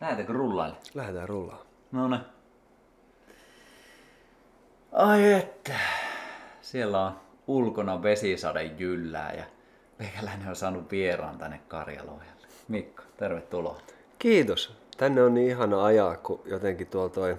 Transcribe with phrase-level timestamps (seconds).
[0.00, 0.76] Lähdetäänkö rullaille?
[0.94, 1.66] Lähdetään rullaan.
[1.92, 2.18] No ne.
[4.92, 5.74] Ai että.
[6.60, 7.12] Siellä on
[7.46, 9.44] ulkona vesisade jyllää ja
[9.98, 12.46] meikäläinen on saanut vieraan tänne Karjalojalle.
[12.68, 13.80] Mikko, tervetuloa.
[14.18, 14.72] Kiitos.
[14.96, 17.36] Tänne on niin ihana ajaa, kun jotenkin tuolla toi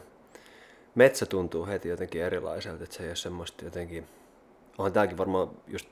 [0.96, 4.08] metsä tuntuu heti jotenkin erilaiselta, että se ei ole semmoista jotenkin,
[4.78, 5.90] onhan tämäkin varmaan just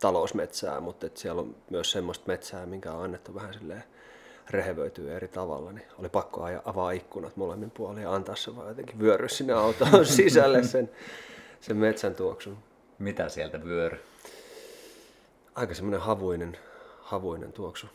[0.00, 3.84] talousmetsää, mutta että siellä on myös semmoista metsää, minkä on annettu vähän silleen
[4.50, 8.68] rehevöityy eri tavalla, niin oli pakko aja, avaa ikkunat molemmin puolin ja antaa se vaan
[8.68, 10.90] jotenkin vyöry sinne autoon sisälle sen,
[11.60, 12.58] sen metsän tuoksun.
[12.98, 13.98] Mitä sieltä vyöry?
[15.54, 16.56] Aika semmoinen havuinen,
[17.00, 17.86] havuinen tuoksu.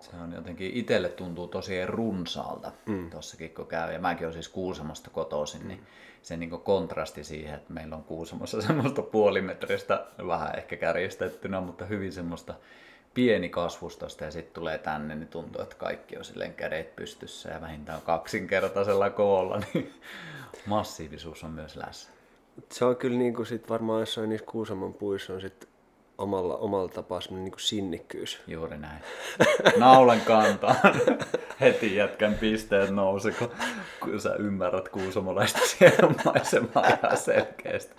[0.00, 3.10] Se on jotenkin itselle tuntuu tosi runsaalta mm.
[3.10, 3.92] tossakin kun käy.
[3.92, 5.68] Ja mäkin olen siis Kuusamosta kotoisin, mm.
[5.68, 5.86] niin
[6.22, 12.12] se niin kontrasti siihen, että meillä on Kuusamossa semmoista puolimetristä, vähän ehkä kärjistettynä, mutta hyvin
[12.12, 12.54] semmoista
[13.14, 17.60] pieni kasvustosta ja sitten tulee tänne, niin tuntuu, että kaikki on silleen kädet pystyssä ja
[17.60, 19.92] vähintään kaksinkertaisella koolla, niin
[20.66, 22.14] massiivisuus on myös läsnä.
[22.72, 25.68] Se on kyllä niin kuin sit varmaan jossain niissä Kuusamon puissa on sit
[26.18, 28.40] omalla, omalla tapaa semmoinen niin sinnikkyys.
[28.46, 29.02] Juuri näin.
[29.78, 30.74] Naulan kantaa.
[31.60, 33.50] Heti jätkän pisteet nousi, kun,
[34.00, 37.94] kun sä ymmärrät kuusamolaista siellä maisemaa ihan selkeästi.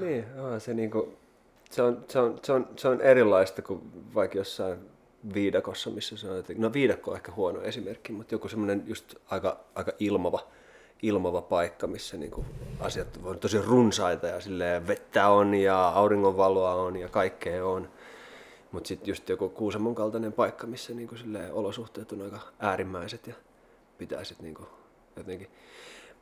[0.00, 1.18] Niin, on se niinku,
[1.70, 3.80] se on, se, on, se, on, se on erilaista kuin
[4.14, 4.78] vaikka jossain
[5.34, 9.14] viidakossa, missä se on jotenkin, no viidakko on ehkä huono esimerkki, mutta joku semmoinen just
[9.30, 10.40] aika, aika ilmava,
[11.02, 12.44] ilmava paikka, missä niinku
[12.80, 17.88] asiat on tosi runsaita ja silleen vettä on ja auringonvaloa on ja kaikkea on.
[18.72, 21.14] Mutta sitten just joku Kuusamon kaltainen paikka, missä niinku
[21.52, 23.34] olosuhteet on aika äärimmäiset ja
[23.98, 24.66] pitää sitten niinku
[25.16, 25.48] jotenkin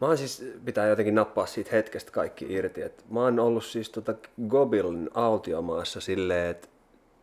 [0.01, 2.83] Mä oon siis, pitää jotenkin nappaa siitä hetkestä kaikki irti.
[2.83, 4.15] Et mä oon ollut siis tota
[4.49, 6.69] Gobilin autiomaassa silleen, että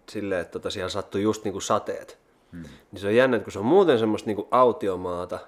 [0.09, 2.17] sille, että tota siellä sattui just niinku sateet.
[2.51, 2.63] Hmm.
[2.91, 5.39] Niin se on jännä, että kun se on muuten semmoista niinku autiomaata,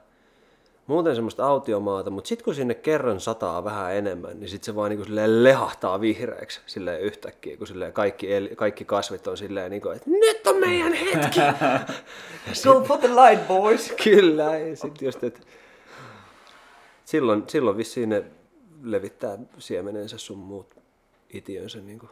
[0.88, 4.90] muuten semmoista autiomaata, mutta sitten kun sinne kerran sataa vähän enemmän, niin sitten se vaan
[4.90, 10.10] niinku lehahtaa vihreäksi silleen yhtäkkiä, kun silleen kaikki, el, kaikki kasvit on silleen, niinku, että
[10.10, 11.40] nyt on meidän hetki!
[12.64, 13.94] Go for the light, boys!
[14.04, 15.40] Kyllä, ja sitten just, että
[17.14, 18.24] silloin, silloin vissiin ne
[18.84, 20.76] levittää siemenensä sun muut
[21.30, 22.10] itiönsä niin kuin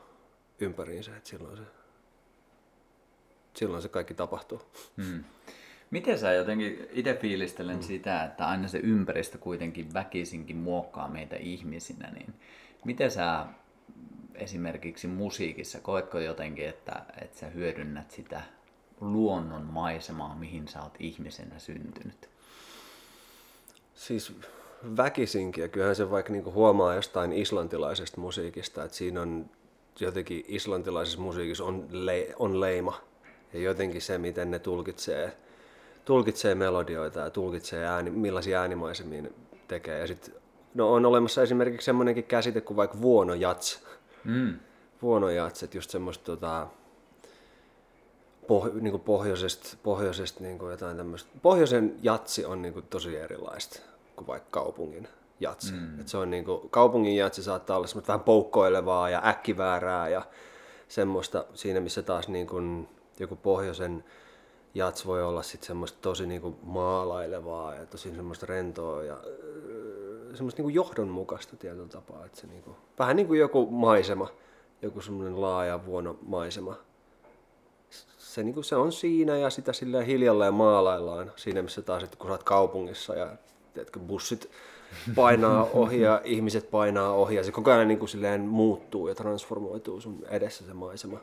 [0.60, 1.64] ympäriinsä, että silloin se,
[3.56, 4.62] silloin se kaikki tapahtuu.
[4.98, 5.24] Hmm.
[5.92, 7.84] Miten sä jotenkin itse fiilistelen hmm.
[7.84, 12.34] sitä, että aina se ympäristö kuitenkin väkisinkin muokkaa meitä ihmisinä, niin
[12.86, 13.46] miten sä
[14.36, 18.42] esimerkiksi musiikissa, koetko jotenkin, että, että sä hyödynnät sitä
[19.00, 22.30] luonnon maisemaa, mihin sä oot ihmisenä syntynyt?
[23.96, 24.34] Siis
[24.98, 29.46] väkisinkin, ja kyllähän se vaikka niin huomaa jostain islantilaisesta musiikista, että siinä on
[30.00, 33.02] jotenkin islantilaisessa musiikissa on, le, on leima,
[33.54, 35.38] ja jotenkin se, miten ne tulkitsee,
[36.06, 39.32] tulkitsee melodioita ja tulkitsee ääni, millaisia äänimaisemia ne
[39.68, 40.00] tekee.
[40.00, 40.32] Ja sit,
[40.74, 43.84] no on olemassa esimerkiksi semmoinenkin käsite kuin vaikka vuonojats.
[44.24, 44.60] Mm.
[45.02, 46.68] Vuonojats, että just semmoista tota,
[48.48, 51.30] poh, niin kuin pohjoisesta, pohjoisesta niin kuin jotain tämmöistä.
[51.42, 53.91] Pohjoisen jatsi on niin kuin tosi erilaista
[54.26, 55.08] kuin vaikka kaupungin
[55.40, 55.74] jatsi.
[55.74, 56.00] Mm.
[56.00, 60.22] Et se on niin kuin, kaupungin jatsi saattaa olla semmoista vähän poukkoilevaa ja äkkiväärää ja
[60.88, 62.88] semmoista siinä, missä taas niin kuin
[63.20, 64.04] joku pohjoisen
[64.74, 69.18] jats voi olla sitten semmoista tosi niin kuin maalailevaa ja tosi semmoista rentoa ja
[70.34, 72.26] semmoista niin kuin johdonmukaista tietyllä tapaa.
[72.26, 74.28] Että se niin kuin, vähän niin kuin joku maisema,
[74.82, 76.76] joku semmoinen laaja vuono maisema.
[78.18, 82.18] Se, niin kuin, se on siinä ja sitä sillä hiljalleen maalaillaan siinä, missä taas, että
[82.18, 83.28] kun sä oot kaupungissa ja
[83.74, 84.50] teetkö, bussit
[85.16, 89.16] painaa ohi ja ihmiset painaa ohi ja se koko ajan niin kuin silleen muuttuu ja
[89.16, 91.20] transformoituu sun edessä se maisema.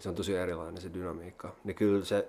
[0.00, 1.54] Se on tosi erilainen se dynamiikka.
[1.64, 2.28] Niin kyllä se,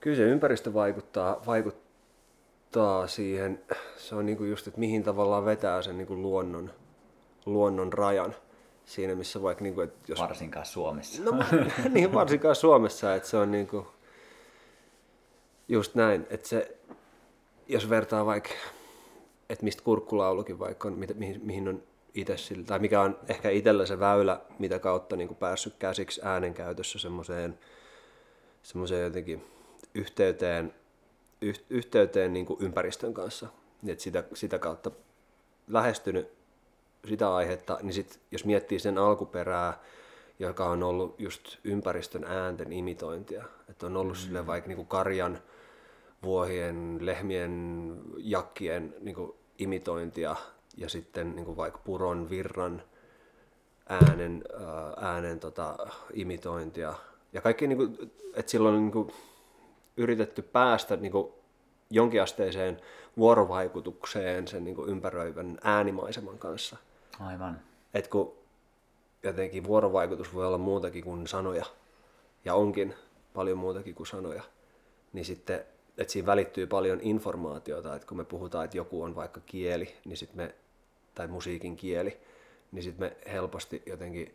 [0.00, 3.60] kyllä se ympäristö vaikuttaa, vaikuttaa siihen,
[3.96, 6.70] se on niin kuin just, että mihin tavallaan vetää sen niin kuin luonnon,
[7.46, 8.34] luonnon rajan
[8.84, 9.62] siinä, missä vaikka...
[9.62, 10.20] Niin kuin, että jos...
[10.20, 11.22] Varsinkaan Suomessa.
[11.22, 11.32] No
[11.94, 13.86] niin, varsinkaan Suomessa, että se on niin kuin,
[15.68, 16.76] just näin, että se,
[17.70, 18.50] jos vertaa vaikka,
[19.48, 21.82] että mistä kurkkulaulukin vaikka on, mihin, mihin on
[22.14, 26.20] itse sillä, tai mikä on ehkä itsellä se väylä, mitä kautta niin kuin päässyt käsiksi
[26.24, 27.58] äänenkäytössä semmoiseen,
[28.62, 29.44] semmoiseen jotenkin
[29.94, 30.74] yhteyteen,
[31.40, 33.48] yh, yhteyteen niin kuin ympäristön kanssa.
[33.88, 34.90] Että sitä, sitä kautta
[35.68, 36.28] lähestynyt
[37.08, 39.80] sitä aihetta, niin sit, jos miettii sen alkuperää,
[40.38, 44.20] joka on ollut just ympäristön äänten imitointia, että on ollut mm.
[44.20, 45.38] sille vaikka niin kuin karjan
[46.22, 50.36] vuohien, lehmien, jakkien niin kuin imitointia
[50.76, 52.82] ja sitten niin kuin vaikka puron virran
[53.88, 54.44] äänen,
[54.96, 55.76] äänen tota,
[56.12, 56.94] imitointia.
[57.32, 59.12] Ja kaikki, niin kuin, että silloin niin kuin,
[59.96, 61.32] yritetty päästä niin kuin
[61.90, 62.80] jonkinasteiseen
[63.16, 66.76] vuorovaikutukseen sen niin kuin ympäröivän äänimaiseman kanssa.
[67.20, 67.60] Aivan.
[67.94, 68.34] Et kun
[69.22, 71.64] jotenkin vuorovaikutus voi olla muutakin kuin sanoja,
[72.44, 72.94] ja onkin
[73.34, 74.42] paljon muutakin kuin sanoja,
[75.12, 75.64] niin sitten,
[76.00, 80.16] että siinä välittyy paljon informaatiota, että kun me puhutaan, että joku on vaikka kieli, niin
[80.16, 80.54] sit me,
[81.14, 82.20] tai musiikin kieli,
[82.72, 84.34] niin sitten me helposti jotenkin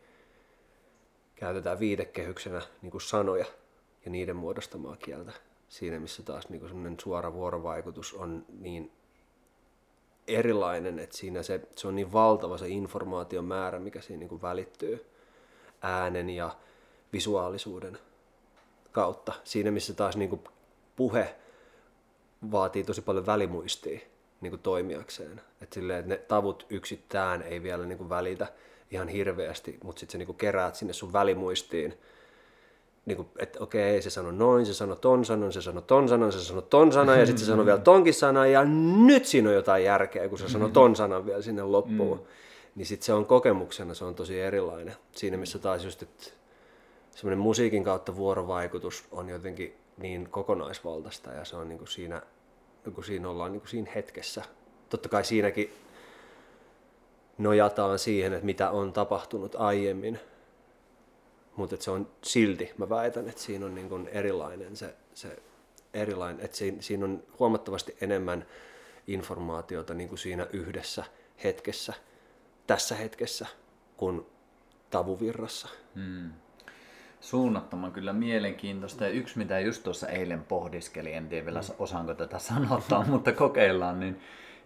[1.35, 3.45] käytetään viitekehyksenä niin kuin sanoja
[4.05, 5.31] ja niiden muodostamaa kieltä.
[5.69, 8.91] Siinä, missä taas niin kuin suora vuorovaikutus on niin
[10.27, 14.41] erilainen, että siinä se, se on niin valtava se informaation määrä, mikä siinä niin kuin
[14.41, 15.05] välittyy
[15.81, 16.55] äänen ja
[17.13, 17.97] visuaalisuuden
[18.91, 19.33] kautta.
[19.43, 20.41] Siinä, missä taas niin kuin
[20.95, 21.35] puhe
[22.51, 23.99] vaatii tosi paljon välimuistia
[24.41, 25.41] niin kuin toimijakseen.
[25.61, 28.47] Et silleen, että ne tavut yksittäin ei vielä niin kuin välitä
[28.91, 31.97] ihan hirveästi, mutta sitten sä niin kuin keräät sinne sun välimuistiin,
[33.05, 36.31] niin kuin, että okei, se sanoi noin, se sanoi ton sanon, se sanoi ton sanon,
[36.31, 38.63] se sanoi ton sanan, ja sitten se sanoi vielä tonkin sanan, ja
[39.05, 42.17] nyt siinä on jotain järkeä, kun se sanoi ton sanan vielä sinne loppuun.
[42.17, 42.25] Mm.
[42.75, 44.95] Niin sitten se on kokemuksena, se on tosi erilainen.
[45.11, 46.25] Siinä missä taas just, että
[47.15, 52.21] semmoinen musiikin kautta vuorovaikutus on jotenkin niin kokonaisvaltaista, ja se on niin kuin siinä,
[52.85, 54.43] niin kuin siinä ollaan niin kuin siinä hetkessä.
[54.89, 55.73] Totta kai siinäkin
[57.37, 60.19] nojataan siihen, että mitä on tapahtunut aiemmin,
[61.55, 65.39] mutta se on silti, mä väitän, että siinä on niin kuin erilainen se, se
[65.93, 68.45] erilainen, että siinä, siinä on huomattavasti enemmän
[69.07, 71.03] informaatiota niin kuin siinä yhdessä
[71.43, 71.93] hetkessä,
[72.67, 73.45] tässä hetkessä,
[73.97, 74.25] kuin
[74.89, 75.67] tavuvirrassa.
[75.95, 76.31] Hmm.
[77.25, 79.03] Suunnattoman kyllä mielenkiintoista.
[79.03, 83.99] Ja yksi, mitä just tuossa eilen pohdiskeli, en tiedä vielä osaanko tätä sanottaa, mutta kokeillaan,
[83.99, 84.19] niin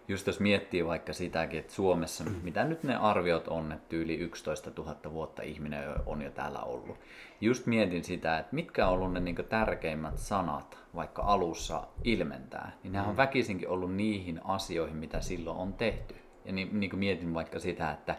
[0.08, 4.70] just jos miettii vaikka sitäkin, että Suomessa, mitä nyt ne arviot on, että yli 11
[4.76, 6.98] 000 vuotta ihminen on jo täällä ollut.
[7.40, 12.92] Just mietin sitä, että mitkä on ollut ne niin tärkeimmät sanat, vaikka alussa ilmentää, niin
[12.92, 13.16] nämä on mm.
[13.16, 16.14] väkisinkin ollut niihin asioihin, mitä silloin on tehty.
[16.44, 18.16] Ja niin, niin kuin mietin vaikka sitä, että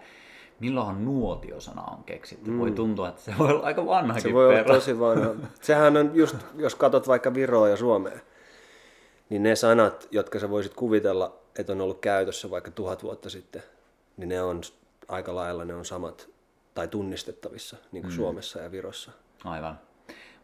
[0.62, 2.50] milloinhan nuotiosana on keksitty.
[2.52, 2.60] Mm.
[2.60, 4.63] Voi tuntua, että se voi olla aika vanhakin Se voi perä.
[4.63, 5.30] olla tosi vanha.
[5.62, 8.19] Sehän on just, jos katsot vaikka Viroa ja Suomea,
[9.30, 13.63] niin ne sanat, jotka sä voisit kuvitella että on ollut käytössä vaikka tuhat vuotta sitten,
[14.18, 14.62] niin ne on
[15.08, 16.30] aika lailla ne on samat
[16.74, 18.16] tai tunnistettavissa niin kuin mm.
[18.16, 19.12] Suomessa ja Virossa.
[19.44, 19.80] Aivan.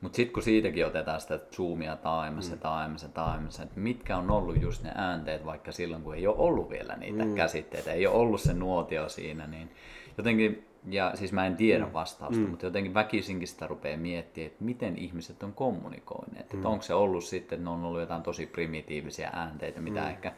[0.01, 2.61] Mutta sitten kun siitäkin otetaan sitä zoomia taaemassa, mm.
[2.61, 6.69] taaemassa, taaemassa, että mitkä on ollut just ne äänteet, vaikka silloin kun ei ole ollut
[6.69, 7.35] vielä niitä mm.
[7.35, 9.71] käsitteitä, ei ole ollut se nuotio siinä, niin
[10.17, 11.93] jotenkin, ja siis mä en tiedä mm.
[11.93, 12.49] vastausta, mm.
[12.49, 16.53] mutta jotenkin väkisinkin sitä rupeaa miettimään, että miten ihmiset on kommunikoineet.
[16.53, 16.57] Mm.
[16.57, 20.07] Että onko se ollut sitten, että ne on ollut jotain tosi primitiivisiä äänteitä, mitä mm.
[20.07, 20.33] ehkä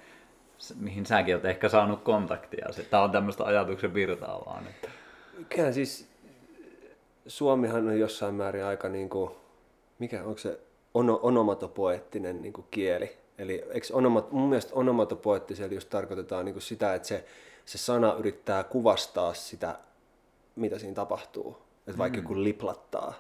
[0.80, 2.68] mihin säkin olet ehkä saanut kontaktia.
[2.90, 4.68] Tämä on tämmöistä ajatuksen virtaa vaan.
[4.68, 4.90] Että...
[5.56, 6.10] Kyllä siis
[7.28, 9.32] Suomihan on jossain määrin aika niin kuin,
[10.00, 10.60] mikä onko se
[10.94, 13.18] ono, onomatopoettinen niin kuin kieli.
[13.38, 17.26] Eli eikö onomat, mun mielestä onomatopoettisella just tarkoitetaan niin kuin sitä, että se,
[17.70, 19.80] se sana yrittää kuvastaa sitä,
[20.56, 21.58] mitä siinä tapahtuu.
[21.88, 22.24] Että vaikka mm.
[22.24, 23.14] joku liplattaa,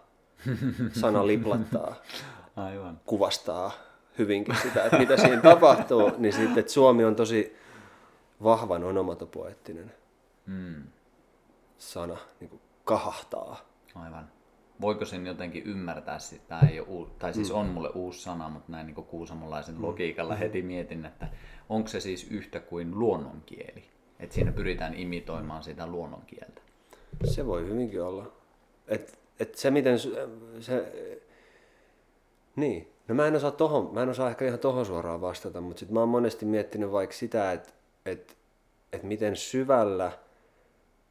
[1.02, 1.96] sana liplattaa,
[2.56, 3.00] Aivan.
[3.06, 3.72] kuvastaa
[4.18, 7.58] hyvinkin sitä, että mitä siinä tapahtuu, niin sitten, että Suomi on tosi
[8.44, 9.92] vahvan onomatopoettinen
[10.46, 10.84] mm.
[11.78, 13.66] sana, niin kuin kahahtaa.
[13.96, 14.32] Aivan.
[14.82, 17.56] Voiko sen jotenkin ymmärtää, sitä ei ole, tai siis mm.
[17.56, 19.84] on mulle uusi sana, mutta näin niin kuusamolaisen mm.
[19.84, 21.28] logiikalla heti mietin, että
[21.70, 23.99] onko se siis yhtä kuin luonnonkieli?
[24.20, 26.62] Että siinä pyritään imitoimaan sitä luonnonkieltä.
[27.24, 28.32] Se voi hyvinkin olla.
[28.88, 30.00] Et, et se miten
[30.60, 30.94] se,
[32.56, 35.80] niin, No mä en osaa, tohon, mä en osaa ehkä ihan tohon suoraan vastata, mutta
[35.80, 37.70] sit mä oon monesti miettinyt vaikka sitä, että
[38.06, 38.38] et,
[38.94, 40.12] et miten syvällä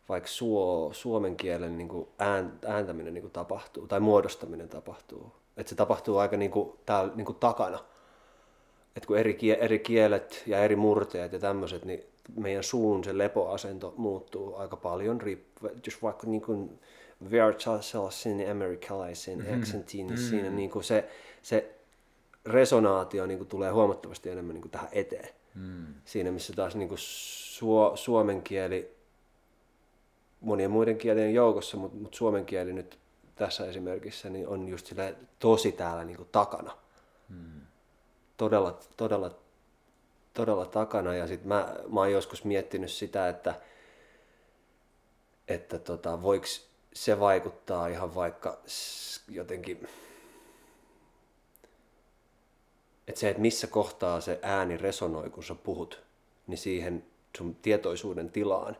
[0.08, 2.08] vaikka suo, suomen kielen niin kuin
[2.66, 5.32] ääntäminen niin kuin tapahtuu tai muodostaminen tapahtuu.
[5.56, 7.78] Että se tapahtuu aika niin kuin, täällä niin kuin takana.
[8.96, 12.04] Että kun eri, eri kielet ja eri murteet ja tämmöiset, niin
[12.36, 15.20] meidän suun se lepoasento muuttuu aika paljon,
[15.86, 16.80] jos vaikka niin kuin
[17.30, 18.10] vertaisella
[18.50, 20.30] amerikkalaisen aksentiin, niin mm-hmm.
[20.30, 21.08] siinä niin kuin se,
[21.42, 21.74] se
[22.46, 25.28] resonaatio niin kuin tulee huomattavasti enemmän niin kuin tähän eteen.
[25.54, 25.94] Mm.
[26.04, 28.98] Siinä missä taas niin kuin suo, suomen kieli
[30.40, 32.98] monien muiden kielien joukossa, mutta, mutta suomen kieli nyt
[33.34, 36.72] tässä esimerkissä niin on just sillä tosi täällä niin kuin takana.
[37.28, 37.60] Mm.
[38.36, 39.30] Todella, todella,
[40.38, 41.14] todella takana.
[41.14, 43.54] Ja sitten mä, mä oon joskus miettinyt sitä, että,
[45.48, 46.46] että tota, voiko
[46.92, 48.58] se vaikuttaa ihan vaikka
[49.28, 49.88] jotenkin
[53.08, 56.02] että se, että missä kohtaa se ääni resonoi, kun sä puhut,
[56.46, 57.04] niin siihen
[57.38, 58.76] sun tietoisuuden tilaan,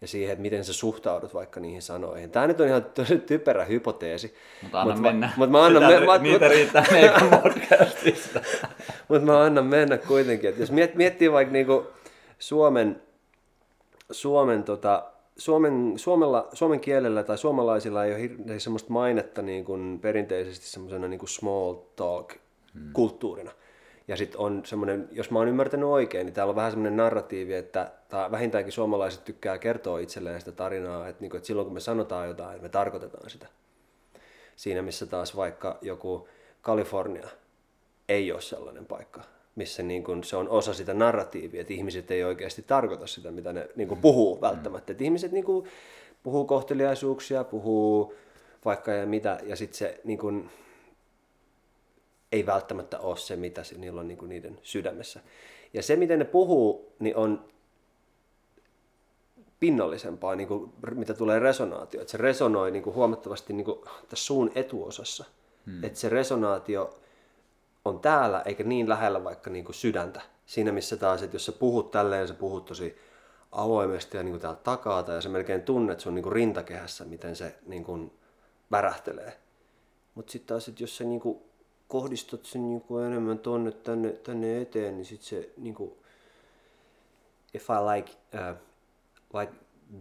[0.00, 2.30] ja siihen, että miten sä suhtaudut vaikka niihin sanoihin.
[2.30, 4.34] Tämä nyt on ihan tosi typerä hypoteesi.
[4.62, 5.32] Mutta anna Mut mennä.
[5.36, 8.40] Mutta mä annan, Sitä, me, mä, niitä riittää meidän podcastista.
[9.08, 10.50] mutta mä annan mennä kuitenkin.
[10.50, 11.86] Että jos miet, miettii vaikka niinku
[12.38, 13.02] Suomen,
[14.10, 15.04] Suomen, tota,
[15.36, 21.08] Suomen, Suomella, suomen kielellä tai suomalaisilla ei ole hirveästi semmoista mainetta niin kuin perinteisesti semmoisena
[21.08, 22.34] niin kuin small talk
[22.92, 23.50] kulttuurina.
[24.08, 27.54] Ja sitten on semmoinen, jos mä oon ymmärtänyt oikein, niin täällä on vähän semmoinen narratiivi,
[27.54, 31.74] että tai vähintäänkin suomalaiset tykkää kertoa itselleen sitä tarinaa, että, niin kuin, että silloin kun
[31.74, 33.46] me sanotaan jotain, että me tarkoitetaan sitä.
[34.56, 36.28] Siinä missä taas vaikka joku
[36.62, 37.28] Kalifornia
[38.08, 39.22] ei ole sellainen paikka,
[39.56, 43.52] missä niin kuin se on osa sitä narratiivia, että ihmiset ei oikeasti tarkoita sitä, mitä
[43.52, 44.92] ne niin kuin puhuu välttämättä.
[44.92, 45.68] Että ihmiset niin kuin
[46.22, 48.14] puhuu kohteliaisuuksia, puhuu
[48.64, 50.50] vaikka ja mitä, ja sitten se niin kuin,
[52.36, 55.20] ei välttämättä ole se, mitä se, niillä on niin kuin niiden sydämessä.
[55.74, 57.44] Ja se, miten ne puhuu, niin on
[59.60, 62.00] pinnallisempaa, niin kuin, mitä tulee resonaatio.
[62.00, 63.78] Että se resonoi niin kuin huomattavasti niin kuin
[64.08, 65.24] tässä suun etuosassa.
[65.66, 65.84] Hmm.
[65.84, 66.98] Että se resonaatio
[67.84, 70.20] on täällä, eikä niin lähellä vaikka niin kuin sydäntä.
[70.46, 72.98] Siinä missä taas, että jos sä puhut tälleen, sä puhut tosi
[73.52, 77.36] avoimesti ja niin kuin täältä takaa, ja sä melkein tunnet sun niin kuin rintakehässä, miten
[77.36, 78.12] se niin kuin
[78.70, 79.38] värähtelee.
[80.14, 81.38] Mutta sitten taas, että jos sä niin kuin
[81.88, 85.92] kohdistat sen niin kuin enemmän tonne, tänne, tänne eteen, niin sitten se niin kuin,
[87.54, 88.56] if I like, uh,
[89.40, 89.52] like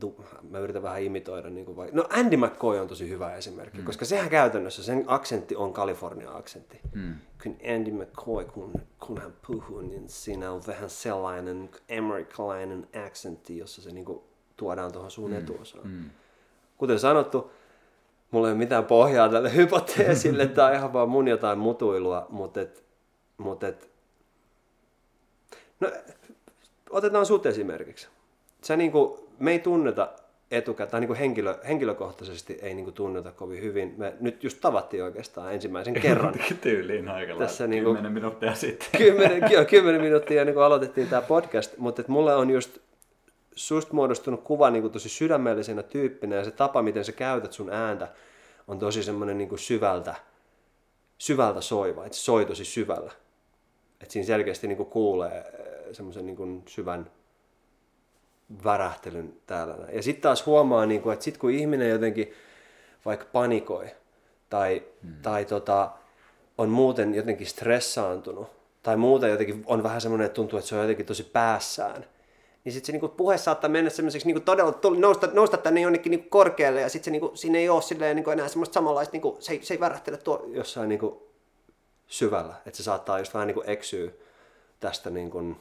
[0.02, 0.16] du,
[0.50, 3.86] mä yritän vähän imitoida, niin kuin no Andy McCoy on tosi hyvä esimerkki, mm.
[3.86, 6.80] koska sehän käytännössä, sen aksentti on Kalifornia-aksentti.
[6.94, 7.16] Mm.
[7.44, 13.82] Kun Andy McCoy, kun, kun hän puhuu, niin siinä on vähän sellainen amerikkalainen aksentti, jossa
[13.82, 14.22] se niin kuin,
[14.58, 15.38] tuodaan tuohon suun mm.
[15.38, 15.88] etuosaan.
[15.88, 16.10] Mm.
[16.78, 17.52] Kuten sanottu,
[18.36, 22.84] mulla ei ole mitään pohjaa tälle hypoteesille, tai ihan vaan mun jotain mutuilua, mutta et,
[23.38, 23.90] mut et,
[25.80, 25.92] no,
[26.90, 28.08] otetaan sut esimerkiksi.
[28.64, 30.10] Sä niinku, me ei tunneta
[30.52, 33.94] etukäteen, tai niinku henkilö, henkilökohtaisesti ei niinku tunneta kovin hyvin.
[33.98, 36.34] Me nyt just tavattiin oikeastaan ensimmäisen kerran.
[36.62, 38.88] Tyyliin aika Tässä niinku, niinku- 10 minuuttia sitten.
[38.98, 42.78] kymmenen, joo, kymmenen minuuttia niin aloitettiin tämä podcast, mutta et mulle on just
[43.56, 48.08] susta muodostunut kuva niin tosi sydämellisenä tyyppinä ja se tapa, miten sä käytät sun ääntä,
[48.68, 50.16] on tosi semmoinen niin syvältä,
[51.18, 53.12] syvältä soiva, että se soi tosi syvällä.
[54.02, 55.44] Että siinä selkeästi niin kuulee
[55.92, 57.12] semmoisen niin syvän
[58.64, 59.88] värähtelyn täällä.
[59.92, 62.34] Ja sitten taas huomaa, niin kuin, että sitten kun ihminen jotenkin
[63.06, 63.86] vaikka panikoi
[64.50, 65.16] tai, hmm.
[65.22, 65.92] tai tota,
[66.58, 68.48] on muuten jotenkin stressaantunut
[68.84, 72.06] tai muuten jotenkin on vähän semmoinen, että tuntuu, että se on jotenkin tosi päässään,
[72.66, 76.30] niin sitten se niinku puhe saattaa mennä semmoiseksi niinku todella nousta, nousta tänne jonnekin niinku
[76.30, 79.64] korkealle ja sitten niinku, siinä ei ole silleen niinku enää semmoista samanlaista, niinku, se, ei,
[79.64, 81.28] se ei värähtele tuo jossain niinku
[82.08, 84.12] syvällä, että se saattaa just vähän niinku eksyä
[84.80, 85.58] tästä niinku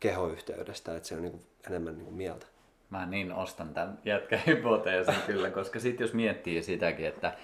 [0.00, 2.46] kehoyhteydestä, että se on niinku enemmän niinku mieltä.
[2.90, 7.36] Mä niin ostan tämän jätkähypoteesin kyllä, koska sitten jos miettii sitäkin, että,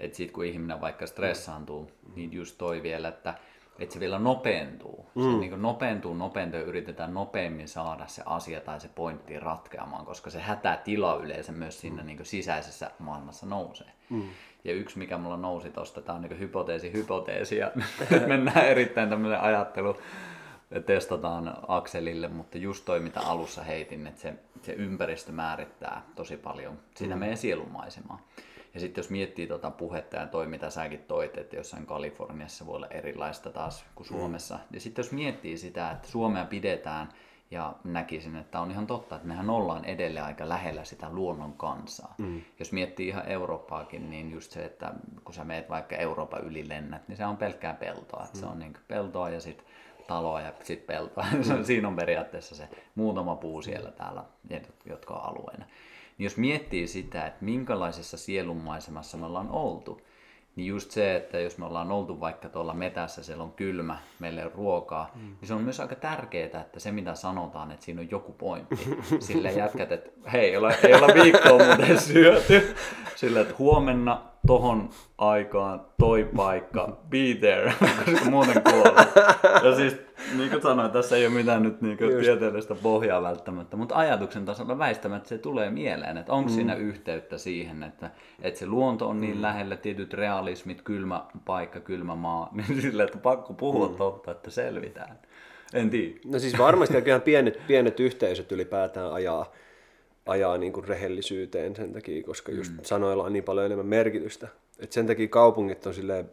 [0.00, 3.34] että sit kun ihminen vaikka stressaantuu, niin just toi vielä, että
[3.78, 5.06] että se vielä nopeentuu.
[5.14, 5.22] Mm.
[5.22, 10.30] Se niin nopeentuu, nopeentuu ja yritetään nopeammin saada se asia tai se pointti ratkeamaan, koska
[10.30, 12.06] se hätätila yleensä myös siinä mm.
[12.06, 13.90] niin sisäisessä maailmassa nousee.
[14.10, 14.22] Mm.
[14.64, 17.70] Ja yksi, mikä mulla nousi tuosta, tämä on niin hypoteesi, hypoteesi, ja
[18.26, 19.96] mennään erittäin tämmöinen ajattelu,
[20.86, 26.78] testataan akselille, mutta just toi, mitä alussa heitin, että se, se ympäristö määrittää tosi paljon
[26.94, 27.20] sitä mm.
[27.20, 28.28] meidän sielunmaisemaa.
[28.78, 32.76] Ja sitten jos miettii tuota puhetta ja toi, mitä säkin toit, että jossain Kaliforniassa voi
[32.76, 34.16] olla erilaista taas kuin mm.
[34.16, 34.54] Suomessa.
[34.54, 34.60] Mm.
[34.70, 37.08] Ja sitten jos miettii sitä, että Suomea pidetään
[37.50, 42.14] ja näkisin, että on ihan totta, että mehän ollaan edelleen aika lähellä sitä luonnon kansaa.
[42.18, 42.40] Mm.
[42.58, 44.92] Jos miettii ihan Eurooppaakin, niin just se, että
[45.24, 48.22] kun sä meet vaikka Euroopan yli lennät, niin se on pelkkää peltoa.
[48.22, 48.40] Mm.
[48.40, 49.66] Se on niin peltoa ja sitten
[50.06, 51.26] taloa ja sitten peltoa.
[51.32, 51.64] Mm.
[51.64, 54.24] Siinä on periaatteessa se muutama puu siellä täällä,
[54.86, 55.64] jotka on alueena.
[56.18, 60.00] Niin jos miettii sitä, että minkälaisessa sielunmaisemassa me ollaan oltu,
[60.56, 64.44] niin just se, että jos me ollaan oltu vaikka tuolla metässä, siellä on kylmä, meillä
[64.44, 65.20] on ruokaa, mm.
[65.20, 68.76] niin se on myös aika tärkeää, että se mitä sanotaan, että siinä on joku pointti.
[69.20, 72.74] Sille jätkät, että hei, ei olla, ei olla viikkoa muuten syöty.
[73.16, 79.06] Sillä, että huomenna tohon aikaan, toi paikka, be there, koska muuten kuolee.
[79.64, 83.76] Ja siis, niin kuin sanoin, tässä ei ole mitään nyt niin kuin tieteellistä pohjaa välttämättä,
[83.76, 86.54] mutta ajatuksen tasolla väistämättä se tulee mieleen, että onko mm.
[86.54, 88.10] siinä yhteyttä siihen, että,
[88.42, 89.42] että se luonto on niin mm.
[89.42, 93.96] lähellä, tietyt realismit, kylmä paikka, kylmä maa, niin sillä, että pakko puhua mm.
[93.96, 95.18] totta, että selvitään.
[95.74, 96.14] En tiedä.
[96.24, 99.52] No siis varmasti kyllä pienet, pienet yhteisöt ylipäätään ajaa
[100.26, 102.78] ajaa niin kuin rehellisyyteen sen takia, koska just mm.
[102.82, 104.48] sanoilla on niin paljon enemmän merkitystä.
[104.78, 106.30] Et sen takia kaupungit on silleen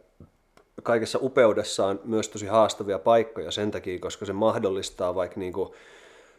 [0.82, 5.72] kaikessa upeudessaan myös tosi haastavia paikkoja sen takia, koska se mahdollistaa vaikka niin kuin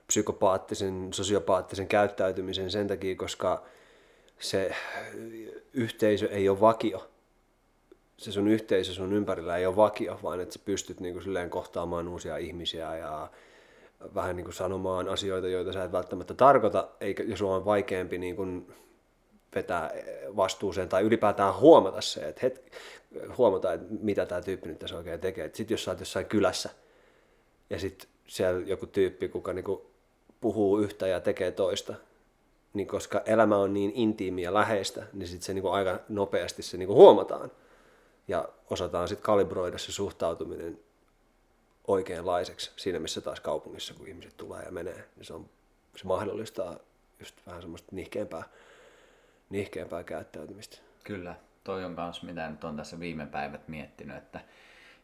[0.08, 3.64] psykopaattisen, sosiopaattisen käyttäytymisen sen takia, koska
[4.40, 4.76] se
[5.74, 7.08] yhteisö ei ole vakio.
[8.18, 11.50] Se sun yhteisö sun ympärillä ei ole vakio, vaan että sä pystyt niin kuin silleen
[11.50, 13.30] kohtaamaan uusia ihmisiä ja
[14.16, 18.18] vähän niin kuin sanomaan asioita, joita sä et välttämättä tarkoita, eikä, ja sua on vaikeampi
[18.18, 18.74] niin kuin
[19.56, 19.92] vetää
[20.36, 22.72] vastuuseen tai ylipäätään huomata se, että hetki,
[23.38, 25.52] huomata, että mitä tämä tyyppi nyt tässä oikein tekee.
[25.54, 26.70] Sitten jos sä oot jossain kylässä
[27.70, 29.92] ja sitten siellä joku tyyppi, kuka niinku
[30.42, 31.94] puhuu yhtä ja tekee toista,
[32.74, 36.78] niin koska elämä on niin intiimiä ja läheistä, niin sitten se niinku aika nopeasti se
[36.78, 37.52] niinku huomataan.
[38.28, 40.80] Ja osataan sitten kalibroida se suhtautuminen
[41.88, 45.50] oikeanlaiseksi siinä, missä taas kaupungissa, kun ihmiset tulee ja menee, niin se, on,
[45.96, 46.80] se mahdollistaa
[47.20, 48.44] just vähän semmoista nihkeämpää,
[49.50, 50.78] nihkeämpää käyttäytymistä.
[51.04, 54.40] Kyllä, toi on myös mitä nyt on tässä viime päivät miettinyt, että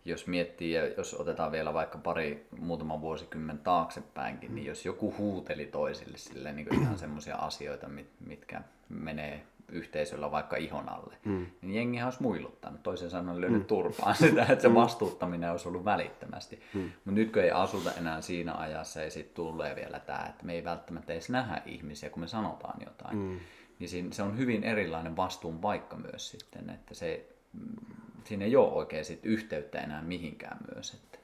[0.06, 5.66] jos miettii ja jos otetaan vielä vaikka pari muutama vuosikymmen taaksepäinkin, niin jos joku huuteli
[5.66, 7.88] toisille sille niin ihan semmoisia asioita,
[8.20, 11.46] mitkä menee yhteisöllä vaikka ihon alle, mm.
[11.62, 13.66] niin jengi olisi muiluttanut, toisen sanoen löydy mm.
[13.66, 14.76] turpaan sitä, että se mm.
[14.76, 16.62] vastuuttaminen olisi ollut välittömästi.
[16.74, 16.82] Mm.
[16.82, 20.54] Mutta nyt kun ei asuta enää siinä ajassa, ja sitten tulee vielä tämä, että me
[20.54, 23.40] ei välttämättä edes nähdä ihmisiä, kun me sanotaan jotain, mm.
[23.80, 28.74] Niin se on hyvin erilainen vastuun paikka myös sitten, että se, mm, siinä ei ole
[28.74, 30.94] oikein sit yhteyttä enää mihinkään myös.
[30.94, 31.20] Että.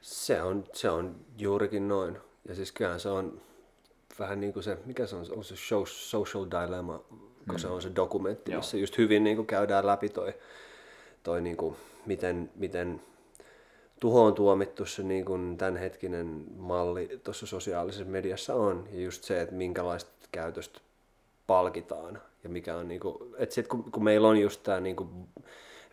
[0.00, 2.18] Se, on, se on juurikin noin.
[2.48, 3.40] Ja siis kyllähän se on
[4.18, 7.04] vähän niin kuin se, mikä se on, on se show, social dilemma
[7.46, 7.58] kun mm.
[7.58, 8.60] se on se dokumentti, Joo.
[8.60, 10.34] missä just hyvin niin kuin käydään läpi toi,
[11.22, 13.00] toi niin kuin, miten, miten
[14.00, 18.88] tuhoon tuomittu se niin kuin tämänhetkinen malli tuossa sosiaalisessa mediassa on.
[18.92, 20.80] Ja just se, että minkälaista käytöstä
[21.46, 22.22] palkitaan.
[22.44, 25.08] Ja mikä on niin kuin, että sit kun, kun meillä on just tämä niin kuin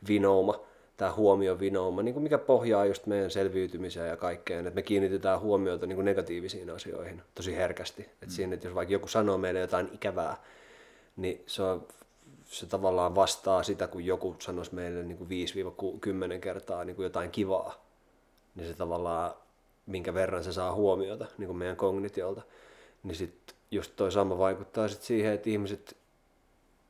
[0.08, 0.60] vinouma,
[0.98, 5.86] tämä huomiovinouma, niin kuin mikä pohjaa just meidän selviytymiseen ja kaikkeen, että me kiinnitetään huomiota
[5.86, 8.02] niin kuin negatiivisiin asioihin tosi herkästi.
[8.02, 8.30] Että mm.
[8.30, 10.44] siinä, että jos vaikka joku sanoo meille jotain ikävää,
[11.18, 11.88] niin se, on,
[12.46, 15.30] se tavallaan vastaa sitä, kun joku sanoisi meille niin kuin
[16.38, 17.86] 5-10 kertaa niin kuin jotain kivaa,
[18.56, 19.32] niin se tavallaan,
[19.86, 22.42] minkä verran se saa huomiota niin kuin meidän kognitiolta,
[23.04, 25.98] niin sitten just toi sama vaikuttaa sit siihen, että ihmiset,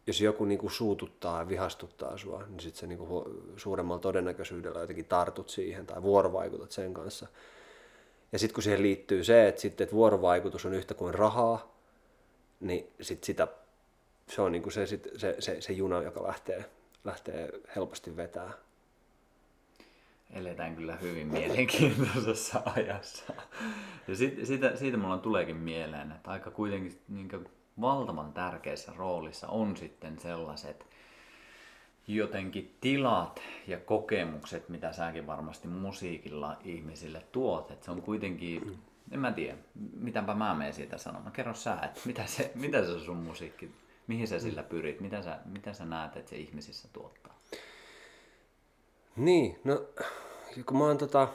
[0.08, 3.26] jos joku niinku suututtaa ja vihastuttaa sua, niin sitten se niinku
[3.58, 7.28] suuremmalla todennäköisyydellä jotenkin tartut siihen tai vuorovaikutat sen kanssa.
[8.32, 11.76] Ja sitten kun siihen liittyy se, että, sitten, että vuorovaikutus on yhtä kuin rahaa,
[12.60, 13.48] niin sit sitä
[14.30, 15.00] se on niin kuin se, se,
[15.40, 16.66] se, se juna, joka lähtee,
[17.04, 18.54] lähtee helposti vetää.
[20.32, 23.34] Eletään kyllä hyvin mielenkiintoisessa ajassa.
[24.08, 27.30] Ja sit, siitä, siitä mulla tuleekin mieleen, että aika kuitenkin niin
[27.82, 30.86] valtavan tärkeässä roolissa on sitten sellaiset
[32.08, 37.72] jotenkin tilat ja kokemukset, mitä säkin varmasti musiikilla ihmisille tuot.
[37.72, 38.80] Että se on kuitenkin,
[39.12, 39.58] en mä tiedä,
[39.94, 41.32] mitäpä mä menen siitä sanomaan.
[41.32, 43.72] Kerro sä, että mitä se, mitä se sun musiikki
[44.08, 45.02] Mihin sä sillä pyrit?
[45.02, 47.31] Mitä sä, mitä sä näet, että se ihmisissä tuottaa?
[49.16, 49.86] Niin, no
[50.66, 51.28] kun mä oon tota,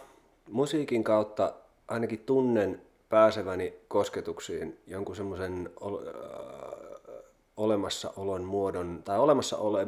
[0.50, 1.54] musiikin kautta
[1.88, 6.12] ainakin tunnen pääseväni kosketuksiin jonkun semmoisen ol, äh,
[7.56, 9.86] olemassaolon muodon, tai olemassa, ole,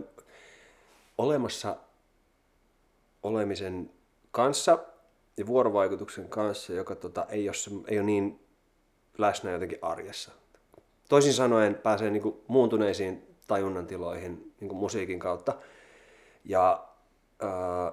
[1.19, 1.77] olemassa
[3.23, 3.91] olemisen
[4.31, 4.79] kanssa
[5.37, 8.41] ja vuorovaikutuksen kanssa, joka tota, ei, ole, ei ole niin
[9.19, 10.33] läsnä jotenkin arjessa
[11.09, 15.55] toisin sanoen pääsee niin kuin muuntuneisiin tajunnan tiloihin niin musiikin kautta.
[16.45, 16.88] Ja
[17.43, 17.93] ää,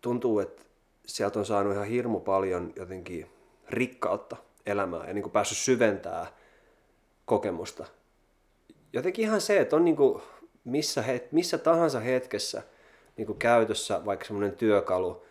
[0.00, 0.62] tuntuu, että
[1.06, 3.30] sieltä on saanut ihan hirmu paljon jotenkin
[3.68, 6.26] rikkautta elämää ja niin kuin päässyt syventää
[7.24, 7.86] kokemusta.
[8.92, 10.22] Jotenkin ihan se, että on niin kuin
[10.64, 12.62] missä, het, missä tahansa hetkessä
[13.16, 15.24] niin kuin käytössä vaikka semmoinen työkalu,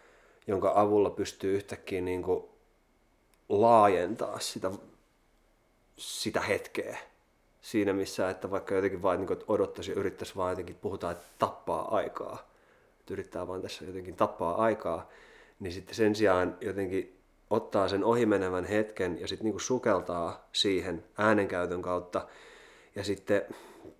[0.47, 2.45] jonka avulla pystyy yhtäkkiä niin kuin
[3.49, 4.71] laajentaa sitä,
[5.97, 6.97] sitä hetkeä
[7.61, 12.50] siinä missä, että vaikka jotenkin vain niin odottaisi yrittäisi vaan jotenkin, puhutaan, että tappaa aikaa,
[13.09, 15.09] yrittää vaan tässä jotenkin tappaa aikaa,
[15.59, 17.17] niin sitten sen sijaan jotenkin
[17.49, 22.27] ottaa sen ohimenevän hetken ja sitten niin sukeltaa siihen äänenkäytön kautta
[22.95, 23.41] ja sitten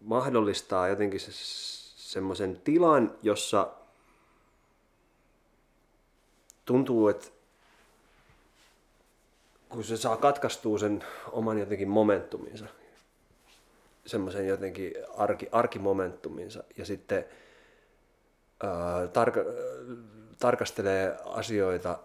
[0.02, 1.32] mahdollistaa jotenkin se,
[1.96, 3.72] semmoisen tilan, jossa
[6.66, 7.28] tuntuu, että
[9.70, 12.66] kun se saa katkaistua sen oman jotenkin momentuminsa
[14.06, 17.26] semmoisen jotenkin arki, arkimomentuminsa ja sitten
[18.64, 19.40] ää, tarka,
[20.40, 22.00] tarkastelee asioita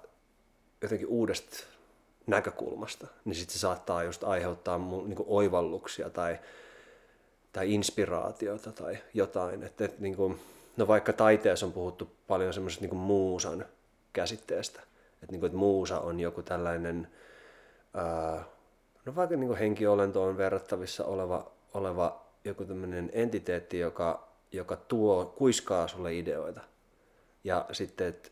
[0.83, 1.57] jotenkin uudesta
[2.27, 6.39] näkökulmasta, niin sitten se saattaa just aiheuttaa niin kuin oivalluksia tai,
[7.53, 9.63] tai inspiraatiota tai jotain.
[9.63, 10.41] Että, että niin kuin,
[10.77, 13.65] no vaikka taiteessa on puhuttu paljon semmoisesta niin muusan
[14.13, 14.81] käsitteestä,
[15.23, 17.09] että, niin kuin, että muusa on joku tällainen
[17.95, 18.45] ää,
[19.05, 26.15] no vaikka niin henkiolentoon verrattavissa oleva, oleva joku tämmöinen entiteetti, joka, joka tuo, kuiskaa sulle
[26.15, 26.61] ideoita.
[27.45, 28.31] Ja sitten, että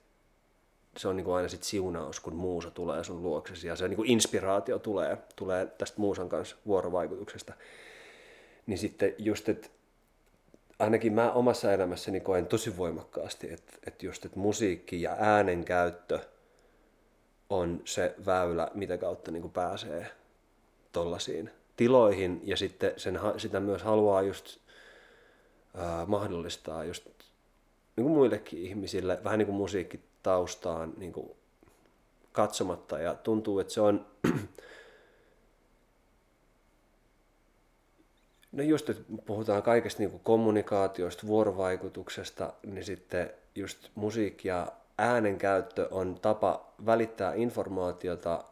[0.96, 3.96] se on niin kuin aina sit siunaus, kun muusa tulee sun luoksesi ja se niin
[3.96, 7.52] kuin inspiraatio tulee, tulee tästä muusan kanssa vuorovaikutuksesta.
[8.66, 9.68] Niin sitten just, että
[10.78, 16.20] ainakin mä omassa elämässäni koen tosi voimakkaasti, että, että just, että musiikki ja äänen käyttö
[17.50, 20.06] on se väylä, mitä kautta niin kuin pääsee
[20.92, 24.58] tollasiin tiloihin ja sitten sen, sitä myös haluaa just
[25.74, 27.04] ää, mahdollistaa just
[27.96, 31.30] niin kuin muillekin ihmisille, vähän niin kuin musiikkitaustaan niin kuin
[32.32, 34.06] katsomatta ja tuntuu, että se on
[38.54, 45.88] No just, että puhutaan kaikesta niin kommunikaatiosta, vuorovaikutuksesta, niin sitten just musiikki ja äänen käyttö
[45.90, 48.44] on tapa välittää informaatiota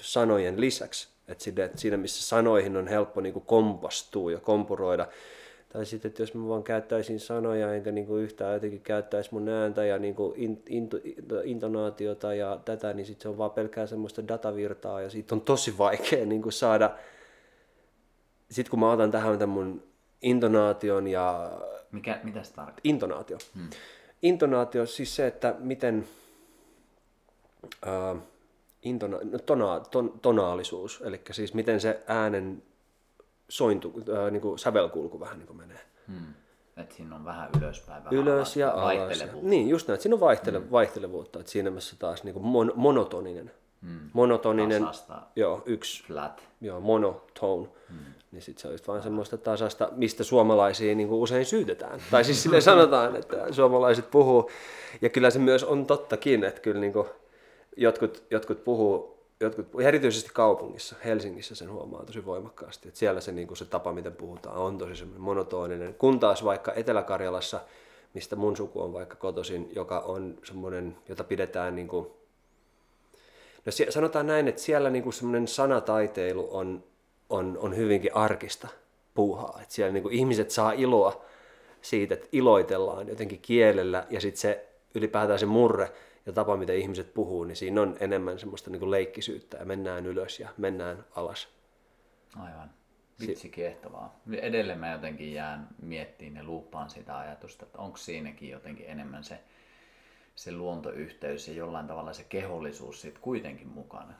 [0.00, 1.08] sanojen lisäksi.
[1.28, 1.44] Että
[1.76, 5.06] siinä, missä sanoihin on helppo niin kompastua ja kompuroida.
[5.72, 9.48] Tai sitten, että jos mä vaan käyttäisin sanoja, enkä niin kuin yhtään jotenkin käyttäisi mun
[9.48, 10.90] ääntä ja niin kuin in, in,
[11.44, 15.78] intonaatiota ja tätä, niin sitten se on vaan pelkkää semmoista datavirtaa ja siitä on tosi
[15.78, 16.90] vaikea niin kuin saada
[18.50, 19.82] sitten kun mä otan tähän tämän mun
[20.22, 21.52] intonaation ja...
[21.92, 22.80] Mikä, mitä se tarkoittaa?
[22.84, 23.38] Intonaatio.
[23.54, 23.70] Hmm.
[24.22, 26.08] Intonaatio siis se, että miten...
[27.86, 28.22] Äh,
[28.82, 32.62] intona, no, tona, ton, tonaalisuus, eli siis miten se äänen
[33.48, 35.80] sointu, äh, niin kuin sävelkulku vähän niin kuin menee.
[36.06, 36.34] Hmm.
[36.76, 39.24] Että siinä on vähän ylöspäin, vähän Ylös ja alas.
[39.42, 40.70] Niin, just näin, siinä on vaihtele, hmm.
[40.70, 43.50] vaihtelevuutta, että siinä missä taas niin kuin mon, monotoninen.
[43.82, 44.10] Hmm.
[44.12, 46.42] Monotoninen, Tasasta, joo, yksi, flat.
[46.60, 47.68] joo, monotone.
[47.88, 52.00] Hmm niin sitten se olisi vain semmoista tasasta, mistä suomalaisia niin kuin usein syytetään.
[52.10, 54.50] Tai siis sille sanotaan, että suomalaiset puhuu.
[55.00, 57.08] Ja kyllä se myös on tottakin, että kyllä niin kuin
[57.76, 63.48] jotkut, jotkut puhuu, jotkut, erityisesti kaupungissa, Helsingissä sen huomaa tosi voimakkaasti, että siellä se, niin
[63.48, 65.94] kuin se tapa, miten puhutaan, on tosi semmoinen monotoninen.
[65.94, 67.60] Kun taas vaikka Etelä-Karjalassa,
[68.14, 72.06] mistä mun suku on vaikka kotoisin, joka on semmoinen, jota pidetään niin kuin,
[73.66, 76.84] no sanotaan näin, että siellä niin kuin semmoinen sanataiteilu on
[77.30, 78.68] on, on hyvinkin arkista
[79.14, 79.58] puuhaa.
[79.62, 81.24] Että siellä niin kuin ihmiset saa iloa
[81.82, 85.92] siitä, että iloitellaan jotenkin kielellä ja sitten se ylipäätään se murre
[86.26, 90.06] ja tapa, miten ihmiset puhuu, niin siinä on enemmän semmoista niin kuin leikkisyyttä ja mennään
[90.06, 91.48] ylös ja mennään alas.
[92.36, 92.70] Aivan.
[93.20, 94.20] Vitsi kiehtovaa.
[94.32, 99.38] Edelleen mä jotenkin jään miettiin ja luuppaan sitä ajatusta, että onko siinäkin jotenkin enemmän se,
[100.34, 104.14] se luontoyhteys ja jollain tavalla se kehollisuus sitten kuitenkin mukana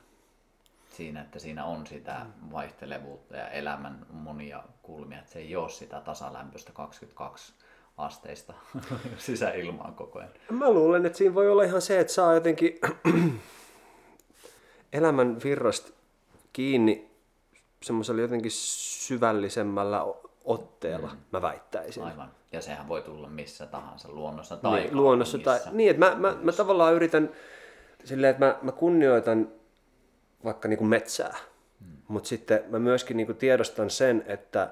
[0.89, 6.01] siinä, että siinä on sitä vaihtelevuutta ja elämän monia kulmia, että se ei ole sitä
[6.01, 7.53] tasalämpöistä 22
[7.97, 8.53] asteista
[9.17, 10.31] sisäilmaa koko ajan.
[10.49, 12.79] Mä luulen, että siinä voi olla ihan se, että saa jotenkin
[14.93, 15.91] elämän virrasta
[16.53, 17.11] kiinni
[17.83, 20.05] semmoisella jotenkin syvällisemmällä
[20.45, 21.17] otteella, mm.
[21.31, 22.03] mä väittäisin.
[22.03, 22.31] Aivan.
[22.51, 26.37] Ja sehän voi tulla missä tahansa, luonnossa tai niin, luonnossa tai, Niin, että mä, mä,
[26.41, 27.29] mä tavallaan yritän
[28.03, 29.49] silleen, että mä, mä kunnioitan
[30.43, 31.37] vaikka niin kuin metsää.
[31.79, 31.97] Hmm.
[32.07, 34.69] Mutta sitten mä myöskin niin kuin tiedostan sen, että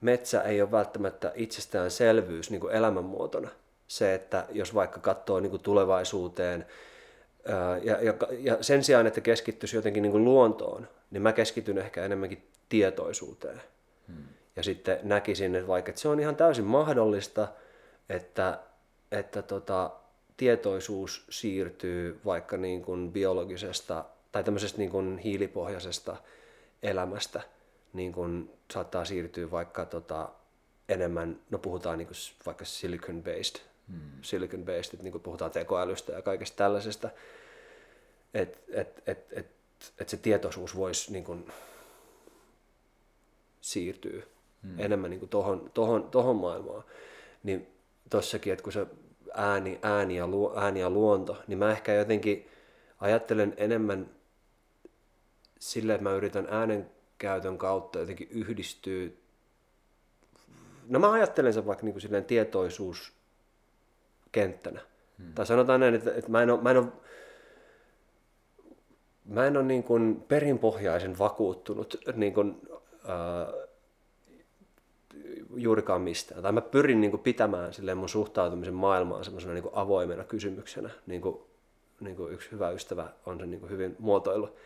[0.00, 3.48] metsä ei ole välttämättä itsestäänselvyys niin kuin elämänmuotona.
[3.88, 6.66] Se, että jos vaikka katsoo niin kuin tulevaisuuteen
[7.82, 12.04] ja, ja, ja sen sijaan, että keskittyisi jotenkin niin kuin luontoon, niin mä keskityn ehkä
[12.04, 13.62] enemmänkin tietoisuuteen.
[14.08, 14.24] Hmm.
[14.56, 17.48] Ja sitten näkisin, että vaikka että se on ihan täysin mahdollista,
[18.08, 18.58] että,
[19.12, 19.90] että tota,
[20.36, 26.16] tietoisuus siirtyy vaikka niin kuin biologisesta tai tämmöisestä niin kuin hiilipohjaisesta
[26.82, 27.40] elämästä
[27.92, 30.28] niin kuin saattaa siirtyä vaikka tota,
[30.88, 32.08] enemmän, no puhutaan niin
[32.46, 34.00] vaikka silicon based, hmm.
[34.22, 37.10] silicon based, että niin kuin puhutaan tekoälystä ja kaikesta tällaisesta,
[38.34, 39.46] että et, et, et,
[39.98, 41.46] et se tietoisuus voisi niin kuin
[43.60, 44.22] siirtyä
[44.62, 44.80] hmm.
[44.80, 46.84] enemmän niin kuin tohon, tohon, tohon maailmaan.
[47.42, 47.66] Niin
[48.10, 48.86] tossakin, että kun se
[49.34, 52.48] ääni, ääni, ja luo, ääni ja luonto, niin mä ehkä jotenkin
[53.00, 54.10] ajattelen enemmän
[55.58, 59.08] sillä, että mä yritän äänen käytön kautta jotenkin yhdistyä.
[60.88, 64.80] No mä ajattelen sen vaikka niin kuin silleen tietoisuuskenttänä.
[65.18, 65.34] Hmm.
[65.34, 66.86] Tai sanotaan näin, että, että mä en ole, mä en ole,
[69.24, 72.68] mä en ole niin kuin perinpohjaisen vakuuttunut niin kuin,
[73.08, 73.48] äh,
[75.54, 76.42] juurikaan mistään.
[76.42, 80.90] Tai mä pyrin niin kuin pitämään silleen mun suhtautumisen maailmaan semmoisena niin avoimena kysymyksenä.
[81.06, 81.40] Niin kuin,
[82.00, 84.56] niin kuin yksi hyvä ystävä on sen niin kuin hyvin muotoillut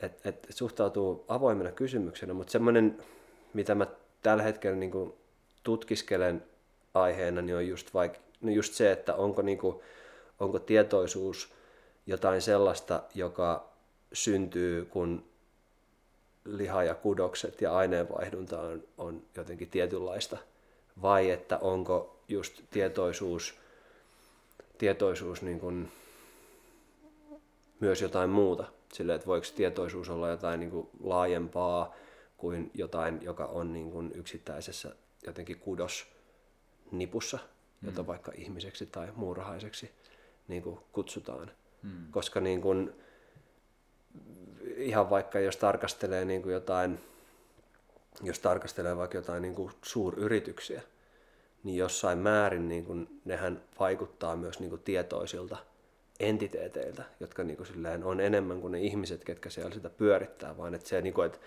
[0.00, 2.98] että et suhtautuu avoimena kysymyksenä, mutta semmoinen,
[3.54, 3.86] mitä mä
[4.22, 5.14] tällä hetkellä niin kuin
[5.62, 6.44] tutkiskelen
[6.94, 9.80] aiheena, niin on just, vaik, no just se, että onko, niin kuin,
[10.40, 11.52] onko tietoisuus
[12.06, 13.68] jotain sellaista, joka
[14.12, 15.24] syntyy, kun
[16.44, 20.38] liha ja kudokset ja aineenvaihdunta on, on jotenkin tietynlaista,
[21.02, 23.54] vai että onko just tietoisuus,
[24.78, 25.92] tietoisuus niin kuin
[27.80, 28.75] myös jotain muuta.
[28.92, 31.94] Sille, että voiko tietoisuus olla jotain niin kuin laajempaa
[32.36, 34.94] kuin jotain, joka on niin kuin yksittäisessä
[35.26, 37.38] jotenkin kudosnipussa,
[37.82, 38.06] jota mm.
[38.06, 39.90] vaikka ihmiseksi tai muurahaiseksi
[40.48, 41.50] niin kuin kutsutaan.
[41.82, 42.10] Mm.
[42.10, 42.92] Koska niin kuin,
[44.76, 47.00] ihan vaikka jos tarkastelee niin kuin jotain,
[48.22, 50.82] jos tarkastelee vaikka jotain niin kuin suuryrityksiä,
[51.64, 55.56] niin jossain määrin niin kuin, nehän vaikuttaa myös niin kuin tietoisilta
[56.20, 60.74] entiteeteiltä, jotka niin kuin silleen on enemmän kuin ne ihmiset, ketkä siellä sitä pyörittää, vaan
[60.74, 61.38] että se, niin kuin, että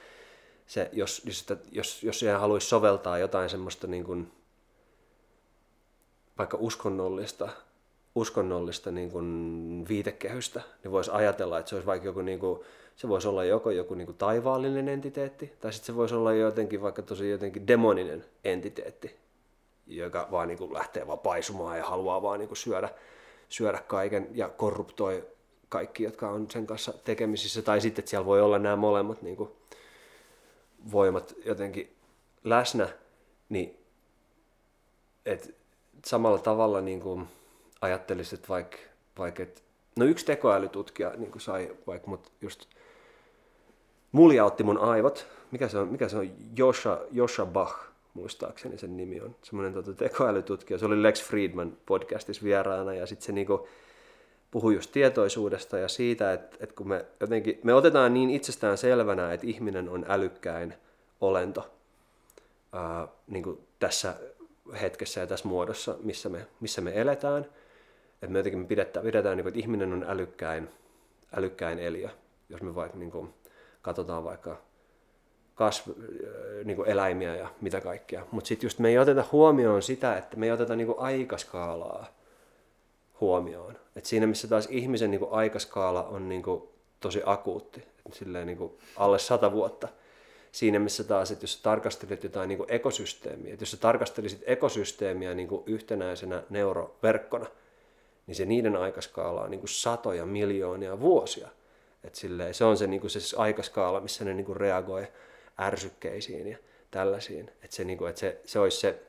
[0.68, 4.32] se, jos, jos, jos, jos siihen haluaisi soveltaa jotain semmoista niin kuin,
[6.38, 7.50] vaikka uskonnollista,
[8.16, 12.60] uskonnollista niin kuin viitekehystä, niin voisi ajatella, että se olisi vaikka joku, niin kuin,
[12.96, 16.82] se voisi olla joko joku niin kuin taivaallinen entiteetti, tai sitten se voisi olla jotenkin
[16.82, 19.16] vaikka tosi jotenkin demoninen entiteetti,
[19.88, 22.90] joka vaan niin kuin lähtee vaan paisumaan ja haluaa vaan niin kuin syödä,
[23.50, 25.28] syödä kaiken ja korruptoi
[25.70, 29.38] kaikki, jotka on sen kanssa tekemisissä, tai sitten, että siellä voi olla nämä molemmat niin
[29.38, 29.50] kuin
[30.92, 31.96] voimat jotenkin
[32.44, 32.90] läsnä,
[33.50, 33.78] niin
[35.26, 35.56] et
[36.06, 37.28] samalla tavalla niin kuin
[37.82, 38.78] ajattelisit, että vaikka,
[39.18, 39.64] vaikka et,
[39.96, 42.66] no yksi tekoälytutkija niin kuin sai vaikka mut just
[44.12, 46.32] muljautti mun aivot, mikä se on, mikä se on?
[46.56, 52.44] Josha, Josha Bach, muistaakseni sen nimi on, semmoinen tota, tekoälytutkija, se oli Lex Friedman podcastissa
[52.44, 53.68] vieraana ja sitten se niinku
[54.52, 59.34] puhui just tietoisuudesta ja siitä, että, että kun me jotenkin, me otetaan niin itsestään selvänä,
[59.34, 60.74] että ihminen on älykkäin
[61.22, 61.74] olento
[62.74, 64.16] ää, niin kuin tässä
[64.82, 67.46] hetkessä ja tässä muodossa, missä me, missä me eletään.
[68.14, 70.70] Että me jotenkin pidetään, pidetään niin kuin, että ihminen on älykkäin,
[71.38, 72.10] älykkäin eliö.
[72.50, 73.34] Jos me vaikka niin kuin,
[73.82, 74.62] katsotaan vaikka
[75.60, 75.88] kasv,
[76.64, 78.26] niin kuin eläimiä ja mitä kaikkea.
[78.32, 82.08] Mutta sitten just me ei oteta huomioon sitä, että me ei oteta niin kuin aikaskaalaa
[83.22, 83.78] huomioon.
[83.96, 86.64] Et siinä missä taas ihmisen niin kuin aikaskaala on niin kuin
[87.00, 89.88] tosi akuutti, silleen niin kuin alle sata vuotta,
[90.52, 95.34] siinä missä taas, että jos tarkastelet jotain niin kuin ekosysteemiä, että jos sä tarkastelisit ekosysteemiä
[95.34, 97.46] niin kuin yhtenäisenä neuroverkkona,
[98.28, 101.50] niin se niiden aikaskaala on niin kuin satoja miljoonia vuosia.
[102.04, 105.08] Et silleen, se on se, niin kuin se aikaskaala, missä ne niin kuin reagoi
[105.60, 106.58] ärsykkeisiin ja
[106.92, 107.50] tällaisiin.
[107.50, 109.02] Että se, niin kuin, että se, se olisi se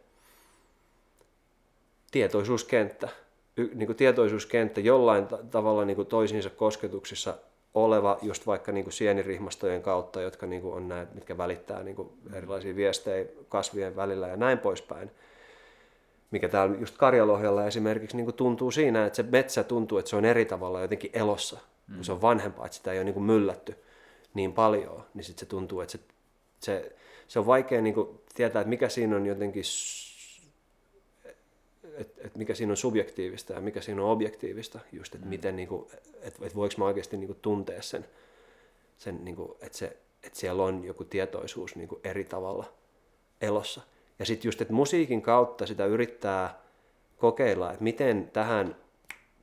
[2.10, 3.08] tietoisuuskenttä,
[3.56, 7.34] niin kuin tietoisuuskenttä jollain tavalla niin kuin toisiinsa kosketuksissa
[7.74, 11.96] oleva just vaikka niin kuin sienirihmastojen kautta, jotka niin kuin on näitä, mitkä välittää niin
[11.96, 15.10] kuin erilaisia viestejä kasvien välillä ja näin poispäin.
[16.30, 20.16] Mikä täällä just Karjalohjalla esimerkiksi niin kuin tuntuu siinä, että se metsä tuntuu, että se
[20.16, 21.94] on eri tavalla jotenkin elossa, mm.
[21.94, 23.74] kun se on vanhempaa, että sitä ei ole niin kuin myllätty
[24.34, 26.00] niin paljon, niin sitten se tuntuu, että se,
[26.60, 26.92] se,
[27.28, 29.64] se on vaikea niin kuin tietää, että mikä siinä on jotenkin
[31.94, 35.30] että et mikä siinä on subjektiivista ja mikä siinä on objektiivista, just että mm.
[35.30, 35.90] miten, niinku,
[36.22, 38.06] että et voiko mä oikeasti niinku tuntea sen,
[38.98, 42.72] sen niinku, että se, et siellä on joku tietoisuus niinku eri tavalla
[43.40, 43.80] elossa.
[44.18, 46.62] Ja sitten just, että musiikin kautta sitä yrittää
[47.18, 48.76] kokeilla, että miten tähän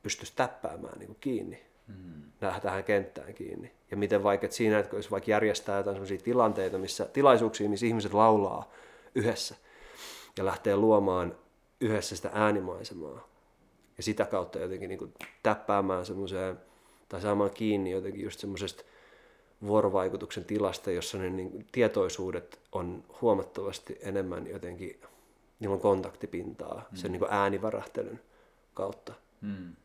[0.02, 2.22] pystyisi täppäämään niinku kiinni, mm.
[2.62, 3.72] tähän kenttään kiinni.
[3.90, 8.14] Ja miten vaikka siinä, että jos vaikka järjestää jotain sellaisia tilanteita, missä, tilaisuuksia, missä ihmiset
[8.14, 8.72] laulaa
[9.14, 9.54] yhdessä
[10.36, 11.36] ja lähtee luomaan
[11.80, 13.28] yhdessä sitä äänimaisemaa.
[13.96, 16.58] Ja sitä kautta jotenkin niin kuin täppäämään semmoiseen,
[17.08, 18.84] tai saamaan kiinni jotenkin just semmoisesta
[19.66, 25.00] vuorovaikutuksen tilasta, jossa ne niin, tietoisuudet on huomattavasti enemmän jotenkin,
[25.60, 26.96] niillä on kontaktipintaa mm.
[26.96, 28.20] sen niin kuin äänivärähtelyn
[28.74, 29.12] kautta.
[29.40, 29.76] Mm.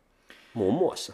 [0.54, 1.14] Muun muassa.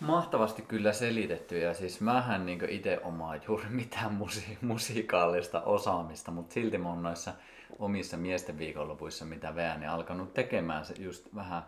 [0.00, 6.54] Mahtavasti kyllä selitetty ja siis mähän niin itse omaa juuri mitään musi- musiikaalista osaamista, mutta
[6.54, 7.32] silti mä oon noissa
[7.78, 11.62] omissa miesten viikonlopuissa, mitä veän, niin alkanut tekemään se just vähän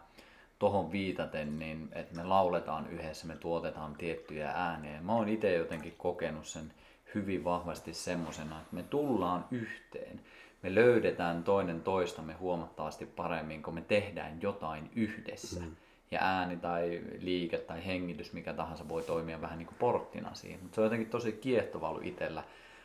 [0.59, 5.03] tohon viitaten, niin että me lauletaan yhdessä, me tuotetaan tiettyjä ääniä.
[5.03, 6.73] Mä oon itse jotenkin kokenut sen
[7.15, 10.21] hyvin vahvasti semmosena, että me tullaan yhteen.
[10.63, 15.61] Me löydetään toinen toistamme huomattavasti paremmin, kun me tehdään jotain yhdessä.
[15.61, 15.77] Mm.
[16.13, 20.61] Ja ääni tai liike tai hengitys, mikä tahansa voi toimia vähän niin kuin porttina siihen.
[20.63, 22.43] Mutta se on jotenkin tosi kiehtova ollut itsellä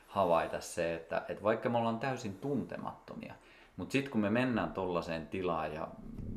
[0.07, 3.33] havaita se, että, että vaikka me ollaan täysin tuntemattomia,
[3.77, 5.87] mutta sitten kun me mennään tollaiseen tilaan ja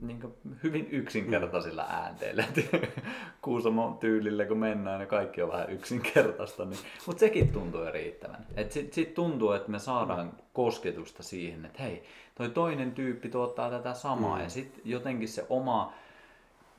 [0.02, 2.44] niin hyvin yksinkertaisilla äänteillä,
[3.42, 7.92] Kuusamon tyylillä kun mennään ja niin kaikki on vähän yksinkertaista, niin, mutta sekin tuntuu jo
[7.92, 8.46] riittävän.
[8.56, 12.02] Sitten sit tuntuu, että me saadaan kosketusta siihen, että hei,
[12.34, 14.42] toi toinen tyyppi tuottaa tätä samaa mm.
[14.42, 15.92] ja sitten jotenkin se oma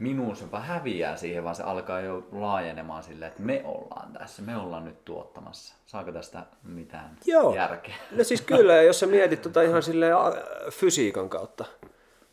[0.02, 4.58] minuus jopa häviää siihen, vaan se alkaa jo laajenemaan silleen, että me ollaan tässä, me
[4.58, 5.76] ollaan nyt tuottamassa.
[5.86, 7.56] Saako tästä mitään Joo.
[7.56, 7.96] järkeä?
[8.12, 10.34] No siis kyllä, ja jos sä mietit tota ihan silleen a,
[10.72, 11.66] fysiikan kautta,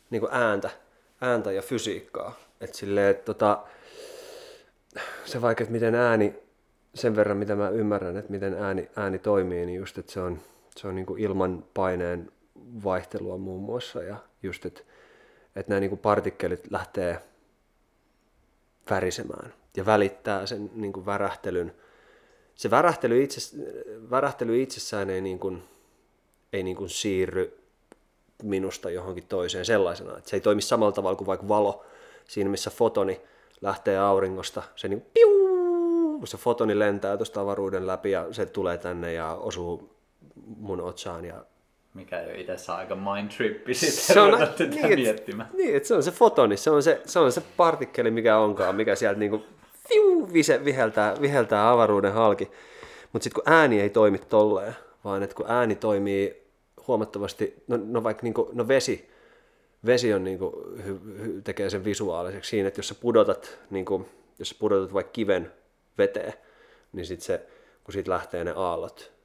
[0.09, 0.69] niin kuin ääntä,
[1.21, 3.63] ääntä ja fysiikkaa, että silleen, että tota,
[5.25, 6.35] se vaikka, että miten ääni,
[6.95, 10.39] sen verran mitä mä ymmärrän, että miten ääni, ääni toimii, niin just, että se on,
[10.75, 12.31] se on niin kuin ilman paineen
[12.83, 14.81] vaihtelua muun muassa, ja just, että,
[15.55, 17.28] että nämä niin kuin partikkelit lähtee
[18.89, 21.75] värisemään ja välittää sen niin kuin värähtelyn.
[22.55, 23.57] Se värähtely, itse,
[24.09, 25.63] värähtely itsessään ei, niin kuin,
[26.53, 27.59] ei niin kuin siirry
[28.43, 30.17] minusta johonkin toiseen sellaisena.
[30.17, 31.85] Että se ei toimi samalla tavalla kuin vaikka valo
[32.27, 33.21] siinä, missä fotoni
[33.61, 34.63] lähtee auringosta.
[34.75, 39.95] Se niin piu, se fotoni lentää tuosta avaruuden läpi ja se tulee tänne ja osuu
[40.57, 41.45] mun otsaan ja
[41.99, 45.49] mikä jo itse aika mind trippi sitten se on, niin, miettimään.
[45.53, 48.75] Niin, että se on se fotoni, se on se, se on se partikkeli, mikä onkaan,
[48.75, 49.43] mikä sieltä niinku
[49.89, 52.51] fiu, vise, viheltää, viheltää avaruuden halki.
[53.13, 56.43] Mutta sitten kun ääni ei toimi tolleen, vaan että kun ääni toimii
[56.87, 59.09] huomattavasti, no, no vaikka niinku, no vesi,
[59.85, 64.09] vesi on niinku, hy, hy, tekee sen visuaaliseksi siinä, että jos sä pudotat, niinku,
[64.39, 65.51] jos sä pudotat vaikka kiven
[65.97, 66.33] veteen,
[66.93, 67.41] niin sit se,
[67.83, 69.18] kun siitä lähtee ne aallot,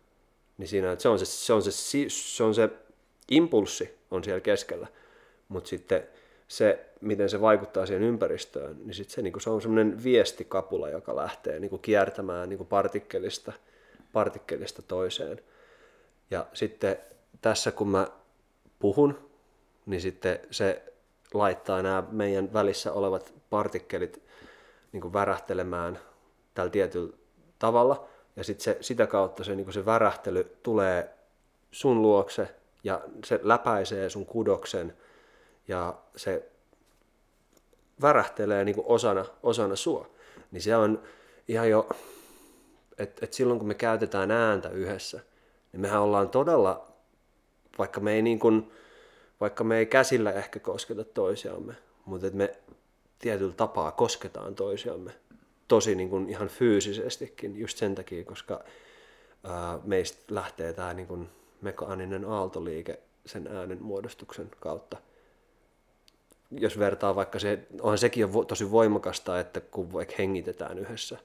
[0.58, 1.70] niin siinä että se, on se, se, on se,
[2.08, 2.70] se on se
[3.30, 4.86] impulssi on siellä keskellä,
[5.48, 6.08] mutta sitten
[6.48, 11.16] se, miten se vaikuttaa siihen ympäristöön, niin sit se, niin se on semmoinen viestikapula, joka
[11.16, 13.52] lähtee niin kiertämään niin partikkelista,
[14.12, 15.40] partikkelista toiseen.
[16.30, 16.96] Ja sitten
[17.40, 18.08] tässä kun mä
[18.78, 19.30] puhun,
[19.86, 20.82] niin sitten se
[21.34, 24.22] laittaa nämä meidän välissä olevat partikkelit
[24.92, 25.98] niin värähtelemään
[26.54, 27.12] tällä tietyllä
[27.58, 28.08] tavalla.
[28.36, 31.14] Ja sitten se, sitä kautta se, niin se värähtely tulee
[31.72, 34.96] sun luokse ja se läpäisee sun kudoksen
[35.68, 36.48] ja se
[38.02, 40.10] värähtelee niin osana, osana sua.
[40.50, 41.02] Niin se on
[41.48, 41.88] ihan jo,
[42.98, 45.20] että et silloin kun me käytetään ääntä yhdessä,
[45.72, 46.86] niin mehän ollaan todella,
[47.78, 48.72] vaikka me ei, niin kuin,
[49.40, 52.56] vaikka me ei käsillä ehkä kosketa toisiamme, mutta että me
[53.18, 55.12] tietyllä tapaa kosketaan toisiamme
[55.68, 58.64] tosi niin kuin ihan fyysisestikin just sen takia, koska
[59.44, 61.28] ää, meistä lähtee tämä niin kuin
[61.60, 64.96] mekaaninen aaltoliike sen äänen muodostuksen kautta.
[66.50, 71.18] Jos vertaa vaikka se, onhan sekin jo tosi voimakasta, että kun vaikka hengitetään yhdessä,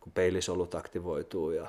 [0.00, 1.66] kun peilisolut aktivoituu ja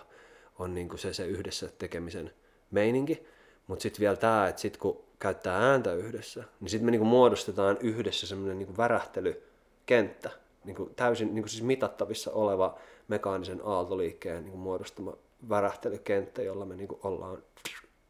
[0.60, 2.32] on niin kuin se, se yhdessä tekemisen
[2.72, 3.28] meininki,
[3.68, 7.10] mutta sitten vielä tämä, että sitten kun käyttää ääntä yhdessä, niin sitten me niin kuin
[7.10, 10.30] muodostetaan yhdessä semmoinen niin värähtelykenttä,
[10.66, 15.14] niin kuin täysin niin kuin siis mitattavissa oleva mekaanisen aaltoliikkeen niin kuin muodostama
[15.50, 17.44] värähtelykenttä, jolla me niin kuin ollaan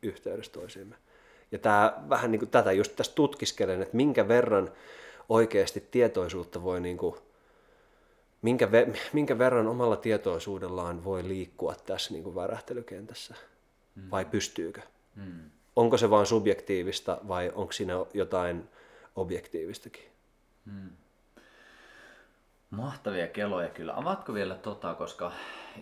[0.02, 0.96] yhteydessä toisiimme.
[1.52, 4.72] Ja tämä, vähän niin kuin tätä just tässä tutkiskelen, että minkä verran
[5.30, 7.16] oikeasti tietoisuutta voi, niin kuin,
[8.42, 13.36] minkä, ve, minkä verran omalla tietoisuudellaan voi liikkua tässä niin kuin värähtelykentässä,
[13.96, 14.12] mm.
[14.12, 14.82] vai pystyykö?
[15.16, 15.50] Mm.
[15.76, 18.70] Onko se vain subjektiivista vai onko siinä jotain
[19.16, 20.04] objektiivistakin?
[20.66, 20.90] Mm.
[22.76, 23.94] Mahtavia keloja kyllä.
[23.96, 25.32] Avatko vielä tota, koska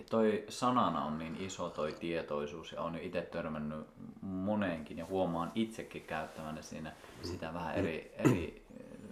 [0.10, 3.88] toi sanana on niin iso toi tietoisuus ja on itse törmännyt
[4.22, 8.66] moneenkin ja huomaan itsekin käyttävänä siinä sitä vähän eri, eri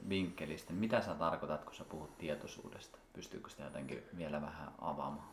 [0.10, 0.74] vinkkelistä.
[0.74, 2.98] Mitä sä tarkoitat, kun sä puhut tietoisuudesta?
[3.14, 5.28] Pystyykö sitä jotenkin vielä vähän avaamaan?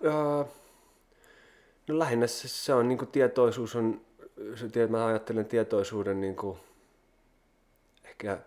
[0.00, 0.48] Uh,
[1.88, 4.00] no lähinnä se, se on niin tietoisuus on,
[4.54, 6.58] se, mä ajattelen tietoisuuden niin kuin,
[8.04, 8.38] ehkä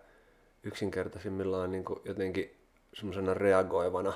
[0.62, 2.61] yksinkertaisimmillaan niin jotenkin
[2.94, 4.12] semmoisena reagoivana,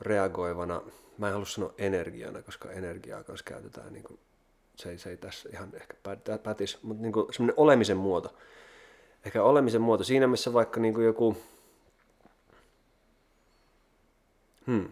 [0.00, 0.82] reagoivana,
[1.18, 4.20] mä en halua sanoa energiana, koska energiaa kanssa käytetään, niin kuin,
[4.76, 5.94] se, ei, se ei tässä ihan ehkä
[6.42, 8.34] pätisi, mutta niin kuin semmoinen olemisen muoto.
[9.24, 11.36] Ehkä olemisen muoto siinä, missä vaikka niin kuin joku,
[14.66, 14.88] hmm,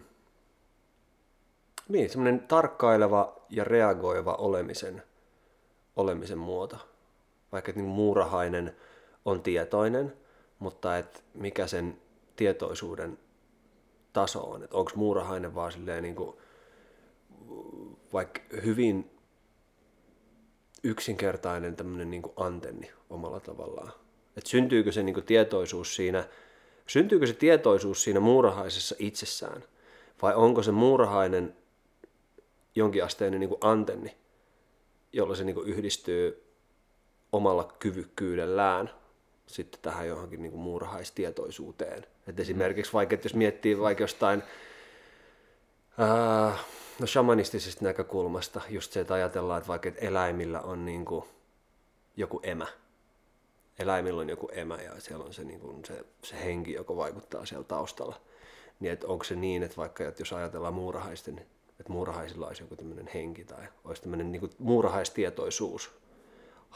[1.89, 5.03] niin, semmoinen tarkkaileva ja reagoiva olemisen,
[5.95, 6.77] olemisen muoto.
[7.51, 8.75] Vaikka että niin muurahainen
[9.25, 10.17] on tietoinen,
[10.59, 11.97] mutta et mikä sen
[12.35, 13.19] tietoisuuden
[14.13, 14.63] taso on.
[14.63, 16.37] Että onko muurahainen vaan silleen niin kuin,
[18.13, 19.11] vaikka hyvin
[20.83, 23.91] yksinkertainen tämmöinen niin kuin antenni omalla tavallaan.
[24.37, 26.27] Että syntyykö se niin kuin tietoisuus siinä,
[26.87, 29.63] syntyykö se tietoisuus siinä muurahaisessa itsessään,
[30.21, 31.55] vai onko se muurahainen
[32.75, 34.17] jonkinasteinen niin kuin antenni,
[35.13, 36.43] jolla se niin kuin yhdistyy
[37.31, 38.89] omalla kyvykkyydellään
[39.53, 42.05] sitten tähän johonkin niin kuin muurahaistietoisuuteen.
[42.27, 44.43] Et esimerkiksi vaikka, että jos miettii vaikka jostain
[45.97, 46.57] ää,
[46.99, 51.25] no shamanistisesta näkökulmasta, just se, että ajatellaan, että vaikka että eläimillä on niin kuin
[52.17, 52.67] joku emä,
[53.79, 57.45] eläimillä on joku emä ja siellä on se, niin kuin se, se henki, joka vaikuttaa
[57.45, 58.21] siellä taustalla.
[58.79, 61.39] Niin että onko se niin, että vaikka että jos ajatellaan muurahaisten,
[61.79, 65.91] että muurahaisilla olisi joku tämmöinen henki tai olisi tämmöinen niin kuin muurahaistietoisuus,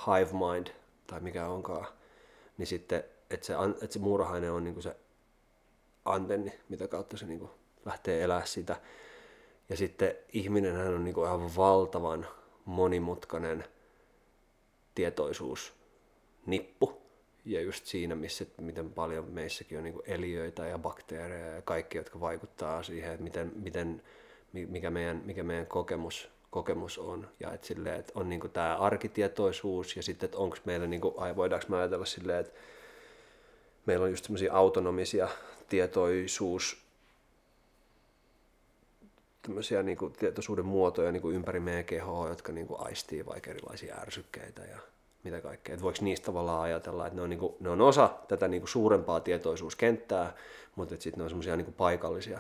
[0.08, 0.68] hive mind
[1.08, 1.88] tai mikä onkaan,
[2.58, 4.96] niin sitten, että se, että se muurahainen on niin kuin se
[6.06, 7.52] antenni, mitä kautta se niin kuin
[7.86, 8.82] lähtee elää sitä.
[9.70, 12.28] Ja sitten ihminen hän on niin kuin aivan valtavan
[12.66, 13.66] monimutkainen
[14.96, 15.74] tietoisuus
[16.46, 17.02] nippu.
[17.46, 22.20] Ja just siinä, missä, miten paljon meissäkin on niin eliöitä ja bakteereja ja kaikki, jotka
[22.20, 24.04] vaikuttaa siihen, että miten, miten,
[24.54, 27.28] mikä, meidän, mikä meidän kokemus, kokemus on.
[27.40, 31.14] Ja että, silleen, että on niin tämä arkitietoisuus ja sitten, että onko meillä, niin kuin,
[31.36, 32.60] voidaanko me ajatella silleen, että
[33.86, 35.28] meillä on just semmoisia autonomisia
[35.70, 36.88] tietoisuus
[39.42, 43.50] tämmöisiä niin kuin, tietoisuuden muotoja niin kuin ympäri meidän kehoa, jotka niin kuin, aistii vaikka
[43.50, 44.78] erilaisia ärsykkeitä ja
[45.24, 45.74] mitä kaikkea.
[45.74, 48.62] Että voiko niistä tavallaan ajatella, että ne on, niin kuin, ne on osa tätä niin
[48.62, 50.34] kuin, suurempaa tietoisuuskenttää,
[50.76, 52.40] mutta sitten ne on semmoisia niin paikallisia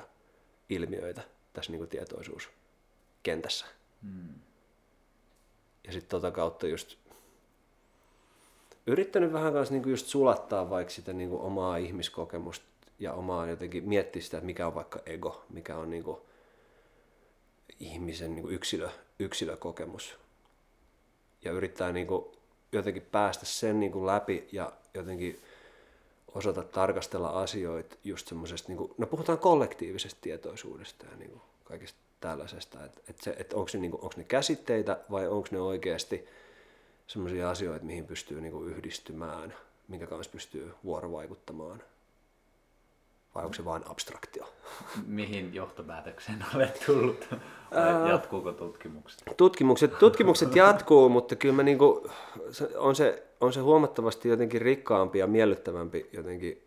[0.69, 1.21] ilmiöitä
[1.53, 3.65] tässä niin kuin, tietoisuuskentässä.
[4.03, 4.35] Hmm.
[5.83, 6.97] Ja sitten tota kautta just
[8.87, 12.65] yrittänyt vähän kanssa niin kuin just sulattaa vaikka sitä niin kuin omaa ihmiskokemusta
[12.99, 16.17] ja omaa jotenkin miettiä sitä, että mikä on vaikka ego, mikä on niin kuin
[17.79, 18.89] ihmisen niin kuin yksilö,
[19.19, 20.15] yksilökokemus.
[21.41, 22.25] Ja yrittää niin kuin
[22.71, 25.41] jotenkin päästä sen niin kuin läpi ja jotenkin
[26.35, 31.99] osata tarkastella asioita just semmoisesta, niin kuin, no puhutaan kollektiivisesta tietoisuudesta ja niin kuin kaikesta
[32.19, 35.59] tällaisesta, että et se, et onko, se, niin kuin, onko ne käsitteitä vai onko ne
[35.59, 36.27] oikeasti
[37.07, 39.53] semmoisia asioita, mihin pystyy niin kuin yhdistymään,
[39.87, 41.83] minkä kanssa pystyy vuorovaikuttamaan
[43.37, 44.53] vai onko se vain abstraktio?
[45.05, 47.27] Mihin johtopäätökseen olet tullut?
[47.71, 49.23] Vai jatkuuko tutkimukset?
[49.37, 52.09] Tutkimukset, tutkimukset jatkuu, mutta kyllä mä niinku,
[52.75, 56.63] on, se, on se huomattavasti jotenkin rikkaampi ja miellyttävämpi jotenkin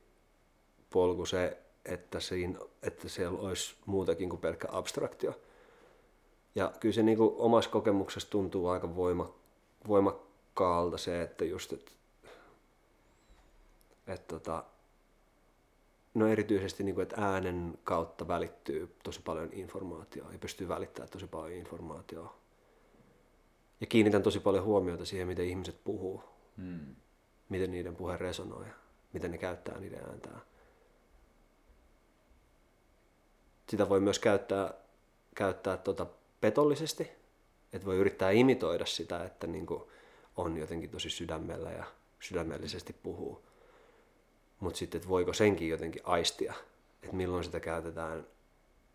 [0.90, 5.34] polku se, että, siinä, että siellä olisi muutakin kuin pelkkä abstraktio.
[6.54, 9.34] Ja kyllä se niinku omassa kokemuksessa tuntuu aika voima,
[9.88, 11.92] voimakkaalta se, että just, että,
[14.06, 14.64] että tota,
[16.14, 21.26] No erityisesti, niin kuin, että äänen kautta välittyy tosi paljon informaatiota ja pystyy välittämään tosi
[21.26, 22.30] paljon informaatiota.
[23.80, 26.22] Ja kiinnitän tosi paljon huomiota siihen, miten ihmiset puhuu,
[26.56, 26.96] hmm.
[27.48, 28.64] miten niiden puhe resonoi,
[29.12, 30.40] miten ne käyttää niiden ääntää.
[33.70, 34.74] Sitä voi myös käyttää,
[35.34, 36.06] käyttää tota
[36.40, 37.10] petollisesti,
[37.72, 39.82] että voi yrittää imitoida sitä, että niin kuin
[40.36, 41.84] on jotenkin tosi sydämellä ja
[42.20, 43.50] sydämellisesti puhuu
[44.60, 46.54] mutta sitten, että voiko senkin jotenkin aistia,
[47.02, 48.26] että milloin sitä käytetään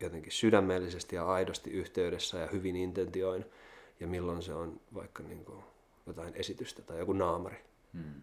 [0.00, 3.44] jotenkin sydämellisesti ja aidosti yhteydessä ja hyvin intentioin,
[4.00, 5.64] ja milloin se on vaikka niin kuin
[6.06, 7.56] jotain esitystä tai joku naamari.
[7.92, 8.22] Hmm.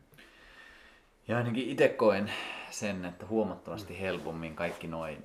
[1.28, 2.32] Ja ainakin itse koen
[2.70, 5.24] sen, että huomattavasti helpommin kaikki noin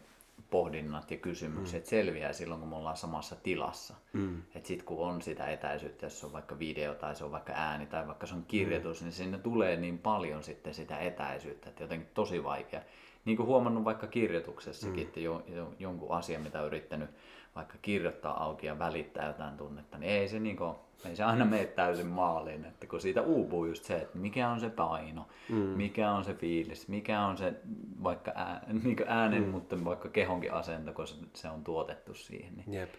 [0.51, 1.89] pohdinnat ja kysymykset mm.
[1.89, 3.95] selviää silloin, kun me ollaan samassa tilassa.
[4.13, 4.43] Mm.
[4.55, 7.87] Että sitten kun on sitä etäisyyttä, jos on vaikka video tai se on vaikka ääni
[7.87, 9.05] tai vaikka se on kirjoitus, mm.
[9.05, 12.81] niin sinne tulee niin paljon sitten sitä etäisyyttä, että jotenkin tosi vaikea.
[13.25, 15.07] Niin kuin huomannut vaikka kirjoituksessakin, mm.
[15.07, 17.11] että jo, jo, jonkun asian, mitä yrittänyt
[17.55, 20.75] vaikka kirjoittaa auki ja välittää jotain tunnetta, niin ei se, niin kuin,
[21.05, 22.65] ei se aina mene täysin maaliin.
[22.65, 25.57] Että kun siitä uupuu just se, että mikä on se paino, mm.
[25.57, 27.55] mikä on se fiilis, mikä on se
[28.03, 29.49] vaikka ää, niin äänen, mm.
[29.49, 32.57] mutta vaikka kehonkin asento, kun se on tuotettu siihen.
[32.57, 32.91] Niin Jep.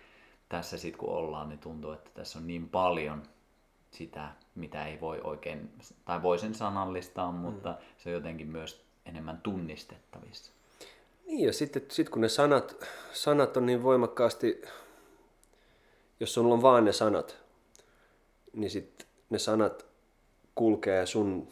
[0.50, 3.24] Tässä sitten kun ollaan, niin tuntuu, että tässä on niin paljon
[3.92, 5.70] sitä, mitä ei voi oikein,
[6.06, 7.78] tai voi sen sanallistaa, mutta mm.
[7.98, 10.52] se on jotenkin myös enemmän tunnistettavissa.
[11.26, 12.76] Niin ja sitten sit kun ne sanat,
[13.14, 14.62] sanat on niin voimakkaasti,
[16.20, 17.49] jos sulla on vaan ne sanat,
[18.54, 19.86] niin sitten ne sanat
[20.56, 21.48] kulkee sun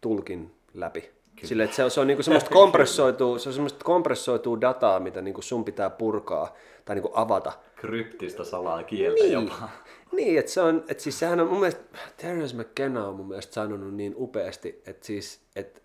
[0.00, 1.10] tulkin läpi.
[1.44, 5.22] Sille, että se on, se on niinku semmoista kompressoitua, se on semmoista kompressoitua dataa, mitä
[5.22, 7.52] niinku sun pitää purkaa tai niinku avata.
[7.76, 9.32] Kryptistä salaa kieltä niin.
[9.32, 9.68] jopa.
[10.12, 13.54] Niin, että se on, että siis sehän on mun mielestä, Terence McKenna on mun mielestä
[13.54, 15.80] sanonut niin upeasti, että siis, että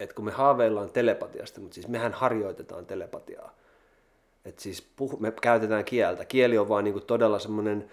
[0.00, 3.54] että kun me haaveillaan telepatiasta, mutta siis mehän harjoitetaan telepatiaa.
[4.44, 6.24] Että siis puh- me käytetään kieltä.
[6.24, 7.90] Kieli on vaan niinku todella semmoinen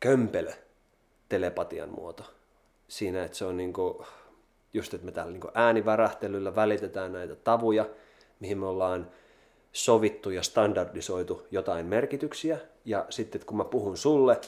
[0.00, 0.52] kömpelö
[1.28, 2.24] telepatian muoto.
[2.88, 4.06] Siinä, että se on niinku,
[4.74, 7.86] just, että me täällä niinku äänivärähtelyllä välitetään näitä tavuja,
[8.40, 9.10] mihin me ollaan
[9.72, 12.58] sovittu ja standardisoitu jotain merkityksiä.
[12.84, 14.40] Ja sitten, kun mä puhun sulle,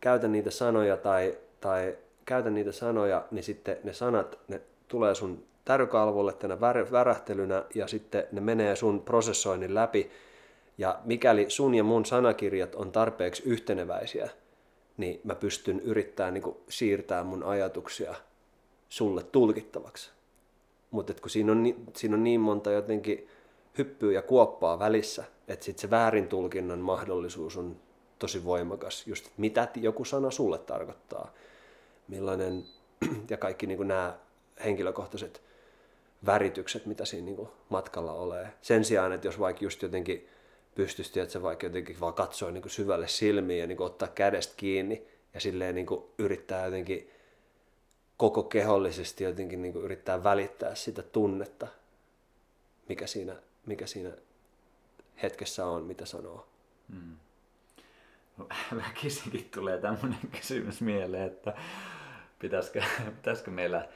[0.00, 5.44] käytän niitä sanoja tai, tai käytän niitä sanoja, niin sitten ne sanat, ne tulee sun
[5.64, 6.60] tärykalvolle tänä
[6.92, 10.10] värähtelynä ja sitten ne menee sun prosessoinnin läpi.
[10.78, 14.30] Ja mikäli sun ja mun sanakirjat on tarpeeksi yhteneväisiä,
[14.98, 18.14] niin mä pystyn yrittämään niin siirtää mun ajatuksia
[18.88, 20.10] sulle tulkittavaksi.
[20.90, 23.28] mutta kun siinä on, siinä on niin monta jotenkin
[23.78, 27.76] hyppyä ja kuoppaa välissä, että sitten se väärin tulkinnan mahdollisuus on
[28.18, 31.32] tosi voimakas, just että mitä joku sana sulle tarkoittaa,
[32.08, 32.64] millainen,
[33.30, 34.18] ja kaikki niin nämä
[34.64, 35.42] henkilökohtaiset
[36.26, 38.52] väritykset, mitä siinä niin matkalla olee.
[38.62, 40.28] Sen sijaan, että jos vaikka just jotenkin
[40.78, 45.40] pystyisi, se vaikka jotenkin vaan katsoo niin syvälle silmiin ja niin ottaa kädestä kiinni ja
[45.40, 45.86] silleen niin
[46.18, 47.10] yrittää jotenkin
[48.16, 51.66] koko kehollisesti jotenkin niin yrittää välittää sitä tunnetta,
[52.88, 54.10] mikä siinä, mikä siinä
[55.22, 56.46] hetkessä on, mitä sanoo.
[56.88, 57.16] Mm.
[58.86, 61.54] Väkisinkin tulee tämmöinen kysymys mieleen, että
[62.38, 62.82] pitäisikö,
[63.16, 63.88] pitäisikö meillä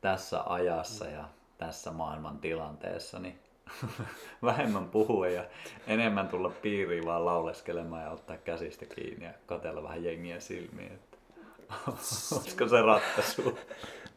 [0.00, 1.28] tässä ajassa ja
[1.58, 3.45] tässä maailman tilanteessa niin
[4.42, 5.44] vähemmän puhua ja
[5.86, 10.92] enemmän tulla piiriin vaan lauleskelemaan ja ottaa käsistä kiinni ja katella vähän jengiä silmiin.
[10.92, 11.16] Että
[12.36, 13.58] olisiko se ratkaisu?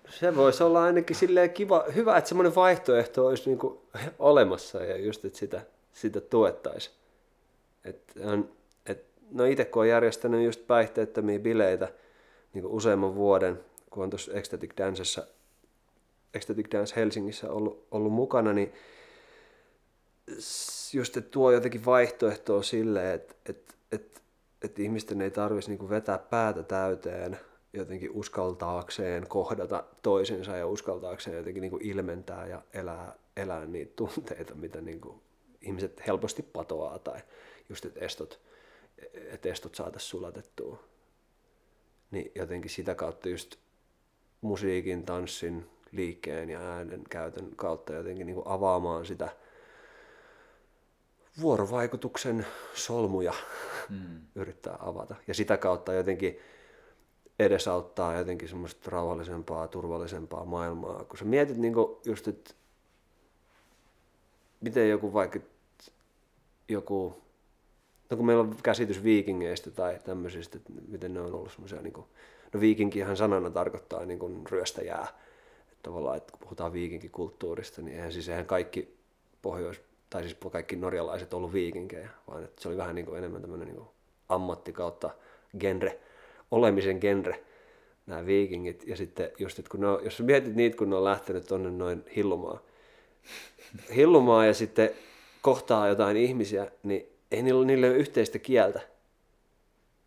[0.09, 3.81] Se voisi olla ainakin silleen kiva, hyvä, että semmoinen vaihtoehto olisi niinku
[4.19, 5.61] olemassa ja just, että sitä,
[5.93, 6.95] sitä tuettaisiin.
[7.85, 8.49] Et on,
[8.85, 11.89] et, no itse kun olen järjestänyt just päihteettömiä bileitä
[12.53, 14.71] niin useamman vuoden, kun on tuossa Ecstatic
[16.33, 18.73] Ecstatic Dance Helsingissä ollut, ollut mukana, niin
[20.93, 24.21] just, että tuo jotenkin vaihtoehtoa sille, että, että, että,
[24.61, 27.39] että ihmisten ei tarvitsisi niin vetää päätä täyteen
[27.73, 34.81] jotenkin uskaltaakseen kohdata toisensa ja uskaltaakseen jotenkin niin ilmentää ja elää, elää niitä tunteita, mitä
[34.81, 35.21] niin kuin
[35.61, 37.19] ihmiset helposti patoaa tai
[37.69, 38.39] just, että estot,
[39.13, 40.83] että estot saataisiin sulatettua.
[42.11, 43.55] Niin jotenkin sitä kautta just
[44.41, 49.29] musiikin, tanssin, liikkeen ja äänen käytön kautta jotenkin niin kuin avaamaan sitä
[51.41, 53.33] vuorovaikutuksen solmuja
[53.89, 54.21] mm.
[54.41, 55.15] yrittää avata.
[55.27, 56.39] Ja sitä kautta jotenkin
[57.39, 61.03] edesauttaa jotenkin semmoista rauhallisempaa, turvallisempaa maailmaa.
[61.03, 61.73] Kun sä mietit niin
[62.05, 62.53] just, että
[64.61, 65.39] miten joku vaikka
[66.67, 67.21] joku,
[68.09, 71.93] no kun meillä on käsitys viikingeistä tai tämmöisistä, että miten ne on ollut semmoisia, niin
[71.93, 72.05] kuin,
[72.53, 75.07] no viikinkihan sanana tarkoittaa niin kuin ryöstäjää,
[75.83, 78.97] tavallaan, että kun puhutaan viikinkikulttuurista, niin eihän siis eihän kaikki
[79.41, 83.41] pohjois, tai siis kaikki norjalaiset ollut viikinkejä, vaan että se oli vähän niin kuin enemmän
[83.41, 83.89] tämmöinen niin kuin
[84.29, 85.09] ammatti kautta
[85.59, 85.99] genre,
[86.51, 87.43] olemisen genre,
[88.07, 88.87] nämä viikingit.
[88.87, 91.71] Ja sitten just, että kun ne on, jos mietit niitä, kun ne on lähtenyt tuonne
[91.71, 92.59] noin hillumaan,
[93.95, 94.89] hillumaan ja sitten
[95.41, 98.81] kohtaa jotain ihmisiä, niin ei niillä, niillä ole yhteistä kieltä.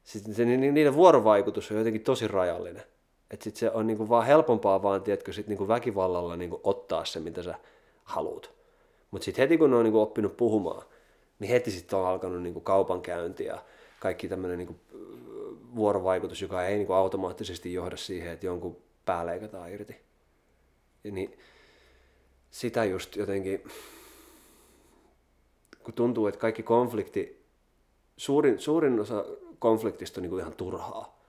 [0.05, 2.83] Sitten se, niiden vuorovaikutus on jotenkin tosi rajallinen.
[3.31, 7.21] Että sit se on niinku vaan helpompaa vaan, tiedätkö, sit niinku väkivallalla niinku ottaa se,
[7.21, 7.55] mitä sä
[8.05, 8.62] haluat.
[9.13, 10.83] Mutta sitten heti kun ne on niinku oppinut puhumaan,
[11.39, 13.65] niin heti sitten on alkanut niinku kaupankäynti ja
[14.01, 14.77] kaikki tämmöinen niinku
[15.75, 19.97] vuorovaikutus, joka ei niinku automaattisesti johda siihen, että jonkun pää leikataan irti.
[21.05, 21.39] Ja niin
[22.51, 23.65] sitä just jotenkin,
[25.83, 27.45] kun tuntuu, että kaikki konflikti,
[28.17, 29.25] suurin, suurin osa
[29.59, 31.22] konfliktista on niinku ihan turhaa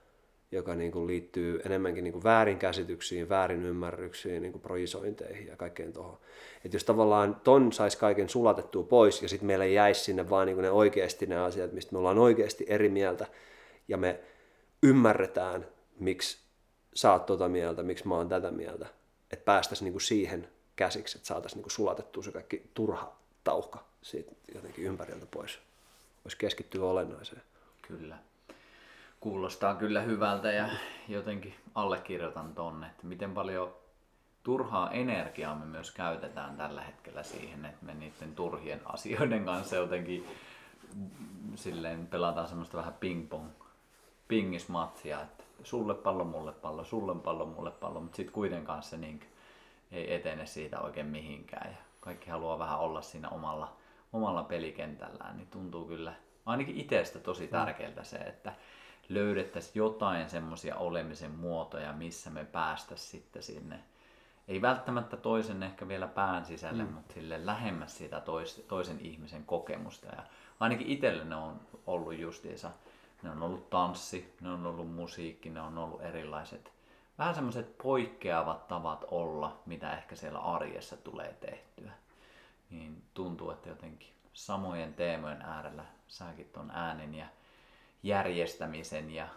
[0.54, 6.18] joka niin kuin liittyy enemmänkin niin kuin väärinkäsityksiin, väärinymmärryksiin, niin kuin projisointeihin ja kaikkeen tuohon.
[6.64, 10.56] Että jos tavallaan ton saisi kaiken sulatettua pois ja sitten meillä jäisi sinne vaan niin
[10.56, 13.26] kuin ne oikeasti ne asiat, mistä me ollaan oikeasti eri mieltä
[13.88, 14.20] ja me
[14.82, 15.66] ymmärretään,
[16.00, 16.38] miksi
[16.94, 18.86] sä oot tota mieltä, miksi mä oon tätä mieltä,
[19.32, 23.84] että päästäisiin niin kuin siihen käsiksi, että saataisiin niin kuin sulatettua se kaikki turha tauhka
[24.02, 25.58] siitä jotenkin ympäriltä pois.
[26.24, 27.42] Voisi keskittyä olennaiseen.
[27.88, 28.18] Kyllä
[29.24, 30.68] kuulostaa kyllä hyvältä ja
[31.08, 33.74] jotenkin allekirjoitan tonne, että miten paljon
[34.42, 40.26] turhaa energiaa me myös käytetään tällä hetkellä siihen, että me niiden turhien asioiden kanssa jotenkin
[41.54, 43.48] silleen pelataan semmoista vähän ping-pong
[44.28, 49.20] pingismatsia, että sulle pallo, mulle pallo, sulle pallo, mulle pallo, mutta sitten kuitenkaan se niin
[49.92, 53.76] ei etene siitä oikein mihinkään ja kaikki haluaa vähän olla siinä omalla,
[54.12, 56.12] omalla pelikentällään, niin tuntuu kyllä
[56.46, 58.52] ainakin itsestä tosi tärkeältä se, että
[59.08, 63.80] löydettäisiin jotain semmoisia olemisen muotoja, missä me päästä sitten sinne,
[64.48, 66.92] ei välttämättä toisen ehkä vielä pään sisälle, mm.
[66.92, 70.06] mutta sille lähemmäs sitä tois, toisen ihmisen kokemusta.
[70.06, 70.22] Ja
[70.60, 72.70] ainakin itselle ne on ollut justiinsa,
[73.22, 76.72] ne on ollut tanssi, ne on ollut musiikki, ne on ollut erilaiset,
[77.18, 81.90] vähän semmoiset poikkeavat tavat olla, mitä ehkä siellä arjessa tulee tehtyä.
[82.70, 87.26] Niin tuntuu, että jotenkin samojen teemojen äärellä säkin ton äänen ja
[88.04, 89.28] järjestämisen ja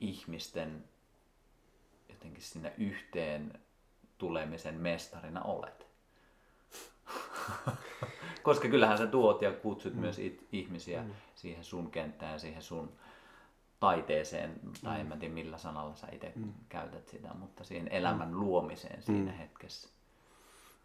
[0.00, 0.84] ihmisten
[2.08, 3.60] jotenkin sinne yhteen
[4.18, 5.86] tulemisen mestarina olet.
[8.42, 10.00] Koska kyllähän sä tuot ja kutsut mm.
[10.00, 11.10] myös it, ihmisiä mm.
[11.34, 12.92] siihen sun kenttään, siihen sun
[13.80, 15.00] taiteeseen, tai mm.
[15.00, 16.52] en mä tiedä millä sanalla sä itse mm.
[16.68, 18.40] käytät sitä, mutta siihen elämän mm.
[18.40, 19.38] luomiseen siinä mm.
[19.38, 19.88] hetkessä.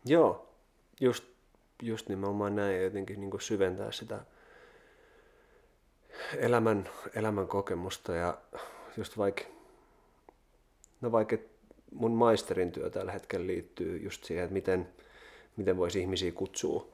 [0.05, 0.49] Joo,
[1.01, 1.23] just,
[1.81, 4.25] just nimenomaan näin jotenkin niin syventää sitä
[6.37, 8.37] elämän, elämän kokemusta ja
[8.97, 9.43] just vaikka,
[11.01, 11.37] no vaikka
[11.91, 14.87] mun maisterin työ tällä hetkellä liittyy just siihen, että miten,
[15.57, 16.87] miten voisi ihmisiä kutsua,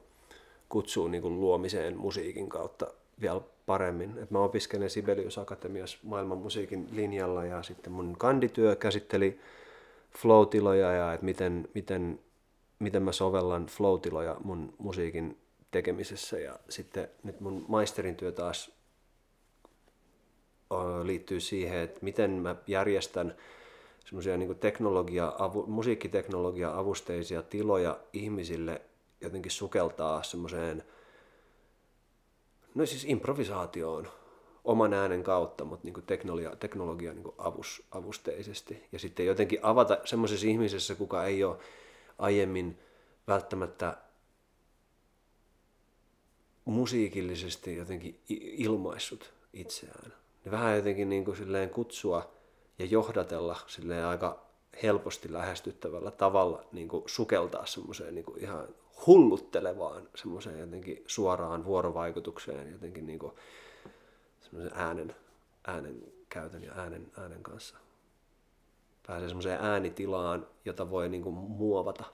[0.68, 2.86] kutsua niin kuin luomiseen musiikin kautta
[3.20, 4.18] vielä paremmin.
[4.22, 9.40] Et mä opiskelen Sibelius Akatemiassa maailman musiikin linjalla ja sitten mun kandityö käsitteli
[10.18, 12.20] flow-tiloja ja että miten, miten,
[12.78, 15.36] miten mä sovellan flow-tiloja mun musiikin
[15.70, 18.79] tekemisessä ja sitten nyt mun maisterin työ taas
[21.02, 23.36] liittyy siihen, että miten mä järjestän
[24.04, 28.82] semmoisia niin teknologia, avu, musiikkiteknologia-avusteisia tiloja ihmisille
[29.20, 30.84] jotenkin sukeltaa semmoiseen,
[32.74, 34.08] no siis improvisaatioon
[34.64, 38.82] oman äänen kautta, mutta niin teknologia, teknologia niin avus, avusteisesti.
[38.92, 41.56] Ja sitten jotenkin avata semmoisessa ihmisessä, kuka ei ole
[42.18, 42.78] aiemmin
[43.26, 43.96] välttämättä
[46.64, 50.19] musiikillisesti jotenkin ilmaissut itseään.
[50.44, 52.32] Niin vähän jotenkin niin kuin silleen kutsua
[52.78, 54.46] ja johdatella silleen aika
[54.82, 58.68] helposti lähestyttävällä tavalla niin kuin sukeltaa semmoiseen niin ihan
[59.06, 63.32] hulluttelevaan semmoiseen jotenkin suoraan vuorovaikutukseen jotenkin niin kuin
[64.40, 65.16] semmoisen äänen,
[65.66, 67.76] äänen käytön ja äänen, äänen kanssa.
[69.06, 72.04] Pääsee semmoiseen äänitilaan, jota voi niin kuin muovata.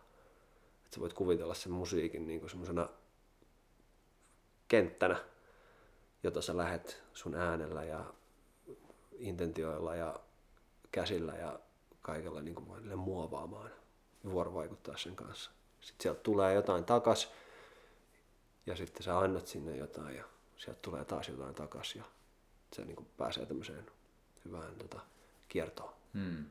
[0.85, 2.89] Että sä voit kuvitella sen musiikin niin kuin semmoisena
[4.69, 5.17] kenttänä,
[6.23, 8.05] jota sä lähet sun äänellä ja
[9.19, 10.21] intentioilla ja
[10.93, 11.59] käsillä ja
[12.03, 13.71] kaikella niin kuin muovaamaan
[14.25, 15.51] ja vuorovaikuttaa sen kanssa.
[15.81, 17.33] Sitten sieltä tulee jotain takas
[18.67, 20.25] ja sitten sä annat sinne jotain ja
[20.57, 22.05] sieltä tulee taas jotain takas ja
[22.73, 23.87] se niin kuin pääsee tämmöiseen
[24.45, 25.01] hyvään tota,
[25.49, 25.93] kiertoon.
[26.15, 26.45] Hmm.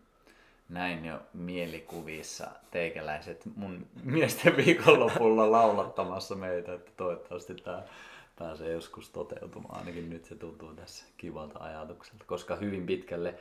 [0.69, 7.83] Näin jo mielikuvissa teikäläiset mun miesten viikonlopulla laulattamassa meitä, että toivottavasti tämä
[8.39, 9.79] pääsee joskus toteutumaan.
[9.79, 13.35] Ainakin nyt se tuntuu tässä kivalta ajatukselta, koska hyvin pitkälle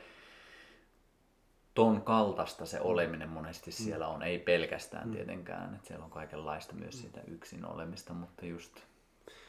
[1.73, 3.73] ton kaltaista se oleminen monesti mm.
[3.73, 4.23] siellä on.
[4.23, 5.13] Ei pelkästään mm.
[5.13, 8.71] tietenkään, että siellä on kaikenlaista myös sitä yksin olemista, mutta just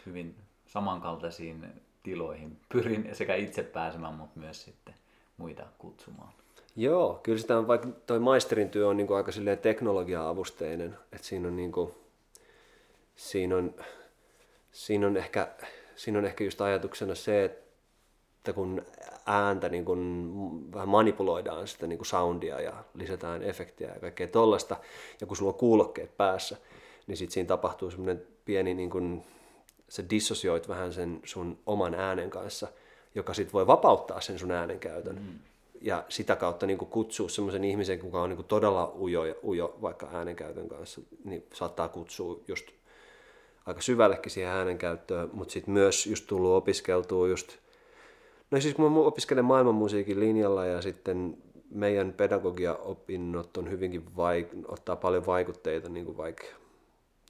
[0.06, 0.36] hyvin
[0.66, 1.66] samankaltaisiin
[2.02, 4.94] tiloihin pyrin sekä itse pääsemään, mutta myös sitten
[5.36, 6.32] muita kutsumaan.
[6.76, 9.32] Joo, kyllä sitä on, vaikka toi maisterin työ on niin kuin aika
[9.62, 11.92] teknologia-avusteinen, että siinä on, niin kuin,
[13.16, 13.74] siinä on
[14.76, 15.48] siinä on ehkä,
[15.96, 18.82] siinä on ehkä just ajatuksena se, että kun
[19.26, 24.76] ääntä niin kun vähän manipuloidaan sitä niin kun soundia ja lisätään efektiä ja kaikkea tollasta,
[25.20, 26.56] ja kun sulla on kuulokkeet päässä,
[27.06, 29.22] niin sitten siinä tapahtuu semmoinen pieni, niin kun,
[29.88, 32.68] sä dissosioit vähän sen sun oman äänen kanssa,
[33.14, 35.16] joka sitten voi vapauttaa sen sun äänen käytön.
[35.16, 35.38] Mm.
[35.80, 40.68] Ja sitä kautta niin kutsua semmoisen ihmisen, joka on niin todella ujo, ujo vaikka äänenkäytön
[40.68, 42.66] kanssa, niin saattaa kutsua just
[43.66, 47.56] aika syvällekin siihen äänenkäyttöön, mutta sitten myös just tullut opiskeltua just,
[48.50, 51.36] no siis kun mä opiskelen maailmanmusiikin linjalla ja sitten
[51.70, 56.44] meidän pedagogia-opinnot on hyvinkin vaik- ottaa paljon vaikutteita, niin kuin vaikka,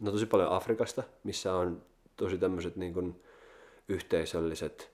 [0.01, 1.82] no tosi paljon Afrikasta, missä on
[2.16, 3.22] tosi tämmöiset niin kuin
[3.89, 4.91] yhteisölliset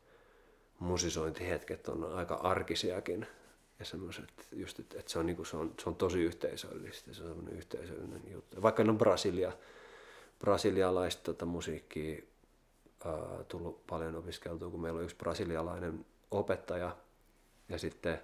[0.78, 3.26] musisointihetket on aika arkisiakin
[3.78, 7.14] ja semmoiset just, että, että se, on, niin kuin, se, on, se on tosi yhteisöllistä,
[7.14, 8.62] se on semmoinen yhteisöllinen juttu.
[8.62, 9.52] Vaikka no Brasilia,
[10.42, 12.22] brasilialaista tota, musiikkia
[13.04, 16.96] ää, tullut paljon opiskeltua, kun meillä on yksi brasilialainen opettaja
[17.68, 18.18] ja sitten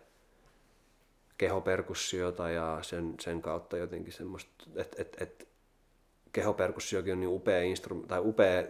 [1.39, 5.49] kehoperkussiota ja sen, sen kautta jotenkin semmoista, että et, et,
[6.33, 8.65] kehoperkussiokin on niin upea instrumentti, tai upea,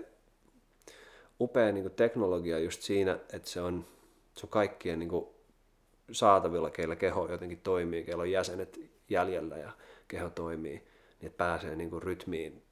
[1.40, 3.84] upea niin teknologia just siinä, että se on,
[4.34, 5.26] se on kaikkien niin
[6.12, 9.72] saatavilla, keillä keho jotenkin toimii, keillä on jäsenet jäljellä ja
[10.08, 12.62] keho toimii, niin että pääsee niin rytmiin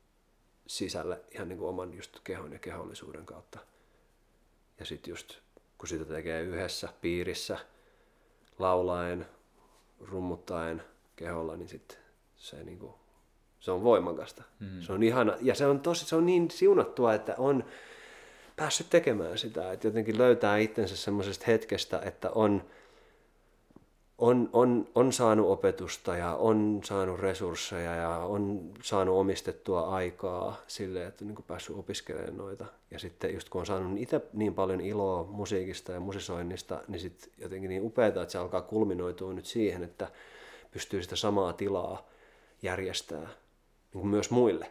[0.66, 3.58] sisällä ihan niin kuin oman just kehon ja kehollisuuden kautta.
[4.78, 5.38] Ja sitten just
[5.78, 7.58] kun sitä tekee yhdessä piirissä,
[8.58, 9.26] laulaen,
[10.00, 10.82] rummuttaen
[11.16, 11.98] keholla, niin sitten
[12.36, 12.94] se, niin kuin,
[13.60, 14.42] se on voimakasta.
[14.60, 14.80] Mm.
[14.80, 17.64] Se on ihana, ja se on, tosi, se on niin siunattua, että on
[18.56, 22.64] päässyt tekemään sitä, että jotenkin löytää itsensä semmoisesta hetkestä, että on
[24.18, 31.06] on, on, on saanut opetusta ja on saanut resursseja ja on saanut omistettua aikaa sille,
[31.06, 32.66] että on niin päässyt opiskelemaan noita.
[32.90, 37.30] Ja sitten just kun on saanut itse niin paljon iloa musiikista ja musisoinnista, niin sitten
[37.38, 40.10] jotenkin niin upeaa, että se alkaa kulminoitua nyt siihen, että
[40.70, 42.08] pystyy sitä samaa tilaa
[42.62, 43.28] järjestää
[43.92, 44.70] niin kuin myös muille.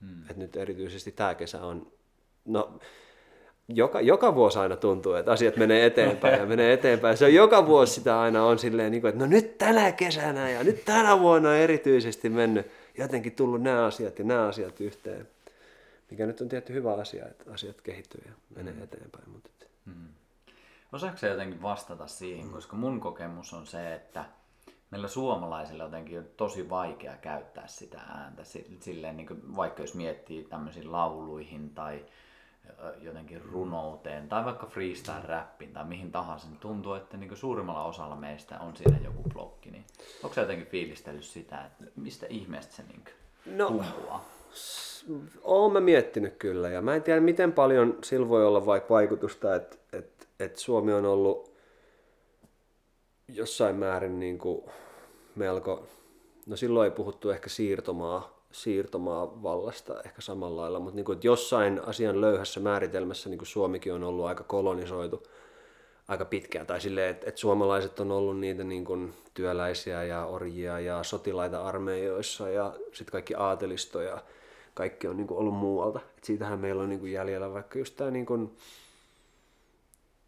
[0.00, 0.30] Hmm.
[0.30, 1.92] Et nyt erityisesti tämä kesä on,
[2.44, 2.78] no
[3.68, 7.16] joka, joka vuosi aina tuntuu, että asiat menee eteenpäin ja menee eteenpäin.
[7.16, 10.50] Se on joka vuosi sitä aina on silleen, niin kuin, että no nyt tänä kesänä
[10.50, 12.66] ja nyt tänä vuonna on erityisesti mennyt.
[12.98, 15.28] jotenkin tullut nämä asiat ja nämä asiat yhteen.
[16.10, 18.82] Mikä nyt on tietty hyvä asia, että asiat kehittyy ja menee mm.
[18.82, 19.30] eteenpäin.
[19.30, 19.50] Mutta...
[19.84, 20.08] Mm.
[20.92, 22.52] Osaatko jotenkin vastata siihen, mm.
[22.52, 24.24] koska mun kokemus on se, että
[24.90, 28.42] meillä suomalaisilla jotenkin on tosi vaikea käyttää sitä ääntä.
[28.80, 32.04] Silleen, niin kuin, vaikka jos miettii tämmöisiin lauluihin tai
[33.00, 38.58] jotenkin runouteen tai vaikka freestyle-räppiin tai mihin tahansa, niin tuntuu, että niin suurimmalla osalla meistä
[38.60, 39.70] on siinä joku blokki.
[39.70, 39.84] Niin
[40.22, 43.04] onko sä jotenkin fiilistellyt sitä, että mistä ihmeestä se niin
[43.56, 44.28] no, kumpuaa?
[45.42, 49.54] Oon mä miettinyt kyllä ja mä en tiedä miten paljon sillä voi olla vaikka vaikutusta,
[49.54, 51.52] että, että, että Suomi on ollut
[53.28, 54.64] jossain määrin niin kuin
[55.36, 55.86] melko,
[56.46, 61.26] no silloin ei puhuttu ehkä siirtomaa, siirtomaa vallasta ehkä samalla lailla, mutta niin kuin, että
[61.26, 65.22] jossain asian löyhässä määritelmässä niin kuin Suomikin on ollut aika kolonisoitu
[66.08, 66.66] aika pitkään.
[66.66, 71.64] Tai silleen, että, että suomalaiset on ollut niitä niin kuin työläisiä ja orjia ja sotilaita
[71.64, 74.22] armeijoissa ja sitten kaikki aatelistoja,
[74.74, 76.00] kaikki on niin kuin ollut muualta.
[76.18, 78.56] Et siitähän meillä on niin kuin jäljellä vaikka just tämä niin kuin,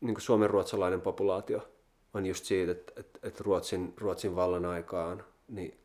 [0.01, 1.69] niin kuin suomen ruotsalainen populaatio
[2.15, 5.79] on just siitä, että, että, että Ruotsin, Ruotsin vallan aikaan niin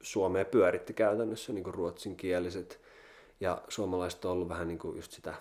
[0.00, 2.80] Suomea pyöritti käytännössä niin kuin ruotsinkieliset
[3.40, 5.34] ja suomalaiset on ollut vähän niin kuin just sitä,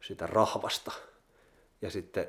[0.00, 0.92] sitä rahvasta.
[1.82, 2.28] Ja sitten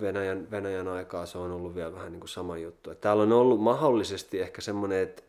[0.00, 2.90] Venäjän, Venäjän aikaa se on ollut vielä vähän niin kuin sama juttu.
[2.90, 5.22] Että täällä on ollut mahdollisesti ehkä semmoinen, että,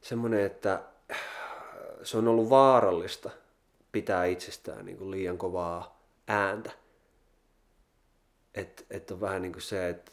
[0.00, 0.82] semmoinen, että
[2.02, 3.30] se on ollut vaarallista
[3.92, 6.70] pitää itsestään niin kuin liian kovaa ääntä.
[8.54, 10.12] Että et on vähän niin kuin se, että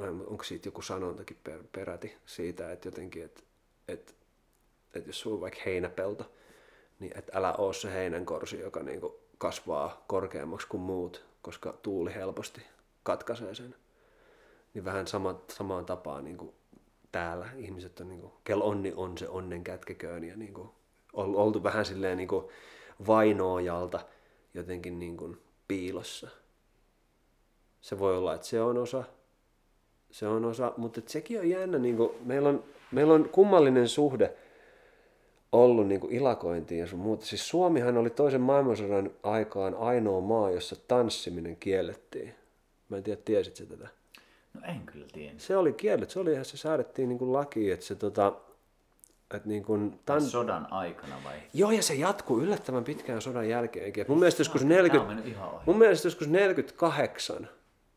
[0.00, 3.42] onko siitä joku sanontakin per, peräti siitä, että jotenkin, että
[3.88, 4.14] et,
[4.94, 6.32] et jos sulla on vaikka heinäpelto,
[7.00, 12.14] niin että älä oo se heinänkorsi, joka niin kuin kasvaa korkeammaksi kuin muut, koska tuuli
[12.14, 12.62] helposti
[13.02, 13.74] katkaisee sen.
[14.74, 16.52] Niin vähän sama, samaan tapaan niin kuin
[17.12, 20.70] täällä ihmiset on, niin kuin, kel onni on se onnen kätkeköön ja niin kuin,
[21.12, 22.48] oltu vähän silleen niin kuin
[23.06, 24.00] vainoojalta
[24.54, 26.28] jotenkin niin kuin piilossa.
[27.80, 29.04] Se voi olla, että se on osa,
[30.10, 34.34] se on osa, mutta sekin on jännä, niin kuin, meillä, on, meillä on kummallinen suhde
[35.52, 37.26] ollut niin kuin ilakointiin ja sun muuta.
[37.26, 42.34] Siis Suomihan oli toisen maailmansodan aikaan ainoa maa, jossa tanssiminen kiellettiin.
[42.88, 43.88] Mä en tiedä, tiesit se tätä?
[44.54, 45.34] No en kyllä tiedä.
[45.36, 48.32] Se oli kielletty, se oli se säädettiin niin kuin laki, että se tota,
[49.34, 50.22] että niin kuin tan...
[50.22, 51.36] Sodan aikana vai?
[51.54, 54.04] Joo, ja se jatkuu yllättävän pitkään sodan jälkeenkin.
[54.08, 55.30] mun mielestä joskus, 40...
[55.66, 57.48] mun mielestä joskus 48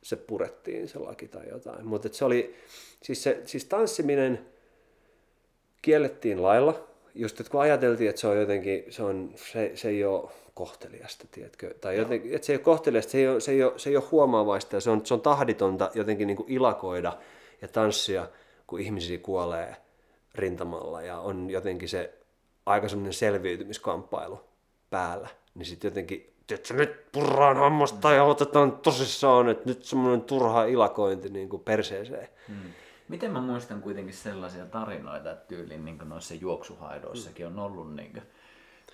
[0.03, 1.85] se purettiin se laki tai jotain.
[1.85, 2.55] Mutta se oli,
[3.03, 4.45] siis, se, siis tanssiminen
[5.81, 10.03] kiellettiin lailla, just että kun ajateltiin, että se on jotenkin, se, on, se, se ei
[10.03, 11.73] ole kohteliasta, tiedätkö?
[11.73, 13.95] Tai jotenkin, että se ei ole kohteliasta, se ei ole, se ei ole, se ei
[13.95, 17.17] ole huomaavaista ja se on, se on tahditonta jotenkin niin kuin ilakoida
[17.61, 18.27] ja tanssia,
[18.67, 19.75] kun ihmisiä kuolee
[20.35, 22.13] rintamalla ja on jotenkin se
[22.65, 24.39] aika semmoinen selviytymiskamppailu
[24.89, 30.65] päällä, niin sitten jotenkin että nyt purraan hammasta ja otetaan tosissaan, että nyt semmoinen turha
[30.65, 32.27] ilakointi niin kuin perseeseen.
[32.47, 32.71] Hmm.
[33.07, 38.23] Miten mä muistan kuitenkin sellaisia tarinoita, että tyyliin niin noissa juoksuhaidoissakin on ollut niin kuin,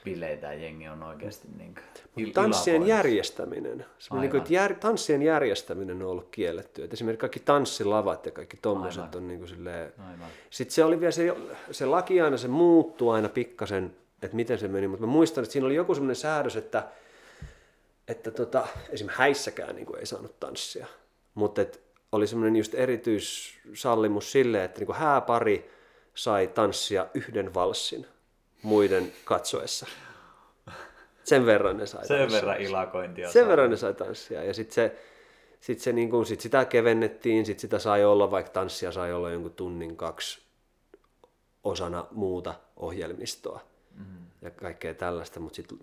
[0.04, 3.86] bileitä ja jengi on oikeasti niin kuin, il- Tanssien järjestäminen,
[4.20, 6.84] niin kuin, että jär, tanssien järjestäminen on ollut kielletty.
[6.84, 9.94] Et esimerkiksi kaikki tanssilavat ja kaikki tommoset on niin kuin silleen...
[10.50, 11.36] Sitten se oli vielä se,
[11.72, 15.54] se laki aina, se muuttui aina pikkasen, että miten se meni, mutta mä muistan, että
[15.54, 16.84] siinä oli joku semmoinen säädös, että
[18.08, 20.88] että tota, esimerkiksi häissäkään niin kuin ei saanut tanssia.
[21.34, 21.66] Mutta
[22.12, 25.72] oli semmoinen just erityissallimus sille, että niin kuin hääpari
[26.16, 28.08] sai tanssia yhden valssin
[28.62, 29.86] muiden katsoessa.
[31.24, 32.42] Sen verran ne sai Sen tanssia.
[32.42, 33.32] verran ilakointia.
[33.32, 34.44] Sen verran ne sai tanssia.
[34.44, 34.96] Ja sitten se,
[35.60, 39.30] sit se niin kuin, sit sitä kevennettiin, sit sitä sai olla, vaikka tanssia sai olla
[39.32, 40.42] jonkun tunnin kaksi
[41.64, 43.62] osana muuta ohjelmistoa
[43.98, 44.06] mm.
[44.42, 45.78] ja kaikkea tällaista, mutta sitten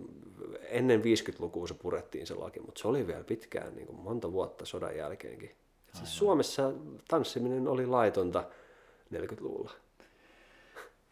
[0.69, 4.65] ennen 50-lukua se purettiin se laki, mutta se oli vielä pitkään, niin kuin monta vuotta
[4.65, 5.51] sodan jälkeenkin.
[5.93, 6.73] Siis Suomessa
[7.09, 8.45] tanssiminen oli laitonta
[9.15, 9.71] 40-luvulla.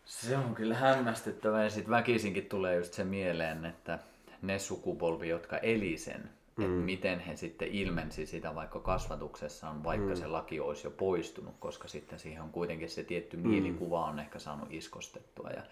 [0.04, 3.98] Se on kyllä hämmästyttävää ja sitten väkisinkin tulee just se mieleen, että
[4.42, 6.64] ne sukupolvi, jotka eli sen, mm.
[6.64, 10.16] että miten he sitten ilmensi sitä vaikka kasvatuksessaan, vaikka mm.
[10.16, 13.48] se laki olisi jo poistunut, koska sitten siihen on kuitenkin se tietty mm.
[13.48, 15.50] mielikuva on ehkä saanut iskostettua.
[15.50, 15.62] Ja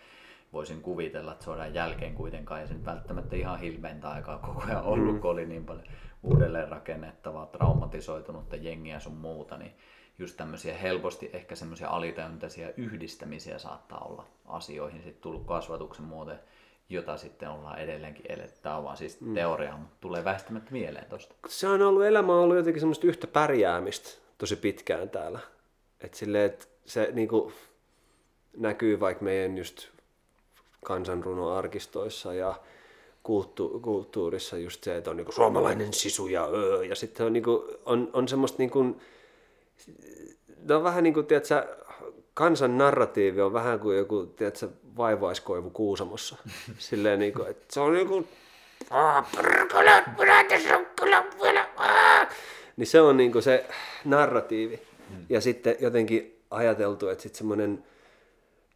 [0.53, 5.15] voisin kuvitella, että sodan jälkeen kuitenkaan ei sen välttämättä ihan hilveintä aikaa koko ajan ollut,
[5.15, 5.21] mm.
[5.21, 5.87] kun oli niin paljon
[6.23, 9.73] uudelleen rakennettavaa, traumatisoitunutta jengiä sun muuta, niin
[10.19, 16.33] just tämmöisiä helposti ehkä semmoisia alitajuntaisia yhdistämisiä saattaa olla asioihin sitten tullut kasvatuksen muoto,
[16.89, 18.61] jota sitten ollaan edelleenkin eletty.
[18.63, 19.35] Tämä on vaan siis mm.
[19.35, 21.35] teoria, mutta tulee väistämättä mieleen tosta.
[21.49, 25.39] Se on ollut, elämä on ollut jotenkin semmoista yhtä pärjäämistä tosi pitkään täällä.
[26.01, 27.53] Että silleen, että se niinku,
[28.57, 29.89] näkyy vaikka meidän just
[30.85, 32.55] kansanrunoarkistoissa ja
[33.23, 37.65] kulttu, kulttuurissa just se, että on niinku suomalainen sisu ja öö, ja sitten on, niinku,
[37.87, 38.97] on, on semmoista niinku,
[40.69, 41.77] ne on vähän niin kuin, tiedätkö,
[42.35, 46.37] kansan narratiivi on vähän kuin joku, tiedätkö, vaivaiskoivu Kuusamossa.
[46.79, 48.29] Silleen niin kuin, että se on niin kuin,
[52.77, 53.67] niin se on niin kuin se
[54.05, 54.81] narratiivi.
[55.29, 57.85] Ja sitten jotenkin ajateltu, että sitten semmoinen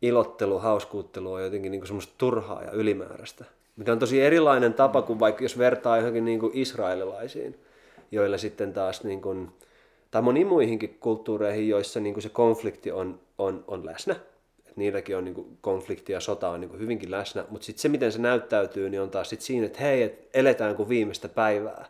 [0.07, 3.45] ilottelu, hauskuuttelu on jotenkin niin semmoista turhaa ja ylimääräistä.
[3.77, 7.59] Mikä on tosi erilainen tapa kuin vaikka jos vertaa johonkin niin kuin israelilaisiin,
[8.13, 9.49] joilla sitten taas niin kuin,
[10.11, 14.17] tai moniin muihinkin kulttuureihin, joissa niin kuin se konflikti on, on, on läsnä.
[14.67, 17.83] Et niilläkin on niin kuin konflikti ja sota on niin kuin hyvinkin läsnä, mutta sitten
[17.83, 21.29] se, miten se näyttäytyy, niin on taas sit siinä, että hei, et eletään kuin viimeistä
[21.29, 21.87] päivää.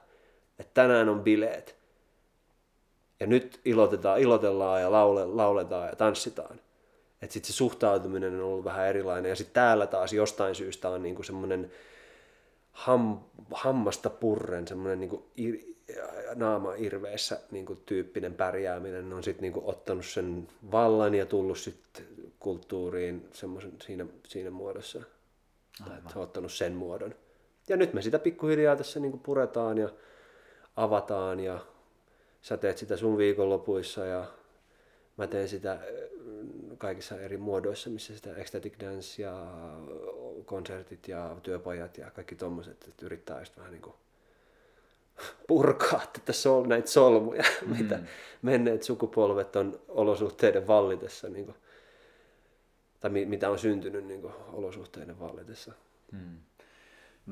[0.58, 1.76] Että tänään on bileet.
[3.20, 6.60] Ja nyt ilotetaan, ilotellaan ja laule, lauletaan ja tanssitaan.
[7.22, 9.28] Että sitten se suhtautuminen on ollut vähän erilainen.
[9.28, 11.72] Ja sitten täällä taas jostain syystä on niinku semmoinen
[12.72, 13.18] ham,
[13.52, 15.58] hammasta purren, semmoinen niinku ir,
[16.34, 22.06] naama irveessä niinku tyyppinen pärjääminen on sitten niinku ottanut sen vallan ja tullut sitten
[22.38, 25.02] kulttuuriin semmoisen siinä, siinä muodossa.
[25.84, 27.14] Tai että on ottanut sen muodon.
[27.68, 29.88] Ja nyt me sitä pikkuhiljaa tässä niinku puretaan ja
[30.76, 31.58] avataan ja
[32.42, 34.24] sä teet sitä sun viikonlopuissa ja
[35.16, 35.78] mä teen sitä
[36.78, 39.46] kaikissa eri muodoissa, missä sitä ecstatic dance ja
[40.44, 43.94] konsertit ja työpajat ja kaikki tommoset, että yrittää just vähän niin kuin
[45.46, 47.76] purkaa tätä sol, näitä solmuja, mm.
[47.76, 47.98] mitä
[48.42, 51.56] menneet sukupolvet on olosuhteiden vallitessa, niin kuin,
[53.00, 55.72] tai mitä on syntynyt niin kuin, olosuhteiden vallitessa.
[56.12, 56.38] Mm.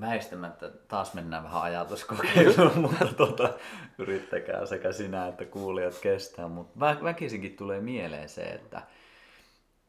[0.01, 3.55] Väistämättä taas mennään vähän ajatuskokeiluun, mutta tota,
[3.99, 6.49] yrittäkää sekä sinä että kuulijat kestää.
[6.49, 8.83] Mutta vä- väkisinkin tulee mieleen se, että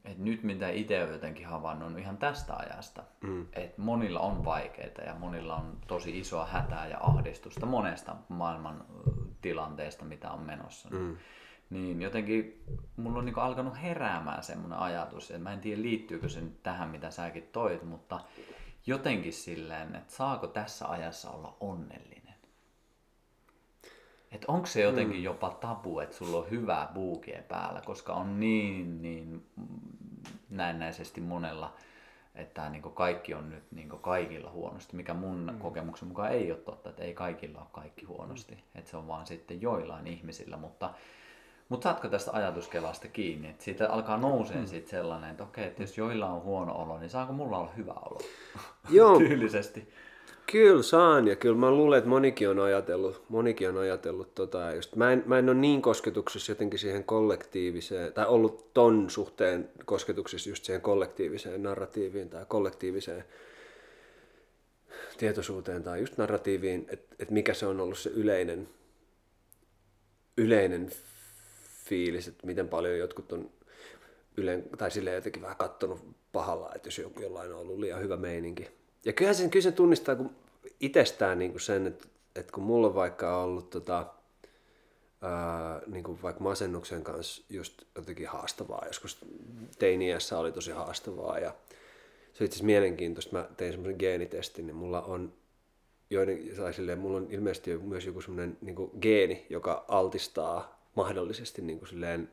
[0.05, 3.47] et nyt mitä itse olen jotenkin havainnut ihan tästä ajasta, mm.
[3.53, 8.85] että monilla on vaikeita ja monilla on tosi isoa hätää ja ahdistusta monesta maailman
[9.41, 10.89] tilanteesta, mitä on menossa.
[10.89, 11.17] Mm.
[11.69, 12.63] Niin jotenkin
[12.97, 16.89] mulla on niinku alkanut heräämään semmoinen ajatus, että mä en tiedä liittyykö se nyt tähän,
[16.89, 18.19] mitä säkin toit, mutta
[18.85, 22.22] jotenkin silleen, että saako tässä ajassa olla onnellinen?
[24.33, 25.23] Että onko se jotenkin mm.
[25.23, 29.45] jopa tabu, että sulla on hyvää buukia päällä, koska on niin, niin
[30.49, 31.73] näennäisesti monella,
[32.35, 35.59] että niin kaikki on nyt niin kaikilla huonosti, mikä mun mm.
[35.59, 38.61] kokemuksen mukaan ei ole totta, että ei kaikilla ole kaikki huonosti, mm.
[38.75, 40.93] että se on vaan sitten joillain ihmisillä, mutta
[41.69, 44.67] mutta saatko tästä ajatuskelasta kiinni, että siitä alkaa nousee mm.
[44.67, 47.93] siitä sellainen, että okei, että jos joilla on huono olo, niin saako mulla olla hyvä
[47.93, 48.19] olo?
[48.89, 49.17] Joo.
[49.27, 49.89] Tyylisesti.
[50.51, 54.95] Kyllä saan ja kyllä mä luulen, että monikin on ajatellut, monikin on ajatellut tota, just,
[54.95, 60.49] mä, en, mä en ole niin kosketuksessa jotenkin siihen kollektiiviseen, tai ollut ton suhteen kosketuksessa
[60.49, 63.23] just siihen kollektiiviseen narratiiviin tai kollektiiviseen
[65.17, 68.69] tietoisuuteen tai just narratiiviin, että et mikä se on ollut se yleinen,
[70.37, 70.89] yleinen
[71.85, 73.49] fiilis, että miten paljon jotkut on
[74.37, 78.82] yleen, tai silleen jotenkin vähän kattonut pahalla, että jos jollain on ollut liian hyvä meininki.
[79.05, 80.35] Ja kyllähän sen, kyllä se tunnistaa kun
[80.79, 84.13] itsestään niin kuin sen, että, että kun mulla on vaikka ollut tota,
[85.21, 89.17] ää, niin kuin vaikka masennuksen kanssa just jotenkin haastavaa, joskus
[89.79, 91.55] teiniässä oli tosi haastavaa ja
[92.33, 95.33] se on itse asiassa mielenkiintoista, mä tein semmoisen geenitestin, niin mulla on
[96.09, 96.39] joiden,
[96.71, 102.29] silleen, mulla on ilmeisesti myös joku semmoinen niin geeni, joka altistaa mahdollisesti niin kuin silleen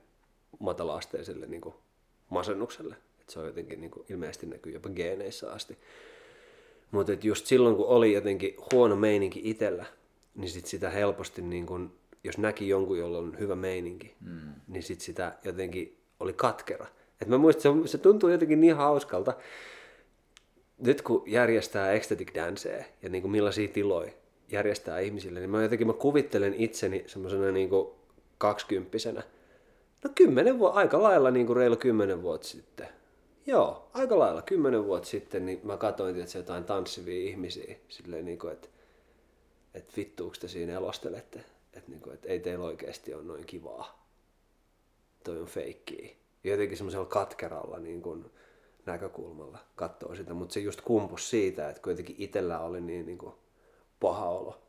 [0.58, 1.74] matalaasteiselle niin kuin
[2.28, 2.96] masennukselle.
[3.20, 5.78] Et se on jotenkin niin kuin, ilmeisesti näkyy jopa geeneissä asti.
[6.90, 9.84] Mutta just silloin, kun oli jotenkin huono meininki itsellä,
[10.34, 11.92] niin sit sitä helposti, niin kun,
[12.24, 14.54] jos näki jonkun, jolla on hyvä meininki, mm.
[14.68, 16.86] niin sit sitä jotenkin oli katkera.
[17.20, 19.34] Et mä muistan, se, se tuntuu jotenkin niin hauskalta,
[20.78, 24.12] nyt kun järjestää ecstatic dancea ja niin kuin millaisia tiloja
[24.52, 27.70] järjestää ihmisille, niin mä jotenkin mä kuvittelen itseni semmoisena niin
[28.38, 29.22] kaksikymppisenä.
[30.04, 32.88] No kymmenen vuotta, aika lailla niin kuin reilu kymmenen vuotta sitten.
[33.50, 34.42] Joo, aika lailla.
[34.42, 37.76] Kymmenen vuotta sitten niin mä katsoin että jotain tanssivia ihmisiä.
[37.88, 38.68] Silleen niin kuin, että,
[39.74, 41.44] että vittuuko te siinä elostelette.
[41.72, 44.06] Että, niin kuin, että ei teillä oikeasti ole noin kivaa.
[45.24, 46.10] Toi on feikkiä.
[46.44, 48.30] Jotenkin semmoisella katkeralla niin kuin,
[48.86, 53.34] näkökulmalla katsoo sitä, mutta se just kumpus siitä, että kuitenkin itsellä oli niin, niin kuin
[54.00, 54.62] paha olo,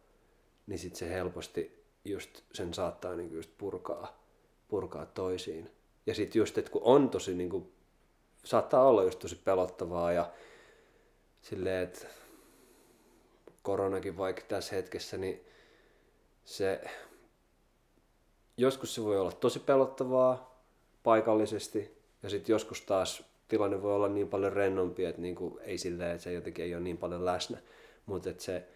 [0.68, 4.24] niin sitten se helposti just sen saattaa niin just purkaa,
[4.68, 5.70] purkaa toisiin.
[6.06, 7.72] Ja sitten just, että kun on tosi, niin kuin,
[8.44, 10.32] saattaa olla just tosi pelottavaa ja
[11.42, 12.08] silleen, että
[13.62, 15.46] koronakin vaikka tässä hetkessä, niin
[16.46, 16.82] se
[18.58, 20.62] joskus se voi olla tosi pelottavaa
[21.04, 25.78] paikallisesti ja sitten joskus taas tilanne voi olla niin paljon rennompi, että niin kuin, ei
[25.78, 27.58] silleen, että se jotenkin ei ole niin paljon läsnä,
[28.06, 28.68] mutta että se,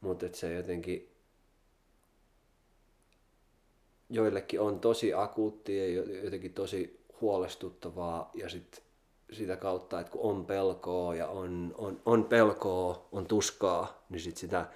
[0.00, 1.10] mutta että se jotenkin
[4.10, 8.83] joillekin on tosi akuutti ja jotenkin tosi huolestuttavaa ja sit
[9.34, 14.36] sitä kautta, että kun on pelkoa ja on, on, on pelkoa, on tuskaa, niin sit
[14.36, 14.66] sitä,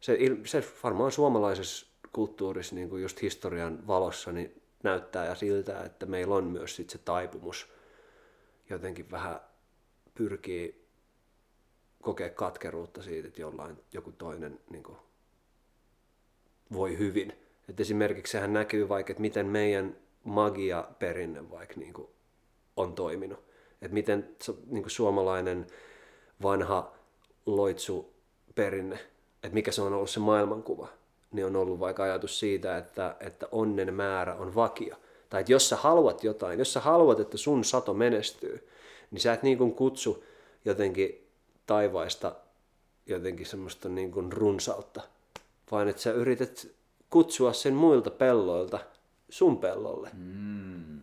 [0.00, 6.06] se, se varmaan suomalaisessa kulttuurissa niin kuin just historian valossa niin näyttää ja siltä, että
[6.06, 7.68] meillä on myös sit se taipumus
[8.70, 9.40] jotenkin vähän
[10.14, 10.86] pyrkii
[12.02, 14.98] kokea katkeruutta siitä, että jollain joku toinen niin kuin,
[16.72, 17.32] voi hyvin.
[17.68, 22.08] Et esimerkiksi sehän näkyy vaikka, että miten meidän magia-perinne vaikka niin kuin,
[22.76, 23.45] on toiminut.
[23.82, 25.66] Että miten niin kuin suomalainen
[26.42, 26.92] vanha
[27.46, 28.98] loitsu-perinne,
[29.42, 30.88] että mikä se on ollut se maailmankuva,
[31.32, 34.96] niin on ollut vaikka ajatus siitä, että, että onnen määrä on vakio.
[35.30, 38.68] Tai että jos sä haluat jotain, jos sä haluat, että sun sato menestyy,
[39.10, 40.24] niin sä et niin kuin kutsu
[40.64, 41.28] jotenkin
[41.66, 42.34] taivaista
[43.06, 45.00] jotenkin semmoista niin kuin runsautta,
[45.70, 46.68] vaan että sä yrität
[47.10, 48.78] kutsua sen muilta pelloilta
[49.28, 50.10] sun pellolle.
[50.14, 50.95] Mm.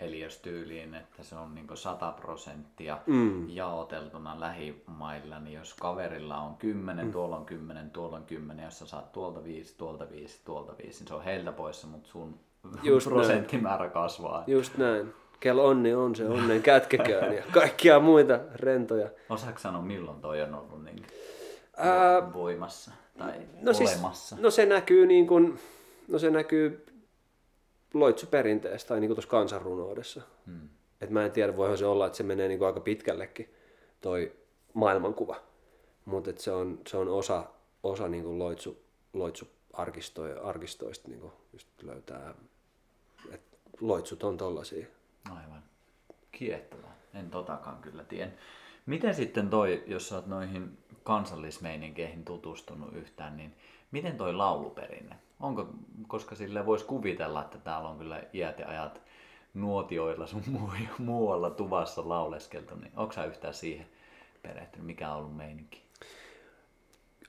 [0.00, 3.50] Eli jos tyyliin, että se on niin 100 prosenttia mm.
[3.50, 7.12] jaoteltuna lähimailla, niin jos kaverilla on 10, mm.
[7.12, 10.98] tuolla on 10, tuolla on 10, jos sä saat tuolta 5, tuolta 5, tuolta 5,
[10.98, 12.38] niin se on heiltä poissa, mutta sun
[12.82, 13.92] Just prosenttimäärä näin.
[13.92, 14.44] kasvaa.
[14.46, 15.14] Just näin.
[15.40, 19.08] Kello onni on se onnen kätkeköön ja kaikkia muita rentoja.
[19.28, 21.02] Osaatko sanoa milloin toi on ollut niin
[21.76, 23.32] Ää, voimassa tai
[23.62, 24.28] no olemassa?
[24.28, 25.58] Siis, no se näkyy niin kuin,
[26.08, 26.86] no se näkyy
[27.94, 30.22] loitsuperinteestä tai niin kuin tuossa kansanrunoudessa.
[30.46, 30.68] Hmm.
[31.00, 33.54] Et mä en tiedä, voihan se olla, että se menee niin kuin aika pitkällekin
[34.00, 34.36] toi
[34.74, 35.36] maailmankuva.
[36.04, 37.44] Mutta se on, se on osa,
[37.82, 38.82] osa niin kuin loitsu,
[39.12, 42.34] loitsuarkistoista, arkistoista niin kuin just löytää,
[43.30, 44.86] että loitsut on tollasia.
[45.30, 45.62] Aivan.
[46.32, 46.94] Kiehtovaa.
[47.14, 48.34] En totakaan kyllä tien.
[48.86, 53.56] Miten sitten toi, jos sä oot noihin kansallismeininkeihin tutustunut yhtään, niin
[53.90, 55.16] miten toi lauluperinne?
[55.40, 55.66] Onko,
[56.08, 59.00] koska sille voisi kuvitella, että täällä on kyllä iät ja ajat
[59.54, 60.42] nuotioilla sun
[60.98, 63.86] muualla tuvassa lauleskeltu, niin onko sä yhtään siihen
[64.42, 64.86] perehtynyt?
[64.86, 65.82] Mikä on ollut meininki?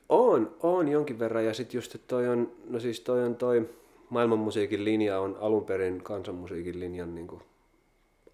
[0.09, 3.69] On, on jonkin verran ja sitten just, toi on, no siis toi on toi
[4.09, 7.41] maailmanmusiikin linja on alun perin kansanmusiikin linjan niin kuin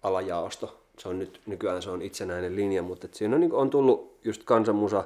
[0.02, 0.80] alajaosto.
[0.98, 4.18] Se on nyt, nykyään se on itsenäinen linja, mutta siinä on, niin kuin, on tullut
[4.24, 5.04] just kansanmusa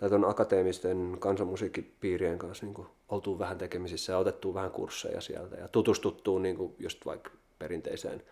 [0.00, 5.56] tai tuon akateemisten kansanmusiikkipiirien kanssa niin kuin, oltu vähän tekemisissä ja otettu vähän kursseja sieltä
[5.56, 8.22] ja tutustuttu niin kuin, just vaikka perinteiseen,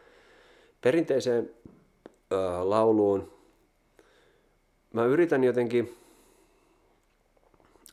[0.81, 1.51] perinteiseen
[2.33, 3.33] ö, lauluun.
[4.93, 5.97] Mä yritän jotenkin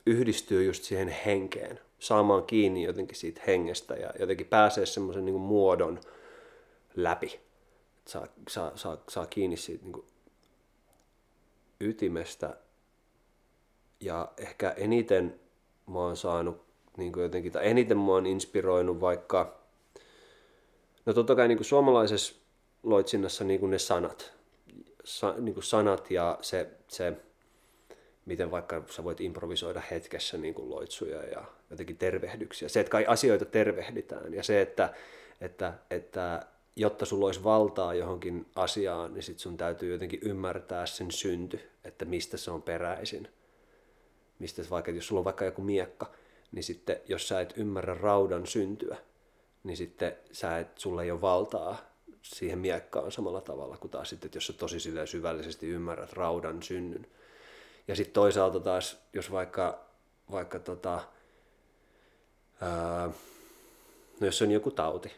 [0.05, 5.99] yhdistyä just siihen henkeen, saamaan kiinni jotenkin siitä hengestä ja jotenkin pääsee semmoisen niin muodon
[6.95, 7.39] läpi.
[8.05, 10.05] Saa, saa, saa, saa kiinni siitä niin kuin
[11.81, 12.57] ytimestä
[13.99, 15.39] ja ehkä eniten
[15.87, 16.65] mä oon saanut
[16.97, 19.59] niin kuin jotenkin, tai eniten mä oon inspiroinut vaikka,
[21.05, 22.35] no totta kai niin kuin suomalaisessa
[22.83, 24.33] loitsinnassa niin kuin ne sanat,
[25.03, 27.13] sa, niin kuin sanat ja se, se,
[28.25, 32.69] miten vaikka sä voit improvisoida hetkessä niin kuin loitsuja ja jotenkin tervehdyksiä.
[32.69, 34.93] Se, että kai asioita tervehditään ja se, että,
[35.41, 41.11] että, että jotta sulla olisi valtaa johonkin asiaan, niin sit sun täytyy jotenkin ymmärtää sen
[41.11, 43.27] synty, että mistä se on peräisin
[44.39, 46.11] mistä vaikka, jos sulla on vaikka joku miekka,
[46.51, 48.97] niin sitten jos sä et ymmärrä raudan syntyä,
[49.63, 51.77] niin sitten sä et, sulla ei ole valtaa
[52.21, 57.07] siihen miekkaan samalla tavalla kuin taas sitten, että jos sä tosi syvällisesti ymmärrät raudan synnyn.
[57.87, 59.85] Ja sitten toisaalta taas, jos vaikka,
[60.31, 61.01] vaikka tota,
[62.61, 63.09] ää,
[64.19, 65.11] no jos on joku tauti,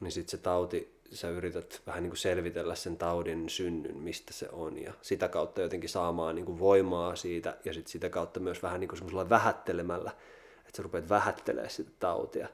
[0.00, 4.48] niin sitten se tauti sä yrität vähän niin kuin selvitellä sen taudin synnyn, mistä se
[4.52, 8.62] on ja sitä kautta jotenkin saamaan niin kuin voimaa siitä ja sit sitä kautta myös
[8.62, 10.10] vähän niin kuin semmoisella vähättelemällä,
[10.58, 12.48] että sä rupeat vähättelemään sitä tautia,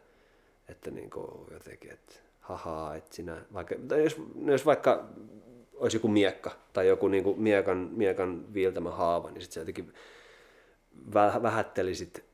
[0.68, 5.08] että niin kuin jotenkin, että hahaa, että sinä, vaikka, tai jos, jos vaikka
[5.74, 9.94] olisi joku miekka tai joku niin kuin miekan, miekan viiltämä haava, niin sitten sä jotenkin
[11.42, 12.24] vähättelisit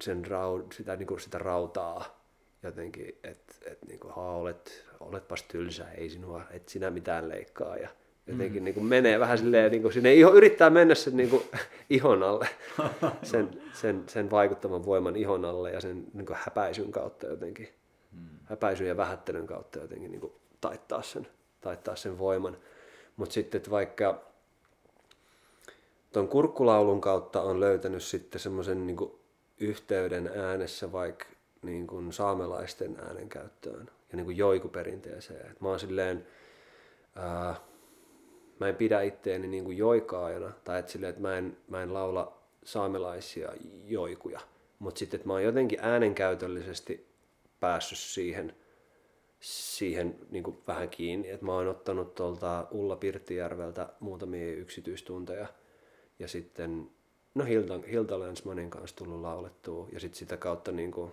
[0.00, 2.26] sen rau, sitä, niin kuin sitä rautaa
[2.62, 7.88] jotenkin, että et, niin olet oletpas tylsä, ei sinua, et sinä mitään leikkaa ja
[8.26, 8.64] jotenkin mm.
[8.64, 11.42] niin kuin menee vähän silleen, niin kuin sinne iho, yrittää mennä sen niin kuin,
[11.90, 12.48] ihon alle,
[13.22, 17.68] sen, sen, sen vaikuttavan voiman ihon alle ja sen niin kuin häpäisyn kautta jotenkin,
[18.12, 18.28] mm.
[18.44, 21.28] häpäisyn ja vähättelyn kautta jotenkin niin kuin, taittaa, sen,
[21.60, 22.56] taittaa sen voiman.
[23.16, 24.22] Mutta sitten, että vaikka
[26.12, 29.12] tuon kurkkulaulun kautta on löytänyt sitten semmoisen niin
[29.60, 31.24] yhteyden äänessä vaikka
[31.62, 35.50] niin kuin saamelaisten äänen käyttöön ja niin kuin joikuperinteeseen.
[35.50, 36.26] Et mä oon silleen
[37.16, 37.56] ää,
[38.60, 41.94] mä en pidä itteeni niin kuin joikaajana, tai että, silleen, että mä, en, mä en
[41.94, 43.52] laula saamelaisia
[43.84, 44.40] joikuja,
[44.78, 47.06] mutta sitten, että mä oon jotenkin äänenkäytöllisesti
[47.60, 48.56] päässyt siihen,
[49.40, 55.46] siihen niin kuin vähän kiinni, että mä oon ottanut tuolta Ulla Pirttijärveltä muutamia yksityistunteja,
[56.18, 56.90] ja sitten
[57.34, 61.12] no Hilda, Hilda Lensmanin kanssa tullut laulettua, ja sitten sitä kautta niin kuin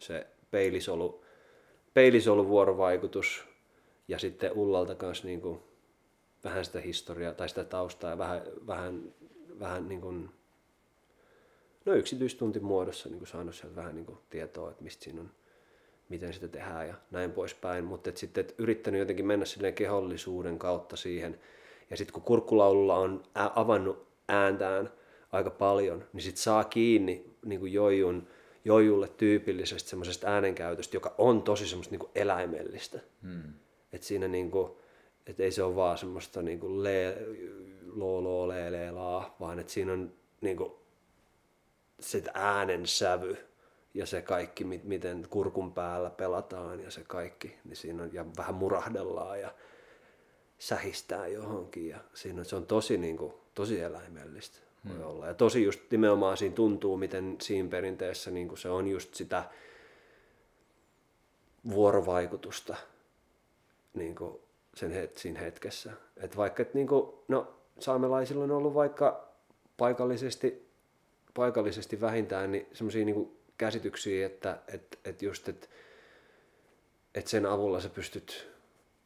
[0.00, 1.23] se peilisolu,
[1.94, 3.44] peilisolu vuorovaikutus,
[4.08, 5.60] ja sitten Ullalta kanssa niin kuin
[6.44, 9.14] vähän sitä historiaa tai sitä taustaa ja vähän, vähän,
[9.58, 10.30] vähän niin kuin,
[11.84, 15.30] no yksityistunti muodossa niin kuin saanut sieltä vähän niin kuin tietoa, että mistä siinä on,
[16.08, 20.58] miten sitä tehdään ja näin poispäin, mutta et sitten et yrittänyt jotenkin mennä silleen kehollisuuden
[20.58, 21.40] kautta siihen,
[21.90, 24.92] ja sitten kun kurkkulaululla on avannut ääntään
[25.32, 28.28] aika paljon, niin sitten saa kiinni niin kuin joijun,
[28.64, 33.00] joijulle tyypillisestä semmoisesta äänenkäytöstä, joka on tosi semmoista niin eläimellistä.
[33.22, 33.54] Hmm.
[33.92, 34.72] Että siinä niin kuin,
[35.26, 37.18] että ei se ole vaan semmoista niin kuin le,
[37.86, 40.72] lo, lo, le, le, la, vaan että siinä on niin kuin
[42.00, 43.36] se äänen sävy
[43.94, 48.54] ja se kaikki, miten kurkun päällä pelataan ja se kaikki, niin siinä on, ja vähän
[48.54, 49.54] murahdellaan ja
[50.58, 54.58] sähistää johonkin ja siinä se on tosi, niin kuin, tosi eläimellistä
[54.88, 55.06] voi hmm.
[55.06, 55.26] olla.
[55.26, 59.44] Ja tosi just nimenomaan siinä tuntuu, miten siinä perinteessä niin se on just sitä
[61.70, 62.76] vuorovaikutusta
[63.94, 64.16] niin
[64.74, 65.92] sen het, siinä hetkessä.
[66.16, 69.28] Et vaikka, et niin kuin, no, saamelaisilla on ollut vaikka
[69.76, 70.68] paikallisesti,
[71.34, 75.66] paikallisesti vähintään niin semmoisia niin käsityksiä, että et, et just, että
[77.14, 78.48] et sen avulla sä pystyt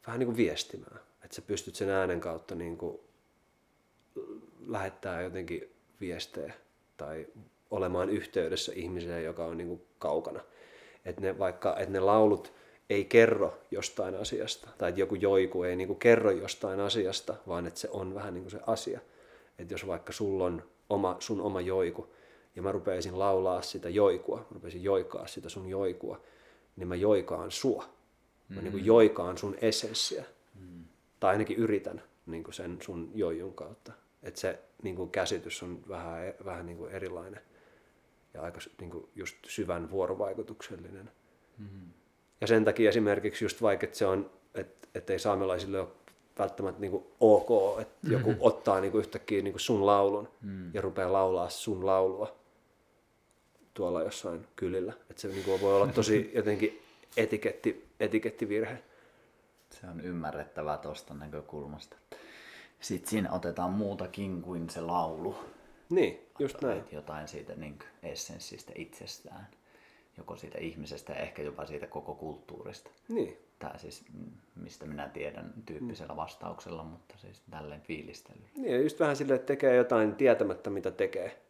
[0.07, 0.99] vähän niin kuin viestimään.
[1.23, 2.99] Että sä pystyt sen äänen kautta niin kuin
[4.67, 6.53] lähettää jotenkin viestejä
[6.97, 7.27] tai
[7.71, 10.39] olemaan yhteydessä ihmiseen, joka on niin kuin kaukana.
[11.05, 12.53] Että ne, vaikka, että ne laulut
[12.89, 17.67] ei kerro jostain asiasta, tai että joku joiku ei niin kuin kerro jostain asiasta, vaan
[17.67, 18.99] että se on vähän niin kuin se asia.
[19.59, 22.13] Että jos vaikka sulla on oma, sun oma joiku,
[22.55, 26.21] ja mä rupeisin laulaa sitä joikua, mä rupeisin joikaa sitä sun joikua,
[26.75, 27.83] niin mä joikaan sua.
[27.83, 27.89] Mä
[28.49, 28.63] mm-hmm.
[28.63, 30.23] niin kuin joikaan sun essenssiä.
[30.59, 30.83] Mm-hmm.
[31.19, 33.93] Tai ainakin yritän niin kuin sen sun joijun kautta.
[34.23, 37.41] Että se niin kuin käsitys on vähän, vähän niin kuin erilainen
[38.33, 41.11] ja aika niin kuin just syvän vuorovaikutuksellinen.
[41.57, 41.93] Mm-hmm.
[42.41, 45.87] Ja sen takia esimerkiksi just vaikka, että se on, että, että ei saamelaisille ole
[46.39, 48.29] välttämättä niin kuin ok, että mm-hmm.
[48.29, 50.73] joku ottaa niin kuin yhtäkkiä niin kuin sun laulun mm.
[50.73, 52.39] ja rupeaa laulaa sun laulua
[53.73, 54.93] tuolla jossain kylillä.
[55.09, 56.81] Että se niin kuin voi olla tosi jotenkin
[57.17, 58.83] etiketti, etikettivirhe.
[59.69, 61.95] Se on ymmärrettävää tuosta näkökulmasta.
[62.79, 65.35] Sitten siinä otetaan muutakin kuin se laulu.
[65.89, 66.83] Niin, just näin.
[66.91, 69.47] Jotain siitä niin essenssistä itsestään
[70.19, 72.91] joko siitä ihmisestä ja ehkä jopa siitä koko kulttuurista.
[73.07, 73.37] Niin.
[73.59, 78.47] Tämä siis, mm, mistä minä tiedän tyyppisellä vastauksella, mutta siis tälleen fiilistelyllä.
[78.55, 81.41] Niin, ja just vähän silleen, että tekee jotain tietämättä, mitä tekee.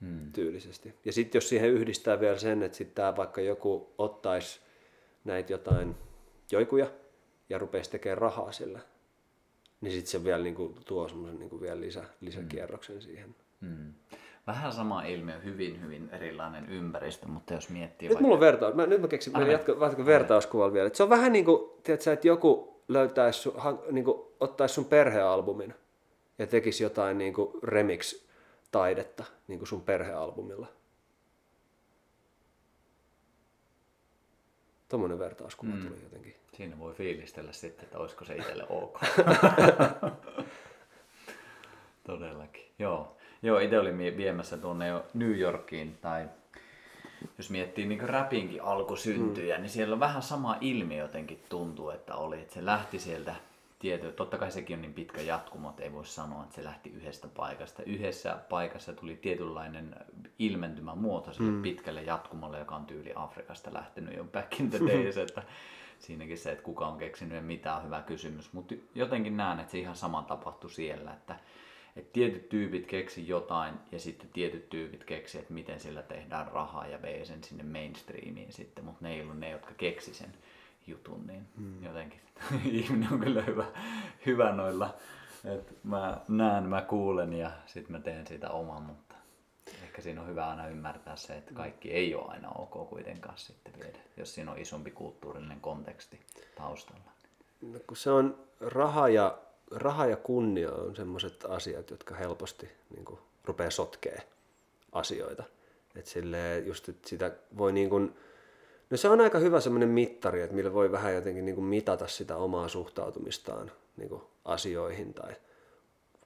[0.00, 0.32] Hmm.
[0.32, 0.94] Tyylisesti.
[1.04, 4.60] Ja sitten jos siihen yhdistää vielä sen, että sitten vaikka joku ottaisi
[5.24, 5.94] näitä jotain
[6.52, 6.90] joikuja
[7.48, 8.80] ja rupeisi tekemään rahaa sillä,
[9.84, 13.02] niin sitten se vielä niinku tuo semmoisen niinku vielä lisä, lisäkierroksen hmm.
[13.02, 13.34] siihen.
[13.60, 13.94] Hmm
[14.46, 18.08] vähän sama ilmiö, hyvin hyvin erilainen ympäristö, mutta jos miettii...
[18.08, 18.22] Nyt vaikka...
[18.22, 20.86] mulla on vertaus, mä, nyt mä keksin, mä jatkan, jatkan vertauskuvalla vielä.
[20.86, 23.54] Et se on vähän niin kuin, tiedätkö, että joku löytäisi, sun,
[23.90, 25.74] niin kuin, ottaisi sun perhealbumin
[26.38, 30.66] ja tekisi jotain niin kuin remix-taidetta niin kuin sun perhealbumilla.
[34.94, 35.88] Tuommoinen vertauskuva mm.
[35.88, 36.34] tuli jotenkin.
[36.52, 39.00] Siinä voi fiilistellä sitten, että olisiko se itselle ok.
[42.06, 43.16] Todellakin, joo.
[43.42, 46.28] Joo, itse olin viemässä tuonne jo New Yorkiin tai
[47.38, 49.62] jos miettii niin räpinkin alkusyntyjä, mm.
[49.62, 53.34] niin siellä on vähän sama ilmiö jotenkin tuntuu, että oli, että se lähti sieltä
[53.84, 56.90] tieto, totta kai sekin on niin pitkä jatkumo, että ei voi sanoa, että se lähti
[56.90, 57.82] yhdestä paikasta.
[57.82, 59.96] Yhdessä paikassa tuli tietynlainen
[60.38, 61.62] ilmentymä muoto sille mm.
[61.62, 65.42] pitkälle jatkumolle, joka on tyyli Afrikasta lähtenyt jo back in the days, että
[65.98, 68.52] siinäkin se, että kuka on keksinyt ja mitä on hyvä kysymys.
[68.52, 71.36] Mutta jotenkin näen, että se ihan sama tapahtui siellä, että
[71.96, 76.86] että tietyt tyypit keksi jotain ja sitten tietyt tyypit keksi, että miten sillä tehdään rahaa
[76.86, 80.34] ja vei sen sinne mainstreamiin sitten, mutta ne ei ollut ne, jotka keksi sen
[80.86, 81.84] jutun, niin hmm.
[81.84, 82.20] jotenkin
[82.64, 83.64] ihminen on kyllä hyvä,
[84.26, 84.94] hyvä noilla,
[85.44, 89.14] että mä näen, mä kuulen ja sitten mä teen sitä oman, mutta
[89.82, 93.72] ehkä siinä on hyvä aina ymmärtää se, että kaikki ei ole aina ok kuitenkaan sitten
[93.78, 96.20] viedä, jos siinä on isompi kulttuurillinen konteksti
[96.56, 97.10] taustalla.
[97.60, 99.38] No, kun se on raha ja
[99.70, 104.22] raha ja kunnia on semmoiset asiat, jotka helposti niin kuin, rupeaa sotkee
[104.92, 105.44] asioita.
[105.96, 108.16] Et silleen, just, että sitä voi niin kuin,
[108.90, 112.06] No se on aika hyvä semmoinen mittari, että millä voi vähän jotenkin niin kuin mitata
[112.06, 115.32] sitä omaa suhtautumistaan niin kuin asioihin tai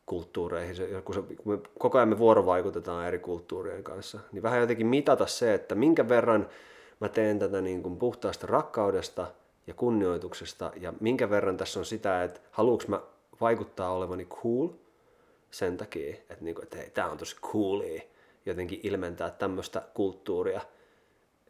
[0.07, 0.77] kulttuureihin.
[0.77, 4.87] Se, kun, se, kun me koko ajan me vuorovaikutetaan eri kulttuurien kanssa, niin vähän jotenkin
[4.87, 6.49] mitata se, että minkä verran
[7.01, 9.27] mä teen tätä niin kuin puhtaasta rakkaudesta
[9.67, 13.01] ja kunnioituksesta ja minkä verran tässä on sitä, että haluuks mä
[13.41, 14.69] vaikuttaa olevani cool
[15.51, 18.03] sen takia, että, niin kuin, että hei, tää on tosi coolia
[18.47, 20.61] jotenkin ilmentää tämmöistä kulttuuria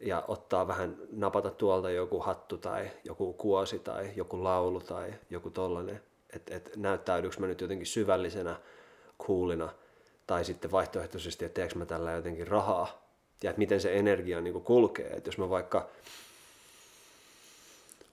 [0.01, 5.49] ja ottaa vähän, napata tuolta joku hattu tai joku kuosi tai joku laulu tai joku
[5.49, 6.01] tollanen,
[6.35, 8.59] että et näyttäydyks mä nyt jotenkin syvällisenä,
[9.27, 9.69] coolina
[10.27, 13.09] tai sitten vaihtoehtoisesti, että teekö mä tällä jotenkin rahaa
[13.43, 15.07] ja että miten se energia niin kuin kulkee.
[15.07, 15.89] Että jos mä vaikka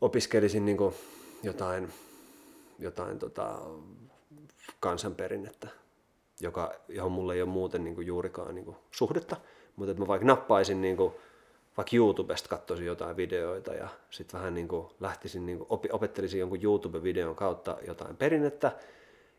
[0.00, 0.94] opiskelisin niin kuin
[1.42, 1.92] jotain,
[2.78, 3.58] jotain tota,
[4.80, 5.68] kansanperinnettä,
[6.40, 9.36] joka, johon mulla ei ole muuten niin kuin juurikaan niin kuin suhdetta,
[9.76, 11.12] mutta että mä vaikka nappaisin niin kuin,
[11.77, 16.62] vaikka YouTubesta katsoisin jotain videoita ja sitten vähän niin kuin lähtisin, niin kuin opettelisin jonkun
[16.62, 18.73] YouTube-videon kautta jotain perinnettä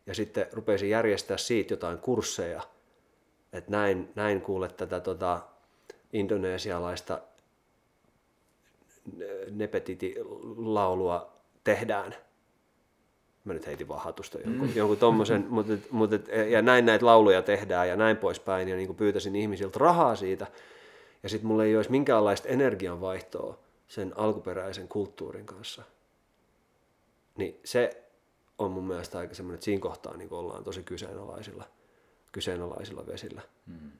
[0.05, 2.61] ja sitten rupeisin järjestää siitä jotain kursseja,
[3.53, 5.39] että näin, näin kuule tätä tota,
[6.13, 7.21] indonesialaista
[9.51, 11.33] nepetiti-laulua
[11.63, 12.15] tehdään.
[13.43, 14.75] Mä nyt heitin vaan hatusta jonkun, mm.
[14.75, 16.15] jonkun tommosen, mutta, mutta,
[16.49, 20.47] ja näin näitä lauluja tehdään ja näin poispäin, ja niin kuin pyytäisin ihmisiltä rahaa siitä,
[21.23, 25.83] ja sitten mulla ei olisi minkäänlaista energianvaihtoa sen alkuperäisen kulttuurin kanssa.
[27.37, 28.03] Niin se
[28.57, 31.63] on mun mielestä aika semmoinen, että siinä kohtaa niin ollaan tosi kyseenalaisilla,
[32.31, 33.41] kyseenalaisilla vesillä.
[33.65, 33.91] Mm.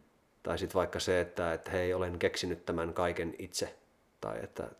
[0.43, 3.75] Tai sitten vaikka se, että, että hei, olen keksinyt tämän kaiken itse,
[4.21, 4.71] tai että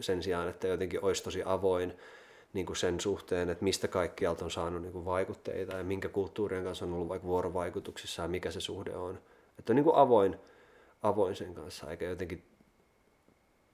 [0.00, 1.92] sen sijaan, että jotenkin olisi tosi avoin
[2.52, 6.64] niin kuin sen suhteen, että mistä kaikkialta on saanut niin kuin vaikutteita ja minkä kulttuurien
[6.64, 9.18] kanssa on ollut vaikka vuorovaikutuksissa ja mikä se suhde on.
[9.58, 10.36] Että on niin kuin avoin,
[11.02, 12.44] avoin sen kanssa, eikä jotenkin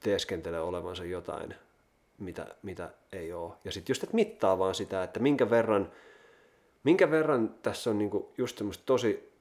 [0.01, 1.55] teeskentele olevansa jotain,
[2.19, 3.55] mitä, mitä ei ole.
[3.65, 5.93] Ja sitten just, että mittaa vaan sitä, että minkä verran,
[6.85, 9.33] minkä verran tässä on niinku just semmoista tosi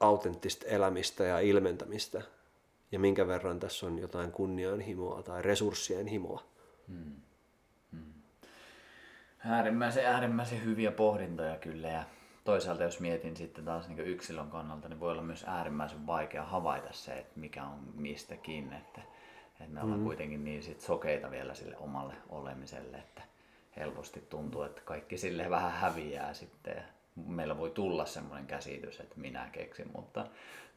[0.00, 2.22] autenttista elämistä ja ilmentämistä,
[2.92, 6.42] ja minkä verran tässä on jotain kunnianhimoa tai resurssien himoa.
[6.88, 7.16] Hmm.
[7.92, 8.12] Hmm.
[9.44, 12.04] Äärimmäisen, äärimmäisen hyviä pohdintoja kyllä, ja
[12.44, 16.92] toisaalta jos mietin sitten taas niin yksilön kannalta, niin voi olla myös äärimmäisen vaikea havaita
[16.92, 18.72] se, että mikä on mistäkin.
[18.72, 19.00] Että,
[19.60, 20.04] että me ollaan mm.
[20.04, 23.22] kuitenkin niin sit sokeita vielä sille omalle olemiselle, että
[23.76, 26.76] helposti tuntuu, että kaikki sille vähän häviää sitten.
[26.76, 26.82] Ja
[27.26, 30.26] meillä voi tulla semmoinen käsitys, että minä keksin, mutta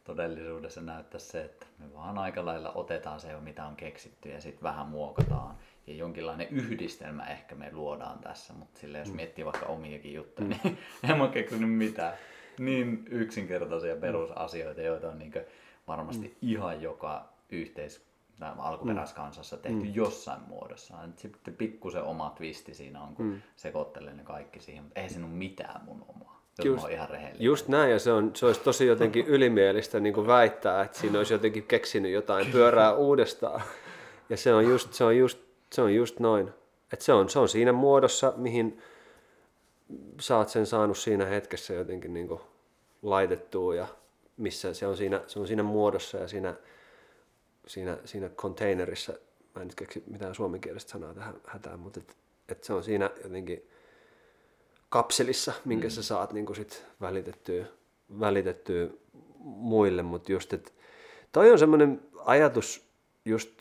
[0.03, 4.63] todellisuudessa näyttää se, että me vaan aika lailla otetaan se, mitä on keksitty ja sitten
[4.63, 5.55] vähän muokataan
[5.88, 9.16] ja jonkinlainen yhdistelmä ehkä me luodaan tässä, mutta sille jos mm.
[9.16, 10.56] miettii vaikka omiakin juttuja, mm.
[10.64, 10.78] niin
[11.10, 12.14] en mä keksinyt mitään
[12.60, 14.02] niin yksinkertaisia mm.
[14.02, 15.34] perusasioita, joita on niin
[15.88, 16.49] varmasti mm.
[16.49, 18.06] ihan joka yhteis
[18.57, 19.95] alkuperäiskansassa tehty mm.
[19.95, 20.94] jossain muodossa.
[21.16, 23.41] Sitten pikkusen oma twisti siinä on, kun mm.
[23.56, 26.36] sekoittelee ne kaikki siihen, mutta ei siinä ole mitään mun omaa.
[26.64, 27.07] Just, ihan
[27.40, 31.18] just näin, ja se, on, se olisi tosi jotenkin ylimielistä niin kuin väittää, että siinä
[31.18, 33.62] olisi jotenkin keksinyt jotain pyörää uudestaan.
[34.30, 36.51] Ja se on just, se on just se on just noin.
[36.93, 38.81] Et se, on, se on siinä muodossa, mihin
[40.19, 42.41] sä oot sen saanut siinä hetkessä jotenkin niin kuin
[43.01, 43.87] laitettua ja
[44.37, 46.55] missä se on siinä, se on siinä muodossa ja siinä,
[47.67, 49.13] siinä, siinä containerissa,
[49.55, 52.17] mä en nyt keksi mitään suomenkielistä sanaa tähän hätään, mutta et,
[52.49, 53.69] et se on siinä jotenkin
[54.89, 55.91] kapselissa, minkä mm.
[55.91, 57.65] sä saat niin kuin sit välitettyä,
[58.19, 58.87] välitettyä
[59.43, 60.71] muille, mutta just, että
[61.31, 62.85] toi on semmoinen ajatus
[63.25, 63.51] just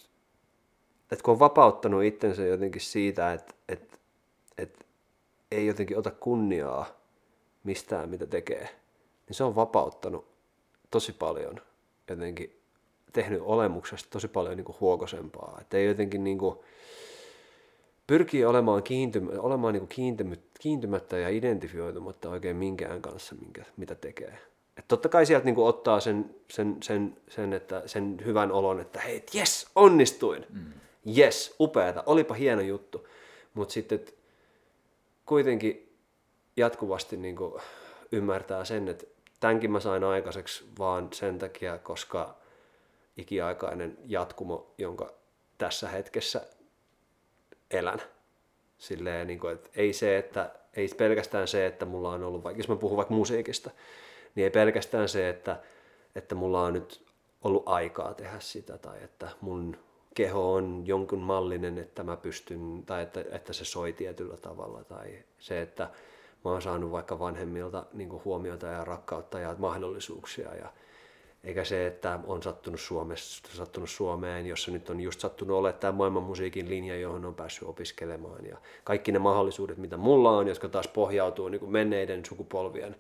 [1.13, 3.99] että kun on vapauttanut itsensä jotenkin siitä, että, että,
[4.59, 4.85] että
[5.51, 6.87] ei jotenkin ota kunniaa
[7.65, 8.69] mistään, mitä tekee,
[9.29, 10.27] niin se on vapauttanut
[10.91, 11.61] tosi paljon
[12.09, 12.61] jotenkin
[13.13, 15.59] tehnyt olemuksesta tosi paljon niin kuin huokosempaa.
[15.61, 16.59] Että ei jotenkin niin kuin,
[18.07, 23.95] pyrkii olemaan, kiintymä, olemaan niin kuin kiintymy, kiintymättä ja identifioitumatta oikein minkään kanssa, minkä, mitä
[23.95, 24.39] tekee.
[24.79, 28.81] Et totta kai sieltä niin kuin ottaa sen, sen, sen, sen, että, sen hyvän olon,
[28.81, 30.47] että hei, yes, onnistuin.
[30.51, 30.73] Mm
[31.19, 33.09] yes, upeata, olipa hieno juttu.
[33.55, 34.01] Mutta sitten
[35.27, 35.99] kuitenkin
[36.57, 37.63] jatkuvasti niin kuin
[38.13, 39.07] ymmärtää sen, että
[39.41, 42.37] tämänkin mä sain aikaiseksi vaan sen takia, koska
[43.17, 45.13] ikiaikainen jatkumo, jonka
[45.59, 46.47] tässä hetkessä
[47.71, 48.03] elän.
[48.79, 52.59] Silleen, niin kuin, että ei se, että ei pelkästään se, että mulla on ollut, vaikka
[52.59, 53.71] jos mä puhun vaikka musiikista,
[54.35, 55.61] niin ei pelkästään se, että,
[56.15, 57.07] että mulla on nyt
[57.43, 59.77] ollut aikaa tehdä sitä tai että mun
[60.15, 65.19] keho on jonkun mallinen, että mä pystyn, tai että, että se soi tietyllä tavalla, tai
[65.39, 65.91] se, että
[66.45, 70.73] mä oon saanut vaikka vanhemmilta niin huomiota ja rakkautta ja mahdollisuuksia, ja
[71.45, 75.93] eikä se, että on sattunut, Suomessa, sattunut Suomeen, jossa nyt on just sattunut olemaan tämä
[75.93, 78.47] maailman musiikin linja, johon on päässyt opiskelemaan.
[78.47, 82.97] Ja kaikki ne mahdollisuudet, mitä mulla on, jotka taas pohjautuu niin menneiden sukupolvien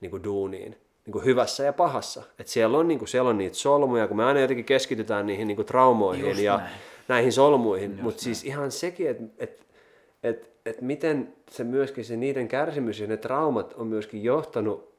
[0.00, 0.76] niin duuniin,
[1.10, 2.22] niin kuin hyvässä ja pahassa.
[2.38, 5.48] Et siellä, on, niin kuin, siellä on niitä solmuja, kun me aina jotenkin keskitytään niihin
[5.48, 6.70] niin kuin traumoihin Just ja näin.
[7.08, 9.66] näihin solmuihin, mutta siis ihan sekin, että et,
[10.22, 14.94] et, et miten se myöskin se niiden kärsimys ja ne traumat on myöskin johtanut,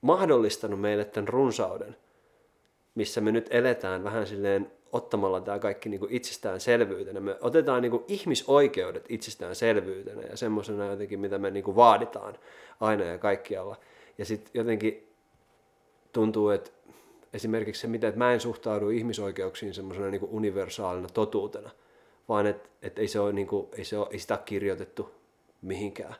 [0.00, 1.96] mahdollistanut meille tämän runsauden,
[2.94, 7.20] missä me nyt eletään vähän silleen ottamalla tämä kaikki niin kuin itsestäänselvyytenä.
[7.20, 12.38] Me otetaan niin kuin ihmisoikeudet itsestäänselvyytenä ja semmoisena jotenkin, mitä me niin kuin vaaditaan
[12.80, 13.76] aina ja kaikkialla.
[14.20, 15.08] Ja sitten jotenkin
[16.12, 16.70] tuntuu, että
[17.32, 21.70] esimerkiksi se, miten että mä en suhtaudu ihmisoikeuksiin semmoisena niin universaalina totuutena,
[22.28, 25.10] vaan että et ei, se ole, niin kuin, ei, se ole, ei sitä ole kirjoitettu
[25.62, 26.14] mihinkään,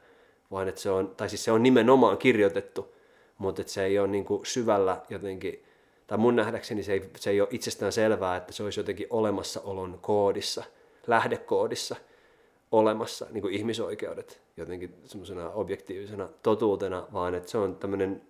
[0.51, 2.94] vaan että se on, tai siis se on nimenomaan kirjoitettu,
[3.39, 5.64] mutta että se ei ole niin kuin syvällä jotenkin,
[6.06, 9.98] tai mun nähdäkseni se ei, se ei ole itsestään selvää, että se olisi jotenkin olemassaolon
[10.02, 10.64] koodissa,
[11.06, 11.97] lähdekoodissa
[12.72, 18.22] olemassa, niin kuin ihmisoikeudet jotenkin semmoisena objektiivisena totuutena, vaan että se on tämmöinen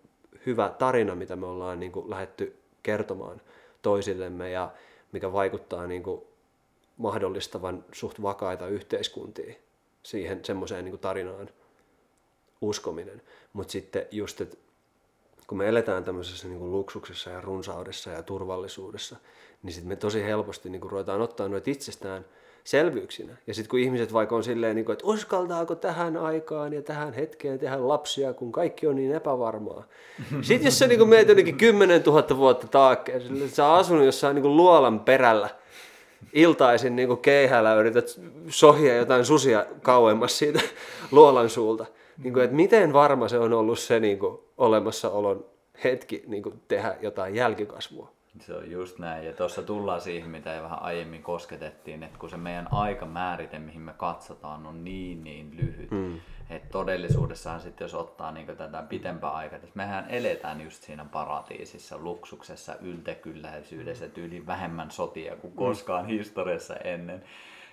[0.47, 3.41] hyvä tarina, mitä me ollaan niin kuin lähetty kertomaan
[3.83, 4.73] toisillemme ja
[5.13, 6.23] mikä vaikuttaa niin kuin
[6.97, 9.55] mahdollistavan suht vakaita yhteiskuntia
[10.03, 11.49] siihen semmoiseen niin tarinaan
[12.61, 13.23] uskominen.
[13.53, 14.57] Mutta sitten just, että
[15.47, 19.17] kun me eletään tämmöisessä niin kuin luksuksessa ja runsaudessa ja turvallisuudessa,
[19.63, 22.25] niin sitten me tosi helposti niin kuin ruvetaan ottaa noita itsestään–
[22.65, 23.37] selvyyksinä.
[23.47, 27.13] Ja sitten kun ihmiset vaikka on silleen, niin kuin, että uskaltaako tähän aikaan ja tähän
[27.13, 29.85] hetkeen tehdä lapsia, kun kaikki on niin epävarmaa.
[30.43, 34.35] Sitten jos sä niin meet jonnekin 10 000 vuotta taakkeen, että sä oot asunut jossain
[34.35, 35.49] niin luolan perällä,
[36.33, 40.61] iltaisin niin keihällä yrität sohia jotain susia kauemmas siitä
[41.11, 41.87] luolan suulta.
[42.23, 45.45] Niin kuin, että miten varma se on ollut se niin kuin, olemassaolon
[45.85, 48.13] hetki niin kuin, tehdä jotain jälkikasvua.
[48.39, 49.27] Se on just näin.
[49.27, 53.81] Ja tuossa tullaan siihen, mitä jo vähän aiemmin kosketettiin, että kun se meidän aikamäärite, mihin
[53.81, 55.91] me katsotaan, on niin niin lyhyt.
[55.91, 56.21] Mm.
[56.51, 61.99] Että todellisuudessaan sitten, jos ottaa niin tätä pitempää aikaa, että mehän eletään just siinä paratiisissa,
[61.99, 66.09] luksuksessa, yltekylläisyydessä, tyyli vähemmän sotia kuin koskaan mm.
[66.09, 67.25] historiassa ennen.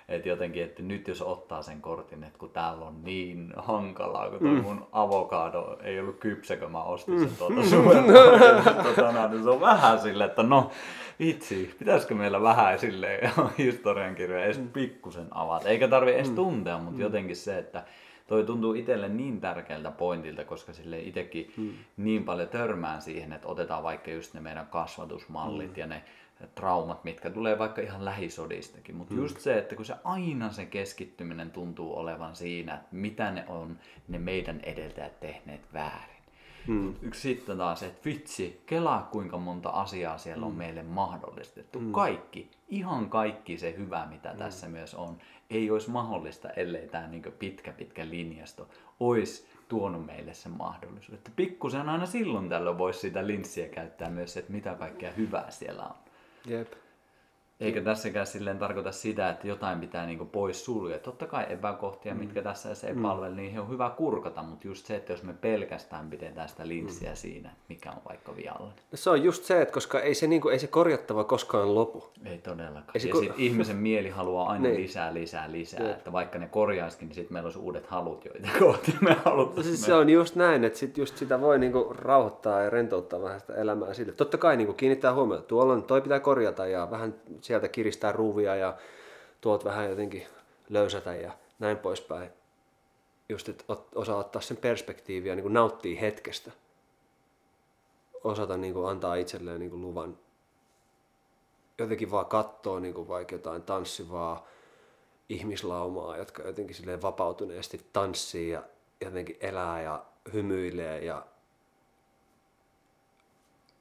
[0.08, 4.48] Että jotenkin, että nyt jos ottaa sen kortin, että kun täällä on niin hankalaa, kun
[4.48, 4.62] mm.
[4.62, 7.36] mun avokado ei ollut kypsä, kun mä ostin sen mm.
[7.36, 10.70] tuota supermarketista, niin se on vähän silleen, että no
[11.18, 14.68] vitsi, pitäisikö meillä vähän silleen historiankirjoja edes mm.
[14.68, 15.68] pikkusen avata.
[15.68, 16.36] Eikä tarvi edes mm.
[16.36, 17.84] tuntea, mutta jotenkin se, että
[18.26, 21.72] toi tuntuu itselle niin tärkeältä pointilta, koska sille itsekin mm.
[21.96, 25.80] niin paljon törmään siihen, että otetaan vaikka just ne meidän kasvatusmallit mm.
[25.80, 26.02] ja ne
[26.54, 28.96] traumat, mitkä tulee vaikka ihan lähisodistakin.
[28.96, 29.20] Mutta mm.
[29.20, 33.78] just se, että kun se aina se keskittyminen tuntuu olevan siinä, että mitä ne on
[34.08, 36.18] ne meidän edeltäjät tehneet väärin.
[36.66, 36.94] Mm.
[37.02, 40.58] Yksi sitten taas, että vitsi, kelaa kuinka monta asiaa siellä on mm.
[40.58, 41.80] meille mahdollistettu.
[41.80, 41.92] Mm.
[41.92, 44.38] Kaikki, ihan kaikki se hyvä, mitä mm.
[44.38, 45.18] tässä myös on,
[45.50, 48.68] ei olisi mahdollista, ellei tämä niin pitkä pitkä linjasto
[49.00, 51.18] olisi tuonut meille sen mahdollisuuden.
[51.18, 55.82] Että pikkusen aina silloin tällöin voisi sitä linssiä käyttää myös, että mitä kaikkea hyvää siellä
[55.82, 55.94] on.
[56.48, 56.87] Jep.
[57.60, 60.98] Eikä tässäkään silleen tarkoita sitä, että jotain pitää niinku pois sulkea.
[60.98, 62.20] Totta kai epäkohtia, mm.
[62.20, 63.02] mitkä tässä se ei mm.
[63.02, 67.10] palvele, niin on hyvä kurkata, mutta just se, että jos me pelkästään pidetään sitä linssiä
[67.10, 67.16] mm.
[67.16, 68.66] siinä, mikä on vaikka vialla.
[68.66, 72.04] No se on just se, että koska ei se, niinku, ei se korjattava koskaan lopu.
[72.24, 72.90] Ei todellakaan.
[72.94, 74.80] Ei se ja sit ihmisen mieli haluaa aina niin.
[74.82, 75.82] lisää, lisää, lisää.
[75.82, 75.96] Jep.
[75.96, 79.16] Että vaikka ne korjaisikin, niin sitten meillä olisi uudet halut, joita kohti me.
[79.24, 83.22] No siis se on just näin, että sit just sitä voi niinku rauhoittaa ja rentouttaa
[83.22, 84.12] vähän sitä elämää sille.
[84.12, 87.14] Totta kai niinku kiinnittää huomiota, tuolla on, toi pitää korjata ja vähän
[87.48, 88.76] sieltä kiristää ruuvia ja
[89.40, 90.26] tuolta vähän jotenkin
[90.68, 92.30] löysätä ja näin poispäin.
[93.28, 93.64] Just, että
[93.94, 96.52] osaa ottaa sen perspektiiviä, niin kuin nauttii hetkestä.
[98.24, 100.18] Osata niin kuin antaa itselleen niin kuin luvan
[101.78, 104.46] jotenkin vaan katsoa niin kuin vaikka jotain tanssivaa
[105.28, 108.62] ihmislaumaa, jotka jotenkin silleen vapautuneesti tanssii ja
[109.00, 111.26] jotenkin elää ja hymyilee ja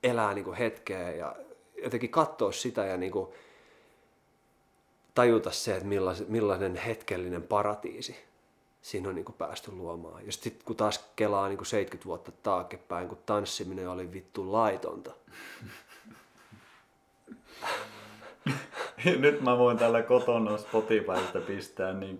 [0.03, 1.35] elää niin kuin hetkeä ja
[1.83, 3.33] jotenkin katsoa sitä ja niin kuin
[5.17, 5.87] tajuta se, että
[6.27, 8.15] millainen hetkellinen paratiisi
[8.81, 10.25] siinä on niin kuin päästy luomaan.
[10.25, 15.11] Ja sitten kun taas kelaa niin kuin 70 vuotta taaksepäin, kun tanssiminen oli vittu laitonta.
[19.19, 22.19] Nyt mä voin tällä kotona Spotifysta pistää niin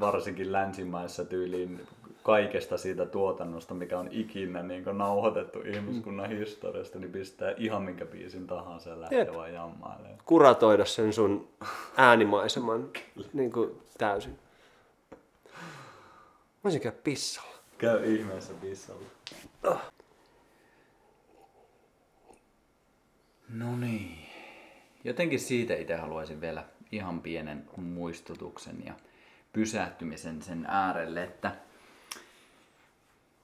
[0.00, 1.86] varsinkin länsimaissa tyyliin
[2.22, 6.36] kaikesta siitä tuotannosta, mikä on ikinä niin nauhoitettu ihmiskunnan mm.
[6.36, 10.18] historiasta, niin pistää ihan minkä biisin tahansa ja lähtee vaan jammailemaan.
[10.24, 11.48] Kuratoida sen sun
[11.96, 12.88] äänimaiseman
[13.32, 14.38] niin kuin täysin.
[16.64, 17.56] Mä olisin käy pissalla.
[17.78, 19.06] Käy ihmeessä pissalla.
[19.64, 19.80] Oh.
[23.54, 24.18] No niin.
[25.04, 28.94] Jotenkin siitä itse haluaisin vielä ihan pienen muistutuksen ja
[29.52, 31.52] pysähtymisen sen äärelle, että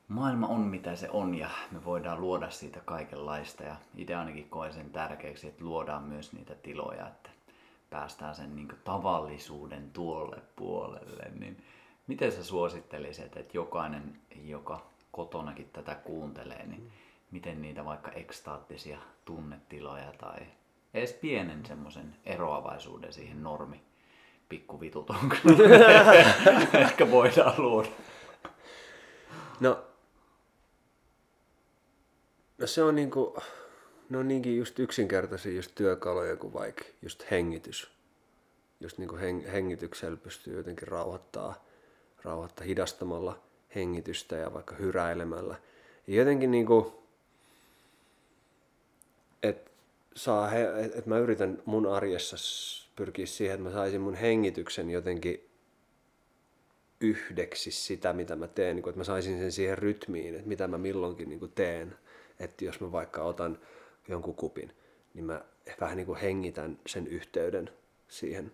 [0.09, 4.73] maailma on mitä se on ja me voidaan luoda siitä kaikenlaista ja itse ainakin koen
[4.73, 7.31] sen tärkeäksi, että luodaan myös niitä tiloja, että
[7.91, 11.65] päästään sen niin tavallisuuden tuolle puolelle, niin
[12.07, 16.93] miten sä suosittelisit, että jokainen, joka kotonakin tätä kuuntelee, niin
[17.31, 20.39] miten niitä vaikka ekstaattisia tunnetiloja tai
[20.95, 23.83] edes pienen semmoisen eroavaisuuden siihen normi
[24.49, 25.43] pikkuvitutonkaan
[26.83, 27.89] ehkä voidaan luoda.
[29.61, 29.85] No,
[32.59, 33.37] no se on niinku,
[34.11, 37.91] ne on niinkin just yksinkertaisia just työkaluja kuin vaikka just hengitys.
[38.81, 41.65] Just niinku heng, hengityksellä pystyy jotenkin rauhoittaa,
[42.23, 43.43] rauhoittaa hidastamalla
[43.75, 45.57] hengitystä ja vaikka hyräilemällä.
[46.07, 47.03] Ja jotenkin niinku,
[49.43, 49.71] että
[50.15, 52.37] saa, että et mä yritän mun arjessa
[52.97, 55.49] pyrkiä siihen, että mä saisin mun hengityksen jotenkin
[57.01, 60.79] yhdeksi sitä, mitä mä teen, niin että mä saisin sen siihen rytmiin, että mitä mä
[60.79, 61.97] milloinkin niin teen.
[62.39, 63.59] Että jos mä vaikka otan
[64.09, 64.73] jonkun kupin,
[65.15, 65.45] niin mä
[65.81, 67.71] vähän niin kuin hengitän sen yhteyden
[68.09, 68.53] siihen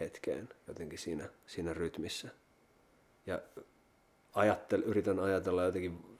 [0.00, 2.28] hetkeen jotenkin siinä, siinä rytmissä.
[3.26, 3.40] Ja
[4.34, 6.18] ajattel, yritän ajatella jotenkin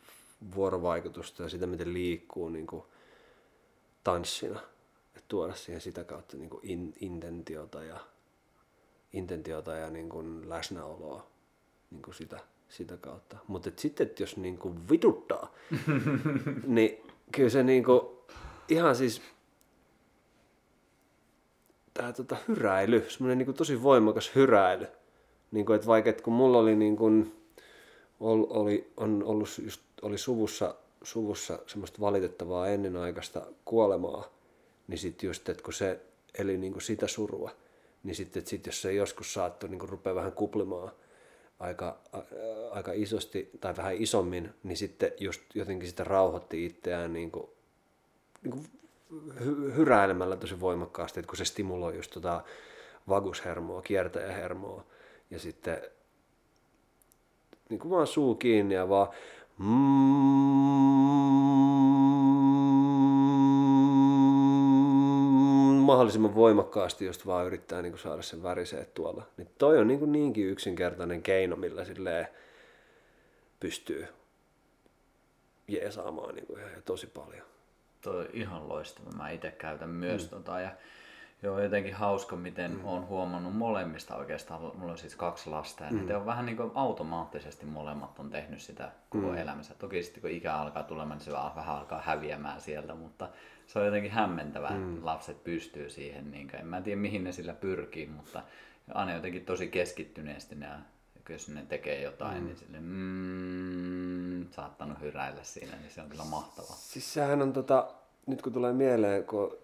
[0.55, 2.85] vuorovaikutusta ja sitä, miten liikkuu niin kuin
[4.05, 4.61] tanssina.
[5.17, 8.01] Että tuoda siihen sitä kautta niin kuin in, intentiota ja,
[9.13, 11.27] intentiota ja niin kuin läsnäoloa
[11.91, 13.37] niin kuin sitä, sitä kautta.
[13.49, 15.55] Mutta sitten, että jos niin kuin vituttaa,
[16.67, 17.01] niin
[17.33, 18.01] kyllä se niin kuin,
[18.69, 19.23] ihan siis
[21.95, 24.87] tämä tota, hyräily, semmoinen niin tosi voimakas hyräily.
[25.51, 27.37] Niin kuin, että vaikka että kun mulla oli, niin kuin,
[28.21, 34.25] oli, on ollut just, oli suvussa, suvussa semmoista valitettavaa ennenaikaista kuolemaa,
[34.89, 36.01] niin sitten just, että kun se
[36.39, 37.51] eli niin kuin sitä surua,
[38.03, 40.91] niin sitten, että sit jos se joskus saattoi niin rupea vähän kuplimaan
[41.59, 42.19] aika, a,
[42.71, 47.47] aika isosti tai vähän isommin, niin sitten just jotenkin sitä rauhoitti itseään niin kuin,
[48.43, 48.67] niin kuin
[49.45, 52.43] hy, hyräilemällä tosi voimakkaasti, että kun se stimuloi just tota
[53.09, 54.85] vagushermoa, kiertäjähermoa,
[55.31, 55.83] ja sitten
[57.69, 59.09] niin kuin vaan suu kiinni ja vaan
[65.85, 69.27] mahdollisimman voimakkaasti just vaan yrittää niin kuin saada sen väriseet tuolla.
[69.37, 72.29] Niin toi on niin kuin niinkin yksinkertainen keino, millä silleen
[73.61, 74.07] pystyy
[75.69, 77.47] jeesaamaan niin kuin ihan tosi paljon.
[78.01, 79.11] Toi on ihan loistava.
[79.17, 80.29] Mä itse käytän myös mm.
[80.29, 80.71] tota ja
[81.43, 82.85] Joo, jotenkin hauska, miten mm.
[82.85, 84.61] olen huomannut molemmista oikeastaan.
[84.61, 86.07] Mulla on siis kaksi lasta ja mm.
[86.07, 89.37] ne on vähän niin kuin automaattisesti molemmat on tehnyt sitä koko mm.
[89.37, 89.75] elämänsä.
[89.75, 93.29] Toki sitten kun ikä alkaa tulemaan, niin se vähän alkaa häviämään sieltä, mutta
[93.67, 94.95] se on jotenkin hämmentävää, mm.
[94.95, 96.31] että lapset pystyy siihen.
[96.31, 98.43] Niin kuin, en mä tiedä mihin ne sillä pyrkii, mutta
[98.95, 100.69] aina jotenkin tosi keskittyneesti ne
[101.29, 102.45] jos ne tekee jotain, mm.
[102.45, 106.77] niin sille mm, saattanut hyräillä siinä, niin se on kyllä mahtavaa.
[106.77, 107.95] Siis sehän on tota,
[108.27, 109.59] nyt kun tulee mieleen, kun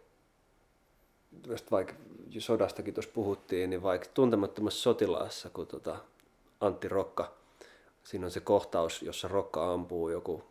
[1.70, 1.94] vaikka
[2.38, 5.96] sodastakin tuossa puhuttiin, niin vaikka tuntemattomassa sotilaassa, kun tota
[6.60, 7.34] Antti Rokka,
[8.04, 10.42] siinä on se kohtaus, jossa Rokka ampuu joku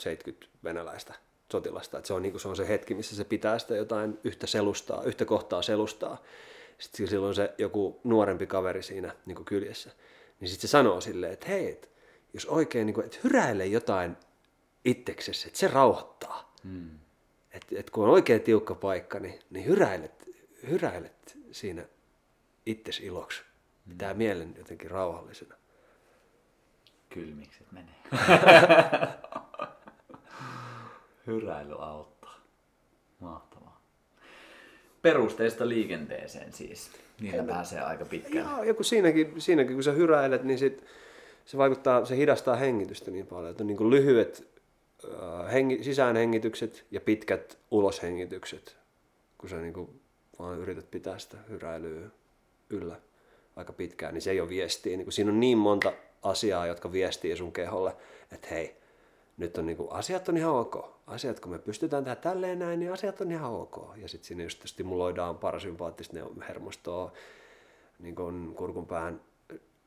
[0.00, 1.14] 70 venäläistä
[1.52, 1.98] sotilasta.
[1.98, 5.02] Et se, on, niin se on se hetki, missä se pitää sitä jotain yhtä selustaa,
[5.02, 6.22] yhtä kohtaa selustaa.
[6.78, 9.90] Sitten silloin se joku nuorempi kaveri siinä niin kyljessä.
[10.40, 11.90] Niin sitten se sanoo silleen, että hei, et,
[12.32, 14.16] jos oikein niin kuin, hyräile jotain
[14.84, 16.54] itseksesi, että se rauhoittaa.
[16.64, 17.03] Hmm
[17.54, 20.30] että et kun on oikein tiukka paikka, niin, niin hyräilet,
[20.68, 21.84] hyräilet siinä
[22.66, 23.42] itses iloksi.
[23.88, 24.18] Pitää mm.
[24.18, 25.54] mielen jotenkin rauhallisena.
[27.08, 27.94] Kylmikset menee.
[31.26, 32.34] Hyräily auttaa.
[33.20, 33.80] Mahtavaa.
[35.02, 36.90] Perusteista liikenteeseen siis.
[37.20, 38.50] Niillä Hei, pääsee aika pitkään.
[38.50, 40.84] Joo, joku siinäkin, siinäkin kun sä hyräilet, niin sit
[41.44, 43.50] se vaikuttaa, se hidastaa hengitystä niin paljon.
[43.50, 44.53] Että on niin kuin lyhyet
[45.52, 48.76] hengi, sisäänhengitykset ja pitkät uloshengitykset,
[49.38, 50.00] kun sä niin
[50.38, 52.08] vaan yrität pitää sitä hyräilyä
[52.70, 53.00] yllä
[53.56, 54.96] aika pitkään, niin se ei ole viestiä.
[54.96, 57.96] Niin siinä on niin monta asiaa, jotka viestii sun keholle,
[58.32, 58.76] että hei,
[59.36, 60.94] nyt on niin kuin, asiat on ihan ok.
[61.06, 63.96] Asiat, kun me pystytään tehdä tälleen näin, niin asiat on ihan ok.
[63.96, 66.16] Ja sitten siinä just stimuloidaan parasympaattista
[66.48, 67.12] hermostoa
[67.98, 69.20] niin kuin kurkunpään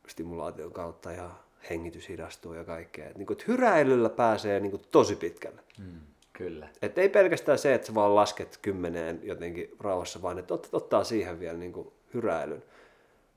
[0.07, 1.31] stimulaation kautta ja
[1.69, 3.09] hengitys hidastuu ja kaikkea.
[3.09, 5.61] Et, niin kuin, että hyräilyllä pääsee niin kuin, tosi pitkälle.
[5.79, 5.99] Mm,
[6.33, 6.69] kyllä.
[6.81, 11.03] Et ei pelkästään se, että sä vaan lasket kymmeneen jotenkin rauhassa, vaan että ot, ottaa
[11.03, 12.63] siihen vielä niin kuin, hyräilyn.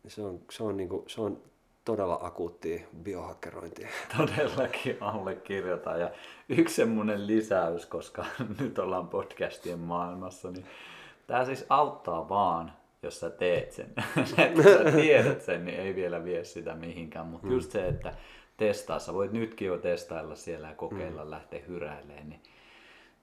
[0.09, 1.42] Se on, se on, niin kuin, se on
[1.84, 3.88] todella akuuttia biohakkerointia.
[4.16, 6.01] Todellakin allekirjoitan.
[6.01, 6.10] Ja
[6.48, 8.24] yksi semmoinen lisäys, koska
[8.60, 10.66] nyt ollaan podcastien maailmassa, niin
[11.26, 12.72] tämä siis auttaa vaan,
[13.02, 13.93] jos sä teet sen.
[14.39, 17.27] että sä tiedät sen, niin ei vielä vie sitä mihinkään.
[17.27, 17.52] Mutta mm.
[17.52, 18.14] just se, että
[18.56, 21.31] testaa, sä voit nytkin jo testailla siellä ja kokeilla, mm.
[21.31, 22.40] lähteä hyräilemään, niin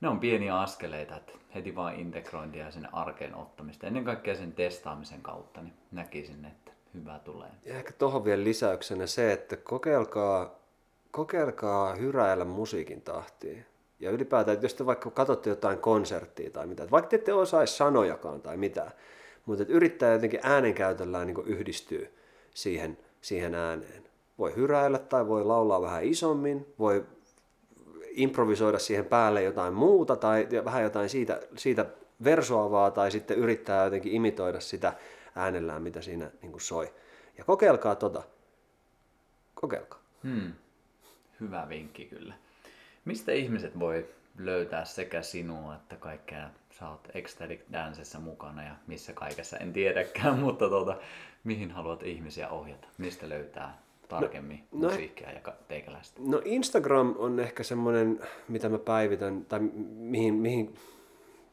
[0.02, 3.88] ne on pieniä askeleita, että heti vaan integrointia ja sinne arkeen ottamista.
[3.88, 7.49] Ennen kaikkea sen testaamisen kautta, niin näkisin, että hyvä tulee.
[7.66, 10.60] Ja ehkä tuohon vielä lisäyksenä se, että kokeilkaa,
[11.12, 13.66] kokeilkaa hyräillä musiikin tahtiin.
[13.99, 17.78] Ja ylipäätään, että jos te vaikka katsotte jotain konserttia tai mitä, vaikka te ette osaisi
[17.78, 18.91] sanojakaan tai mitään,
[19.48, 22.07] mutta yrittää jotenkin äänenkäytöllään niin yhdistyä
[22.53, 24.03] siihen, siihen ääneen.
[24.38, 27.06] Voi hyräillä tai voi laulaa vähän isommin, voi
[28.10, 31.86] improvisoida siihen päälle jotain muuta tai vähän jotain siitä, siitä
[32.24, 34.94] versoavaa tai sitten yrittää jotenkin imitoida sitä
[35.36, 36.94] äänellään, mitä siinä niin kuin soi.
[37.38, 38.24] Ja kokeilkaa tota.
[39.53, 39.99] Kokeilkaa.
[40.24, 40.53] Hmm.
[41.40, 42.34] Hyvä vinkki kyllä.
[43.06, 46.49] Mistä ihmiset voi löytää sekä sinua että kaikkea,
[46.80, 50.98] sä oot Ecstatic Dancessa mukana ja missä kaikessa, en tiedäkään, mutta tuota,
[51.44, 52.88] mihin haluat ihmisiä ohjata?
[52.98, 53.78] Mistä löytää
[54.08, 56.22] tarkemmin no, no musiikkia ja teikäläistä?
[56.24, 59.60] No Instagram on ehkä semmoinen, mitä mä päivitän, tai
[59.95, 60.76] mihin, mihin,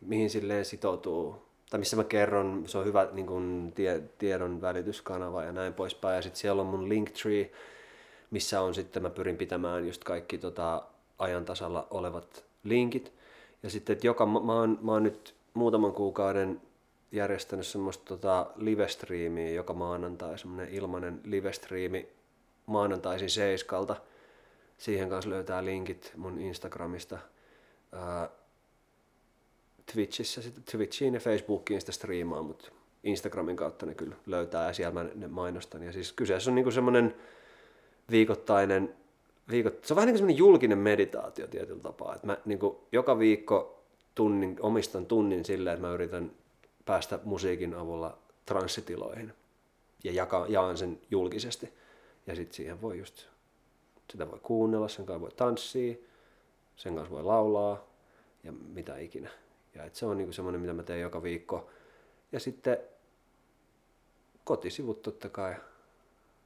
[0.00, 5.42] mihin silleen sitoutuu, tai missä mä kerron, se on hyvä niin kun, tie, tiedon välityskanava
[5.42, 6.16] ja näin poispäin.
[6.16, 7.50] Ja sitten siellä on mun Linktree,
[8.30, 10.82] missä on sitten, mä pyrin pitämään just kaikki tota,
[11.18, 13.12] ajan tasalla olevat linkit.
[13.64, 16.60] Ja sitten, että joka, mä, mä, oon, mä oon nyt muutaman kuukauden
[17.12, 22.08] järjestänyt semmoista tota, live-striimiä joka maanantai, semmoinen ilmainen live-striimi
[22.66, 23.96] maanantaisin seiskalta.
[24.78, 27.18] Siihen kanssa löytää linkit mun Instagramista.
[27.92, 28.30] Ää,
[29.92, 32.70] Twitchissä, Twitchiin ja Facebookiin sitä striimaa, mutta
[33.04, 35.82] Instagramin kautta ne kyllä löytää ja siellä mä ne mainostan.
[35.82, 37.14] Ja siis kyseessä on niinku semmoinen
[38.10, 38.96] viikoittainen,
[39.50, 42.14] viikot, se on vähän niin kuin semmoinen julkinen meditaatio tietyllä tapaa.
[42.14, 43.84] Että mä niinku joka viikko
[44.14, 46.32] tunnin, omistan tunnin silleen, että mä yritän
[46.84, 49.32] päästä musiikin avulla transsitiloihin
[50.04, 51.72] ja jaka, jaan sen julkisesti.
[52.26, 53.26] Ja sitten siihen voi just,
[54.12, 55.94] sitä voi kuunnella, sen kanssa voi tanssia,
[56.76, 57.84] sen kanssa voi laulaa
[58.44, 59.30] ja mitä ikinä.
[59.74, 61.70] Ja et se on niinku semmoinen, mitä mä teen joka viikko.
[62.32, 62.78] Ja sitten
[64.44, 65.54] kotisivut totta kai,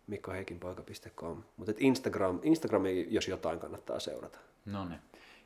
[0.09, 1.43] mikkoheikinpoika.com.
[1.57, 4.39] Mutta Instagram, Instagrami, jos jotain kannattaa seurata.
[4.67, 5.01] No niin.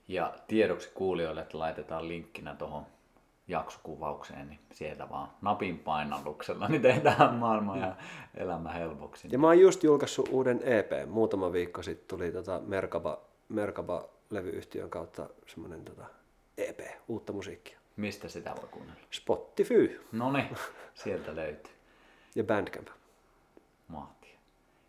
[0.08, 2.86] Ja tiedoksi kuulijoille, että laitetaan linkkinä tuohon
[3.48, 7.96] jaksokuvaukseen, niin sieltä vaan napin painalluksella niin tehdään maailma ja
[8.34, 9.28] elämä helpoksi.
[9.30, 10.90] Ja mä oon just julkaissut uuden EP.
[11.06, 16.04] Muutama viikko sitten tuli tota Merkaba, Merkaba levyyhtiön kautta semmoinen tota
[16.58, 17.78] EP, uutta musiikkia.
[17.96, 19.00] Mistä sitä voi kuunnella?
[19.10, 20.06] Spotify.
[20.12, 20.48] No niin,
[20.94, 21.72] sieltä löytyy.
[22.34, 22.88] ja Bandcamp.
[23.88, 24.21] Mahtia.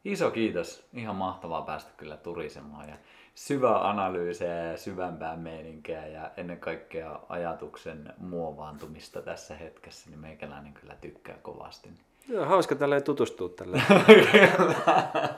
[0.06, 0.88] Iso kiitos.
[0.94, 2.96] Ihan mahtavaa päästä kyllä turisemaan ja
[3.36, 10.96] syvää analyysiä ja syvempää meininkiä ja ennen kaikkea ajatuksen muovaantumista tässä hetkessä, niin meikäläinen kyllä
[10.96, 11.90] tykkää kovasti.
[12.28, 13.82] Joo, hauska tälleen tutustua tälle.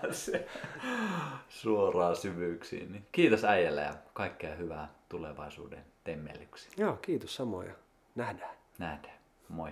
[1.50, 2.92] Suoraan syvyyksiin.
[2.92, 6.74] Niin kiitos äijälle ja kaikkea hyvää tulevaisuuden temmelyksiin.
[6.78, 7.72] Joo, kiitos samoin
[8.16, 8.56] nähdään.
[8.78, 9.16] Nähdään.
[9.50, 9.72] Moi.